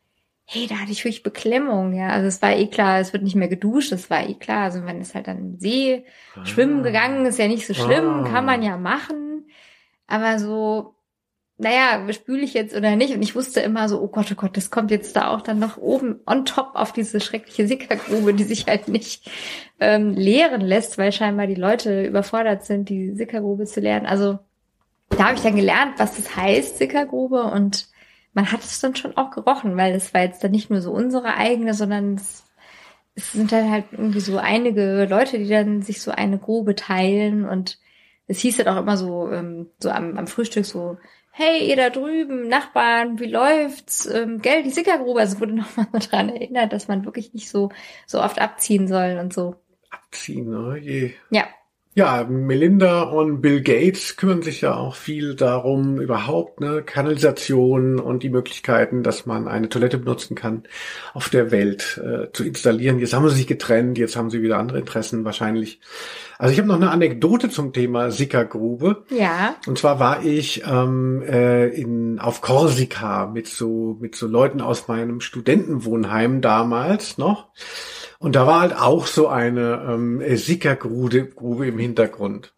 [0.44, 2.10] Hey, da hatte ich wirklich Beklemmung, ja.
[2.10, 4.64] Also es war eh klar, es wird nicht mehr geduscht, es war eh klar.
[4.66, 6.04] Also man ist halt dann im See
[6.44, 8.30] schwimmen gegangen, ist ja nicht so schlimm, Ah.
[8.30, 9.48] kann man ja machen.
[10.08, 10.96] Aber so,
[11.60, 13.16] naja, spüle ich jetzt oder nicht?
[13.16, 15.58] Und ich wusste immer so, oh Gott, oh Gott, das kommt jetzt da auch dann
[15.58, 19.30] noch oben on top auf diese schreckliche Sickergrube, die sich halt nicht
[19.80, 24.06] ähm, leeren lässt, weil scheinbar die Leute überfordert sind, die Sickergrube zu leeren.
[24.06, 24.38] Also
[25.10, 27.46] da habe ich dann gelernt, was das heißt, Sickergrube.
[27.46, 27.88] Und
[28.34, 30.92] man hat es dann schon auch gerochen, weil es war jetzt dann nicht nur so
[30.92, 32.46] unsere eigene, sondern es,
[33.16, 37.46] es sind dann halt irgendwie so einige Leute, die dann sich so eine Grube teilen.
[37.46, 37.80] Und
[38.28, 40.98] es hieß dann auch immer so, ähm, so am, am Frühstück so,
[41.38, 44.08] hey, ihr da drüben, Nachbarn, wie läuft's?
[44.08, 45.20] Ähm, gell, die Sickergrube.
[45.20, 47.70] Also wurde nochmal so dran erinnert, dass man wirklich nicht so,
[48.08, 49.56] so oft abziehen soll und so.
[49.90, 50.78] Abziehen, ne?
[50.80, 51.14] Je.
[51.30, 51.48] Ja,
[51.98, 58.22] Ja, Melinda und Bill Gates kümmern sich ja auch viel darum, überhaupt, ne, Kanalisation und
[58.22, 60.65] die Möglichkeiten, dass man eine Toilette benutzen kann,
[61.15, 62.99] auf der Welt äh, zu installieren.
[62.99, 65.80] Jetzt haben sie sich getrennt, jetzt haben sie wieder andere Interessen wahrscheinlich.
[66.38, 69.06] Also ich habe noch eine Anekdote zum Thema Sickergrube.
[69.10, 69.56] ja.
[69.65, 74.88] Und zwar war ich ähm, äh, in, auf Korsika mit so, mit so Leuten aus
[74.88, 77.48] meinem Studentenwohnheim damals noch.
[78.19, 82.53] Und da war halt auch so eine ähm, Sickergrube Grube im Hintergrund.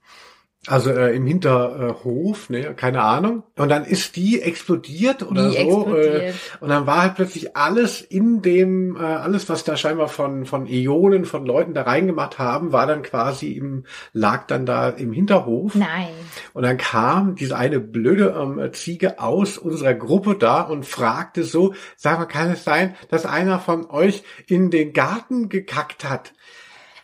[0.70, 3.42] Also äh, im Hinterhof, ne, keine Ahnung.
[3.58, 5.58] Und dann ist die explodiert oder Wie so.
[5.58, 6.22] explodiert?
[6.22, 10.46] Äh, und dann war halt plötzlich alles in dem, äh, alles, was da scheinbar von,
[10.46, 15.12] von Ionen, von Leuten da reingemacht haben, war dann quasi im, lag dann da im
[15.12, 15.74] Hinterhof.
[15.74, 16.10] Nein.
[16.54, 21.74] Und dann kam diese eine blöde ähm, Ziege aus unserer Gruppe da und fragte so,
[21.96, 26.32] sag mal, kann es sein, dass einer von euch in den Garten gekackt hat?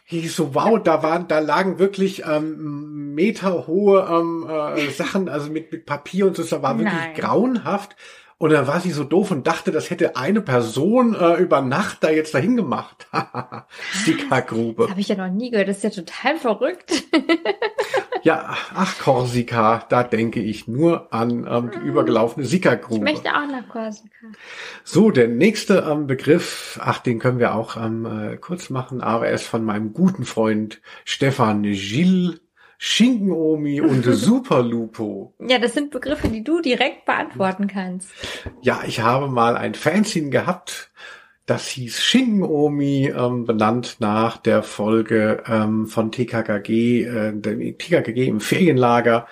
[0.07, 5.72] Ich so, wow, da waren, da lagen wirklich ähm, meterhohe ähm, äh, Sachen, also mit,
[5.72, 7.15] mit Papier und so, das war wirklich Nein.
[7.15, 7.95] grauenhaft.
[8.38, 12.03] Und dann war sie so doof und dachte, das hätte eine Person äh, über Nacht
[12.03, 13.07] da jetzt dahin gemacht.
[14.03, 14.90] Sika-Grube.
[14.90, 15.70] Habe ich ja noch nie gehört.
[15.70, 17.03] Das ist ja total verrückt.
[18.24, 23.03] Ja, ach Korsika, da denke ich nur an ähm, die übergelaufene Ich Sika-Grube.
[23.03, 24.16] möchte auch nach Korsika.
[24.84, 29.28] So, der nächste ähm, Begriff, ach, den können wir auch ähm, äh, kurz machen, aber
[29.28, 32.41] er ist von meinem guten Freund Stefan Gilles,
[32.88, 35.34] Schinkenomi und Superlupo.
[35.40, 38.10] Ja, das sind Begriffe, die du direkt beantworten kannst.
[38.62, 40.91] Ja, ich habe mal ein Fanzine gehabt,
[41.48, 48.40] das hieß Schinkenomi, ähm, benannt nach der Folge ähm, von TKKG, äh, dem TKKG im
[48.40, 49.26] Ferienlager.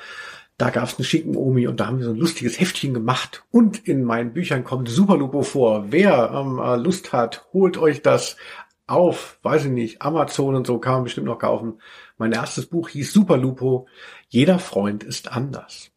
[0.58, 3.44] Da gab es eine Schinkenomi und da haben wir so ein lustiges Heftchen gemacht.
[3.52, 5.92] Und in meinen Büchern kommt Superlupo vor.
[5.92, 8.36] Wer ähm, äh, Lust hat, holt euch das
[8.88, 11.80] auf, weiß ich nicht, Amazon und so kann man bestimmt noch kaufen.
[12.24, 13.86] Mein erstes Buch hieß Superlupo.
[14.30, 15.92] Jeder Freund ist anders.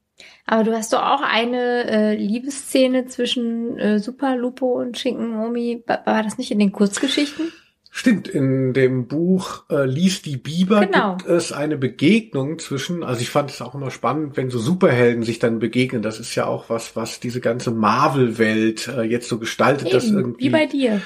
[0.44, 5.84] Aber du hast doch auch eine äh, Liebesszene zwischen äh, Super Lupo und Schinken Omi.
[5.86, 7.52] War, das nicht in den Kurzgeschichten?
[7.92, 11.16] Stimmt, in dem Buch äh, Lies die Biber Genau.
[11.16, 15.22] gibt es eine Begegnung zwischen, also ich fand es auch immer spannend, wenn so Superhelden
[15.22, 16.02] sich dann begegnen.
[16.02, 20.18] Das ist ja auch was, was diese ganze Marvel-Welt äh, jetzt so gestaltet, dass Eben,
[20.18, 21.00] irgendwie wie bei dir.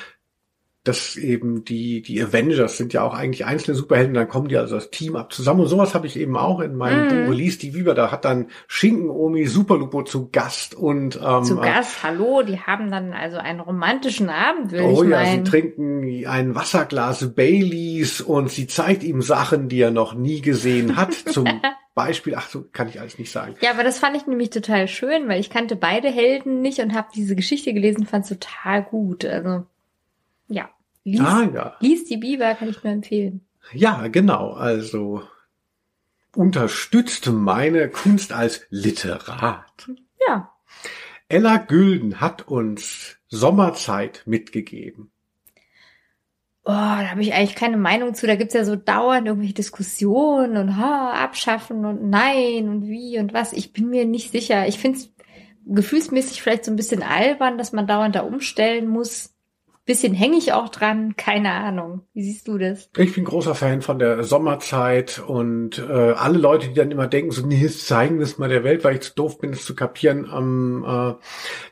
[0.90, 4.74] Dass eben die, die Avengers sind ja auch eigentlich einzelne Superhelden, dann kommen die also
[4.74, 5.60] das Team ab zusammen.
[5.60, 7.08] Und sowas habe ich eben auch in meinem Mhm.
[7.26, 7.94] Buch Release die Viva.
[7.94, 13.12] Da hat dann Schinken-Omi Superlupo zu Gast und ähm, Zu Gast, hallo, die haben dann
[13.12, 15.44] also einen romantischen Abend, will Oh ich ja, sie meinen.
[15.44, 21.14] trinken ein Wasserglas Baileys und sie zeigt ihm Sachen, die er noch nie gesehen hat.
[21.30, 21.46] Zum
[21.94, 23.54] Beispiel, ach so, kann ich alles nicht sagen.
[23.60, 26.94] Ja, aber das fand ich nämlich total schön, weil ich kannte beide Helden nicht und
[26.94, 29.24] habe diese Geschichte gelesen, fand es total gut.
[29.24, 29.64] Also,
[30.48, 30.68] ja.
[31.04, 33.46] Lies, Ah ja, lies die Biber, kann ich nur empfehlen.
[33.72, 34.52] ja, genau.
[34.52, 35.22] Also
[36.36, 39.88] unterstützt meine Kunst als Literat.
[40.26, 40.52] Ja.
[41.28, 45.10] Ella Gülden hat uns Sommerzeit mitgegeben.
[46.62, 48.26] Oh, da habe ich eigentlich keine Meinung zu.
[48.26, 53.32] Da gibt's ja so dauernd irgendwelche Diskussionen und ha, abschaffen und nein und wie und
[53.32, 53.52] was.
[53.52, 54.68] Ich bin mir nicht sicher.
[54.68, 55.12] Ich finde es
[55.66, 59.29] gefühlsmäßig vielleicht so ein bisschen albern, dass man dauernd da umstellen muss.
[59.90, 62.02] Bisschen hänge ich auch dran, keine Ahnung.
[62.14, 62.88] Wie siehst du das?
[62.96, 67.32] Ich bin großer Fan von der Sommerzeit und äh, alle Leute, die dann immer denken,
[67.32, 70.30] so, nee, zeigen es mal der Welt, weil ich zu doof bin, es zu kapieren.
[70.32, 71.14] Ähm, äh,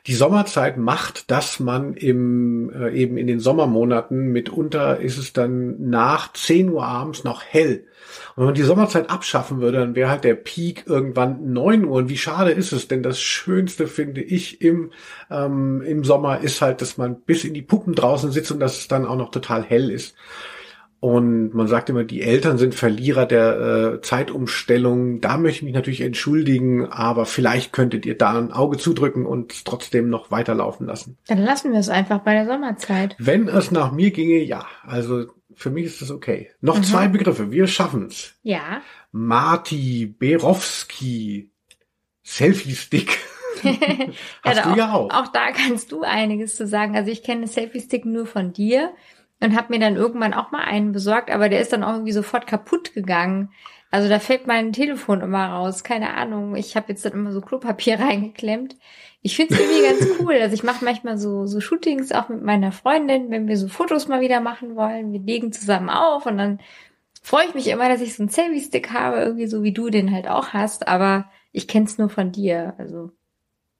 [0.05, 5.89] die Sommerzeit macht, dass man im äh, eben in den Sommermonaten mitunter ist es dann
[5.89, 7.85] nach 10 Uhr abends noch hell.
[8.35, 11.97] Und wenn man die Sommerzeit abschaffen würde, dann wäre halt der Peak irgendwann 9 Uhr.
[11.97, 12.87] Und wie schade ist es?
[12.87, 14.91] Denn das Schönste finde ich im,
[15.29, 18.77] ähm, im Sommer ist halt, dass man bis in die Puppen draußen sitzt und dass
[18.77, 20.15] es dann auch noch total hell ist.
[21.01, 25.21] Und man sagt immer, die Eltern sind Verlierer der äh, Zeitumstellung.
[25.21, 29.53] Da möchte ich mich natürlich entschuldigen, aber vielleicht könntet ihr da ein Auge zudrücken und
[29.53, 31.17] es trotzdem noch weiterlaufen lassen.
[31.27, 33.15] Dann lassen wir es einfach bei der Sommerzeit.
[33.17, 34.65] Wenn es nach mir ginge, ja.
[34.85, 35.27] Also
[35.59, 36.49] für mich ist das okay.
[36.61, 37.51] Noch zwei Begriffe.
[37.51, 38.33] Wir schaffen's.
[38.43, 38.81] Ja.
[39.11, 41.51] Marty Berowski
[42.23, 43.19] Selfie-Stick.
[44.43, 45.09] Hast da du ja auch.
[45.13, 46.95] Auch da kannst du einiges zu sagen.
[46.95, 48.93] Also ich kenne Selfie-Stick nur von dir
[49.41, 52.13] und habe mir dann irgendwann auch mal einen besorgt, aber der ist dann auch irgendwie
[52.13, 53.51] sofort kaputt gegangen.
[53.91, 55.83] Also da fällt mein Telefon immer raus.
[55.83, 56.55] Keine Ahnung.
[56.55, 58.77] Ich habe jetzt dann immer so Klopapier reingeklemmt.
[59.21, 60.33] Ich finde es irgendwie ganz cool.
[60.41, 64.07] Also ich mache manchmal so, so Shootings auch mit meiner Freundin, wenn wir so Fotos
[64.07, 65.11] mal wieder machen wollen.
[65.11, 66.59] Wir legen zusammen auf und dann
[67.21, 70.13] freue ich mich immer, dass ich so einen Selfie-Stick habe, irgendwie so wie du den
[70.13, 70.87] halt auch hast.
[70.87, 72.75] Aber ich kenn's nur von dir.
[72.77, 73.11] Also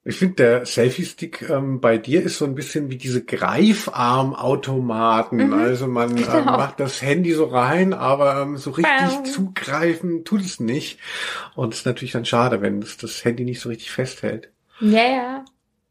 [0.03, 5.47] Ich finde, der Selfie-Stick ähm, bei dir ist so ein bisschen wie diese Greifarmautomaten.
[5.47, 6.37] Mhm, Also man genau.
[6.39, 9.23] ähm, macht das Handy so rein, aber ähm, so richtig Bam.
[9.25, 10.99] zugreifen tut es nicht.
[11.55, 14.51] Und es ist natürlich dann schade, wenn es das Handy nicht so richtig festhält.
[14.79, 15.45] Ja, ja.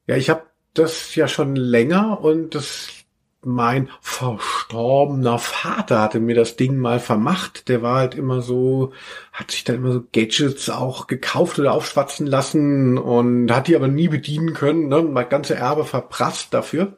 [0.07, 0.43] Ja, ich habe
[0.75, 2.99] das ja schon länger und das
[3.45, 7.69] mein verstorbener Vater hatte mir das Ding mal vermacht.
[7.69, 8.93] Der war halt immer so,
[9.33, 13.89] hat sich dann immer so Gadgets auch gekauft oder aufschwatzen lassen und hat die aber
[13.89, 14.89] nie bedienen können.
[14.89, 15.03] Ne?
[15.03, 16.98] Mein ganze Erbe verprasst dafür.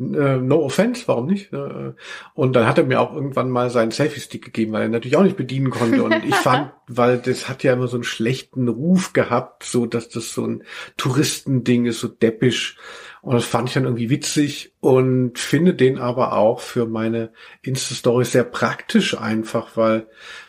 [0.00, 1.52] Äh, no offense, warum nicht?
[1.52, 1.92] Äh,
[2.32, 5.22] und dann hat er mir auch irgendwann mal seinen Selfie-Stick gegeben, weil er natürlich auch
[5.22, 6.02] nicht bedienen konnte.
[6.02, 10.08] Und ich fand, weil das hat ja immer so einen schlechten Ruf gehabt, so dass
[10.08, 10.62] das so ein
[10.96, 12.78] Touristending ist, so deppisch.
[13.20, 18.24] Und das fand ich dann irgendwie witzig und finde den aber auch für meine Insta-Story
[18.24, 20.06] sehr praktisch einfach, weil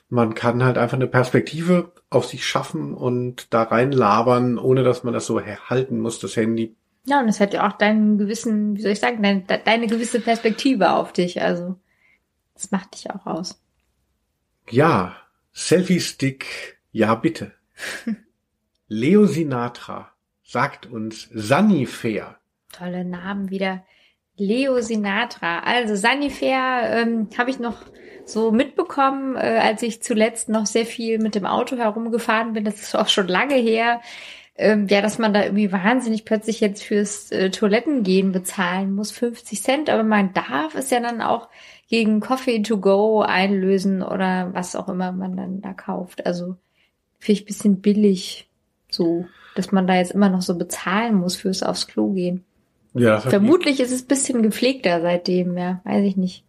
[0.07, 5.13] man kann halt einfach eine Perspektive auf sich schaffen und da reinlabern, ohne dass man
[5.13, 6.75] das so halten muss, das Handy.
[7.05, 10.19] Ja, und es hat ja auch deinen gewissen, wie soll ich sagen, deine, deine gewisse
[10.19, 11.41] Perspektive auf dich.
[11.41, 11.75] Also,
[12.53, 13.59] das macht dich auch aus.
[14.69, 15.15] Ja,
[15.53, 17.53] Selfie-Stick, ja bitte.
[18.87, 20.11] Leo Sinatra
[20.43, 22.37] sagt uns Sunnyfair.
[22.71, 23.83] Tolle Namen wieder.
[24.37, 25.59] Leo Sinatra.
[25.59, 27.77] Also Sunnyfair ähm, habe ich noch
[28.25, 32.63] so mitbekommen, äh, als ich zuletzt noch sehr viel mit dem Auto herumgefahren bin.
[32.63, 34.01] Das ist auch schon lange her
[34.61, 39.61] ähm, ja, dass man da irgendwie wahnsinnig plötzlich jetzt fürs äh, Toilettengehen bezahlen muss, 50
[39.61, 41.49] Cent, aber man darf es ja dann auch
[41.89, 46.25] gegen Coffee to go einlösen oder was auch immer man dann da kauft.
[46.25, 46.55] Also
[47.19, 48.47] finde ich bisschen billig,
[48.89, 49.25] so,
[49.55, 52.45] dass man da jetzt immer noch so bezahlen muss fürs aufs Klo gehen.
[52.93, 56.43] Ja, Vermutlich ist es bisschen gepflegter seitdem, ja, weiß ich nicht.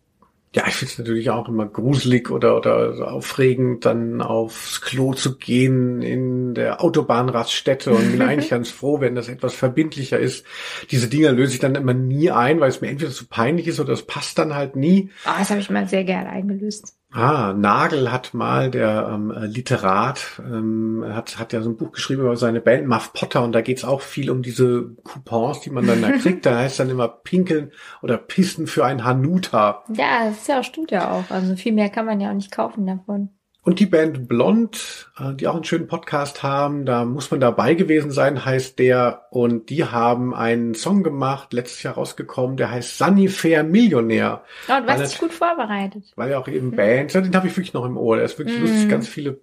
[0.54, 5.38] Ja, ich finde es natürlich auch immer gruselig oder, oder aufregend, dann aufs Klo zu
[5.38, 10.44] gehen in der Autobahnraststätte und bin eigentlich ganz froh, wenn das etwas verbindlicher ist.
[10.90, 13.80] Diese Dinger löse ich dann immer nie ein, weil es mir entweder zu peinlich ist
[13.80, 15.10] oder es passt dann halt nie.
[15.24, 16.96] Ah, oh, das habe ich mal sehr gerne eingelöst.
[17.12, 22.22] Ah, Nagel hat mal, der ähm, Literat, ähm, hat, hat ja so ein Buch geschrieben
[22.22, 25.86] über seine Band Muff Potter und da geht's auch viel um diese Coupons, die man
[25.86, 26.47] dann da kriegt.
[26.47, 27.70] Da heißt dann immer Pinkeln
[28.01, 29.84] oder Pissen für ein Hanuta.
[29.94, 31.30] Ja, das ist ja, stimmt ja auch.
[31.30, 33.28] Also viel mehr kann man ja auch nicht kaufen davon.
[33.64, 37.74] Und die Band Blond, äh, die auch einen schönen Podcast haben, da muss man dabei
[37.74, 39.26] gewesen sein, heißt der.
[39.30, 44.43] Und die haben einen Song gemacht, letztes Jahr rausgekommen, der heißt Sunny Fair Millionär.
[44.68, 46.02] Oh, und was ist gut vorbereitet.
[46.16, 46.76] Weil er auch eben mhm.
[46.76, 48.16] Bands, den habe ich wirklich noch im Ohr.
[48.16, 48.66] Der ist wirklich mhm.
[48.66, 49.39] lustig, ganz viele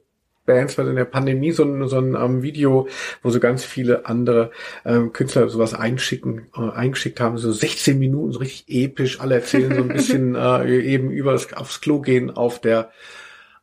[0.45, 2.89] Bands, weil in der Pandemie so ein, so ein um, ähm, Video,
[3.21, 4.51] wo so ganz viele andere
[4.83, 9.75] ähm, Künstler sowas einschicken, äh, eingeschickt haben, so 16 Minuten, so richtig episch, alle erzählen
[9.75, 12.89] so ein bisschen äh, eben über das, aufs Klo gehen auf der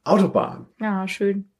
[0.06, 0.66] Autobahn.
[0.80, 1.50] Ja, schön.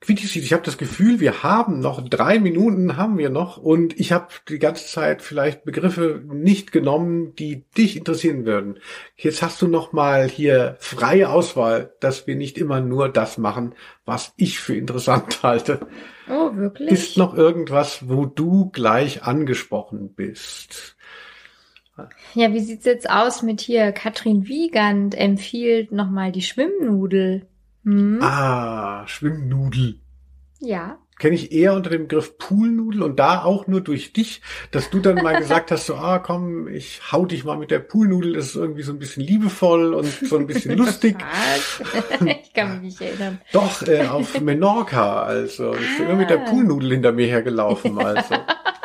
[0.00, 4.12] Quittisit, ich habe das Gefühl, wir haben noch drei Minuten, haben wir noch, und ich
[4.12, 8.78] habe die ganze Zeit vielleicht Begriffe nicht genommen, die dich interessieren würden.
[9.16, 13.74] Jetzt hast du noch mal hier freie Auswahl, dass wir nicht immer nur das machen,
[14.04, 15.80] was ich für interessant halte.
[16.30, 16.92] Oh, wirklich?
[16.92, 20.96] Ist noch irgendwas, wo du gleich angesprochen bist?
[22.34, 23.90] Ja, wie sieht's jetzt aus mit hier?
[23.90, 27.48] Katrin Wiegand empfiehlt nochmal die Schwimmnudel.
[27.88, 28.18] Hm.
[28.20, 30.00] Ah, Schwimmnudel.
[30.60, 30.98] Ja.
[31.18, 35.00] Kenne ich eher unter dem Begriff Poolnudel und da auch nur durch dich, dass du
[35.00, 38.48] dann mal gesagt hast, so, ah, komm, ich hau dich mal mit der Poolnudel, das
[38.48, 41.16] ist irgendwie so ein bisschen liebevoll und so ein bisschen lustig.
[42.26, 43.40] ich kann mich nicht erinnern.
[43.52, 45.74] Doch, äh, auf Menorca, also.
[45.74, 46.50] Ich bin immer mit der ah.
[46.50, 48.34] Poolnudel hinter mir hergelaufen, also.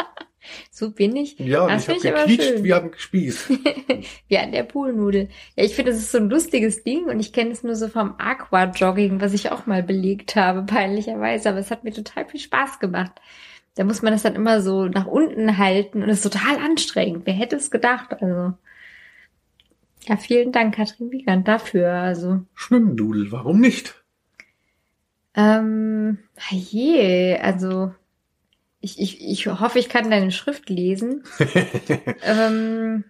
[0.83, 1.39] So bin ich.
[1.39, 3.49] Ja, das ich habe gequietscht wie am Spieß.
[4.27, 5.29] wie an der Poolnudel.
[5.55, 7.87] Ja, ich finde, das ist so ein lustiges Ding und ich kenne es nur so
[7.87, 11.47] vom Aqua-Jogging, was ich auch mal belegt habe, peinlicherweise.
[11.47, 13.13] Aber es hat mir total viel Spaß gemacht.
[13.75, 17.25] Da muss man das dann immer so nach unten halten und es ist total anstrengend.
[17.25, 18.21] Wer hätte es gedacht?
[18.21, 18.55] Also.
[20.01, 21.93] Ja, vielen Dank, Katrin Wiegand, dafür.
[21.93, 22.41] Also.
[22.55, 24.03] Schwimmnudel, warum nicht?
[25.33, 26.17] Ähm,
[26.49, 27.93] je, also
[28.83, 31.23] ich, ich, ich hoffe, ich kann deine Schrift lesen.
[32.21, 33.05] ähm,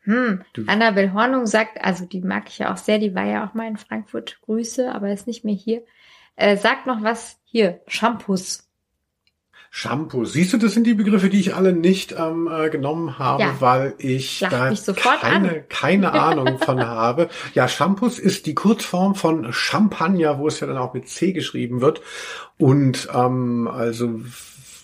[0.00, 0.44] hm.
[0.66, 3.68] Annabel Hornung sagt, also die mag ich ja auch sehr, die war ja auch mal
[3.68, 4.40] in Frankfurt.
[4.42, 5.84] Grüße, aber ist nicht mehr hier.
[6.34, 8.68] Äh, sagt noch was hier, Shampoos.
[9.72, 10.24] Shampoo.
[10.24, 13.60] Siehst du, das sind die Begriffe, die ich alle nicht ähm, äh, genommen habe, ja.
[13.60, 14.72] weil ich da
[15.20, 17.28] keine, keine Ahnung von habe.
[17.54, 21.80] Ja, Shampoos ist die Kurzform von Champagner, wo es ja dann auch mit C geschrieben
[21.80, 22.02] wird.
[22.58, 24.20] Und ähm, also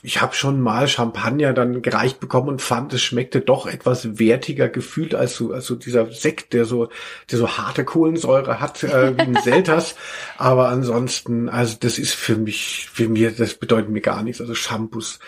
[0.03, 4.69] ich habe schon mal Champagner dann gereicht bekommen und fand, es schmeckte doch etwas wertiger
[4.69, 6.89] gefühlt als so, also dieser Sekt, der so,
[7.31, 9.97] der so harte Kohlensäure hat äh, wie ein Selters.
[10.39, 14.41] Aber ansonsten, also das ist für mich, für mir, das bedeutet mir gar nichts.
[14.41, 15.19] Also Shampoos,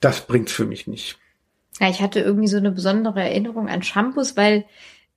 [0.00, 1.18] das bringt's für mich nicht.
[1.80, 4.64] Ja, ich hatte irgendwie so eine besondere Erinnerung an Shampoos, weil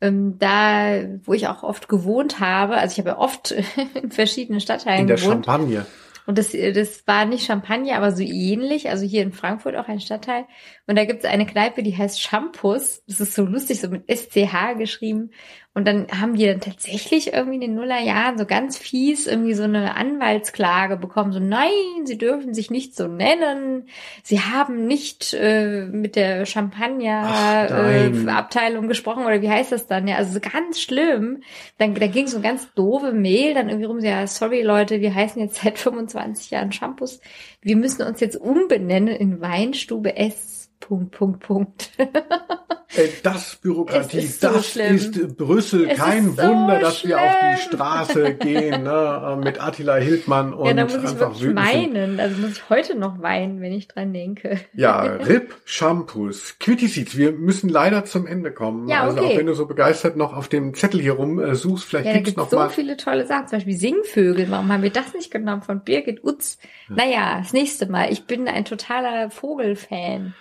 [0.02, 3.52] ähm, da, wo ich auch oft gewohnt habe, also ich habe ja oft
[4.02, 5.46] in verschiedenen Stadtteilen in der gewohnt.
[5.46, 5.86] Champagne.
[6.26, 8.90] Und das, das war nicht Champagner, aber so ähnlich.
[8.90, 10.46] Also hier in Frankfurt auch ein Stadtteil.
[10.88, 13.04] Und da gibt es eine Kneipe, die heißt Shampoos.
[13.08, 15.32] Das ist so lustig, so mit SCH geschrieben.
[15.74, 19.64] Und dann haben die dann tatsächlich irgendwie in den Nullerjahren so ganz fies irgendwie so
[19.64, 21.32] eine Anwaltsklage bekommen.
[21.32, 21.70] So, nein,
[22.04, 23.88] sie dürfen sich nicht so nennen.
[24.22, 30.10] Sie haben nicht äh, mit der Champagner-Abteilung äh, gesprochen oder wie heißt das dann?
[30.10, 31.42] Ja, also ganz schlimm.
[31.78, 34.00] Dann da ging so ein ganz doofe Mail dann irgendwie rum.
[34.00, 37.22] Ja, sorry Leute, wir heißen jetzt seit 25 Jahren Shampoos.
[37.62, 40.51] Wir müssen uns jetzt umbenennen in Weinstube S
[40.82, 41.92] Punkt, Punkt, Punkt.
[43.24, 44.96] das Bürokratie, ist so das schlimm.
[44.96, 45.88] ist Brüssel.
[45.90, 47.12] Es Kein ist so Wunder, dass schlimm.
[47.12, 51.40] wir auf die Straße gehen ne, mit Attila Hildmann und ja, da muss ich einfach
[51.40, 52.20] wirklich weinen.
[52.20, 54.60] Also muss ich heute noch weinen, wenn ich dran denke.
[54.74, 58.90] Ja, RIP Shampoos, Quitty Wir müssen leider zum Ende kommen.
[58.90, 59.20] Ja, okay.
[59.20, 62.08] Also auch wenn du so begeistert noch auf dem Zettel hier rum äh, suchst, vielleicht
[62.08, 62.70] ja, gibt's, gibt's noch so mal.
[62.70, 64.50] viele tolle Sachen, zum Beispiel Singvögel.
[64.50, 66.58] Warum haben wir das nicht genommen von Birgit Utz?
[66.90, 66.96] Ja.
[66.96, 68.12] Naja, das nächste Mal.
[68.12, 70.34] Ich bin ein totaler Vogelfan.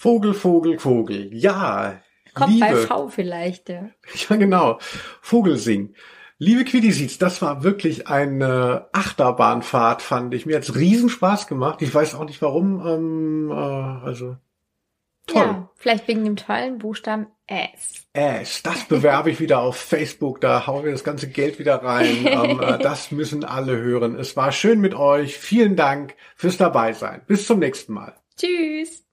[0.00, 1.28] Vogel, Vogel, Vogel.
[1.34, 2.00] Ja.
[2.32, 2.64] Kommt Liebe.
[2.64, 3.90] bei V vielleicht, ja.
[4.30, 4.78] Ja, genau.
[5.20, 5.94] Vogelsing.
[6.38, 10.46] Liebe Quiddiseeds, das war wirklich eine Achterbahnfahrt, fand ich.
[10.46, 11.82] Mir hat's Riesenspaß gemacht.
[11.82, 12.80] Ich weiß auch nicht warum.
[12.86, 14.38] Ähm, äh, also
[15.26, 15.42] toll.
[15.44, 18.06] Ja, vielleicht wegen dem tollen Buchstaben S.
[18.14, 18.62] S.
[18.62, 20.40] Das bewerbe ich wieder auf Facebook.
[20.40, 22.16] Da hauen wir das ganze Geld wieder rein.
[22.24, 24.14] ähm, äh, das müssen alle hören.
[24.14, 25.36] Es war schön mit euch.
[25.36, 27.20] Vielen Dank fürs Dabeisein.
[27.26, 28.14] Bis zum nächsten Mal.
[28.38, 29.04] Tschüss.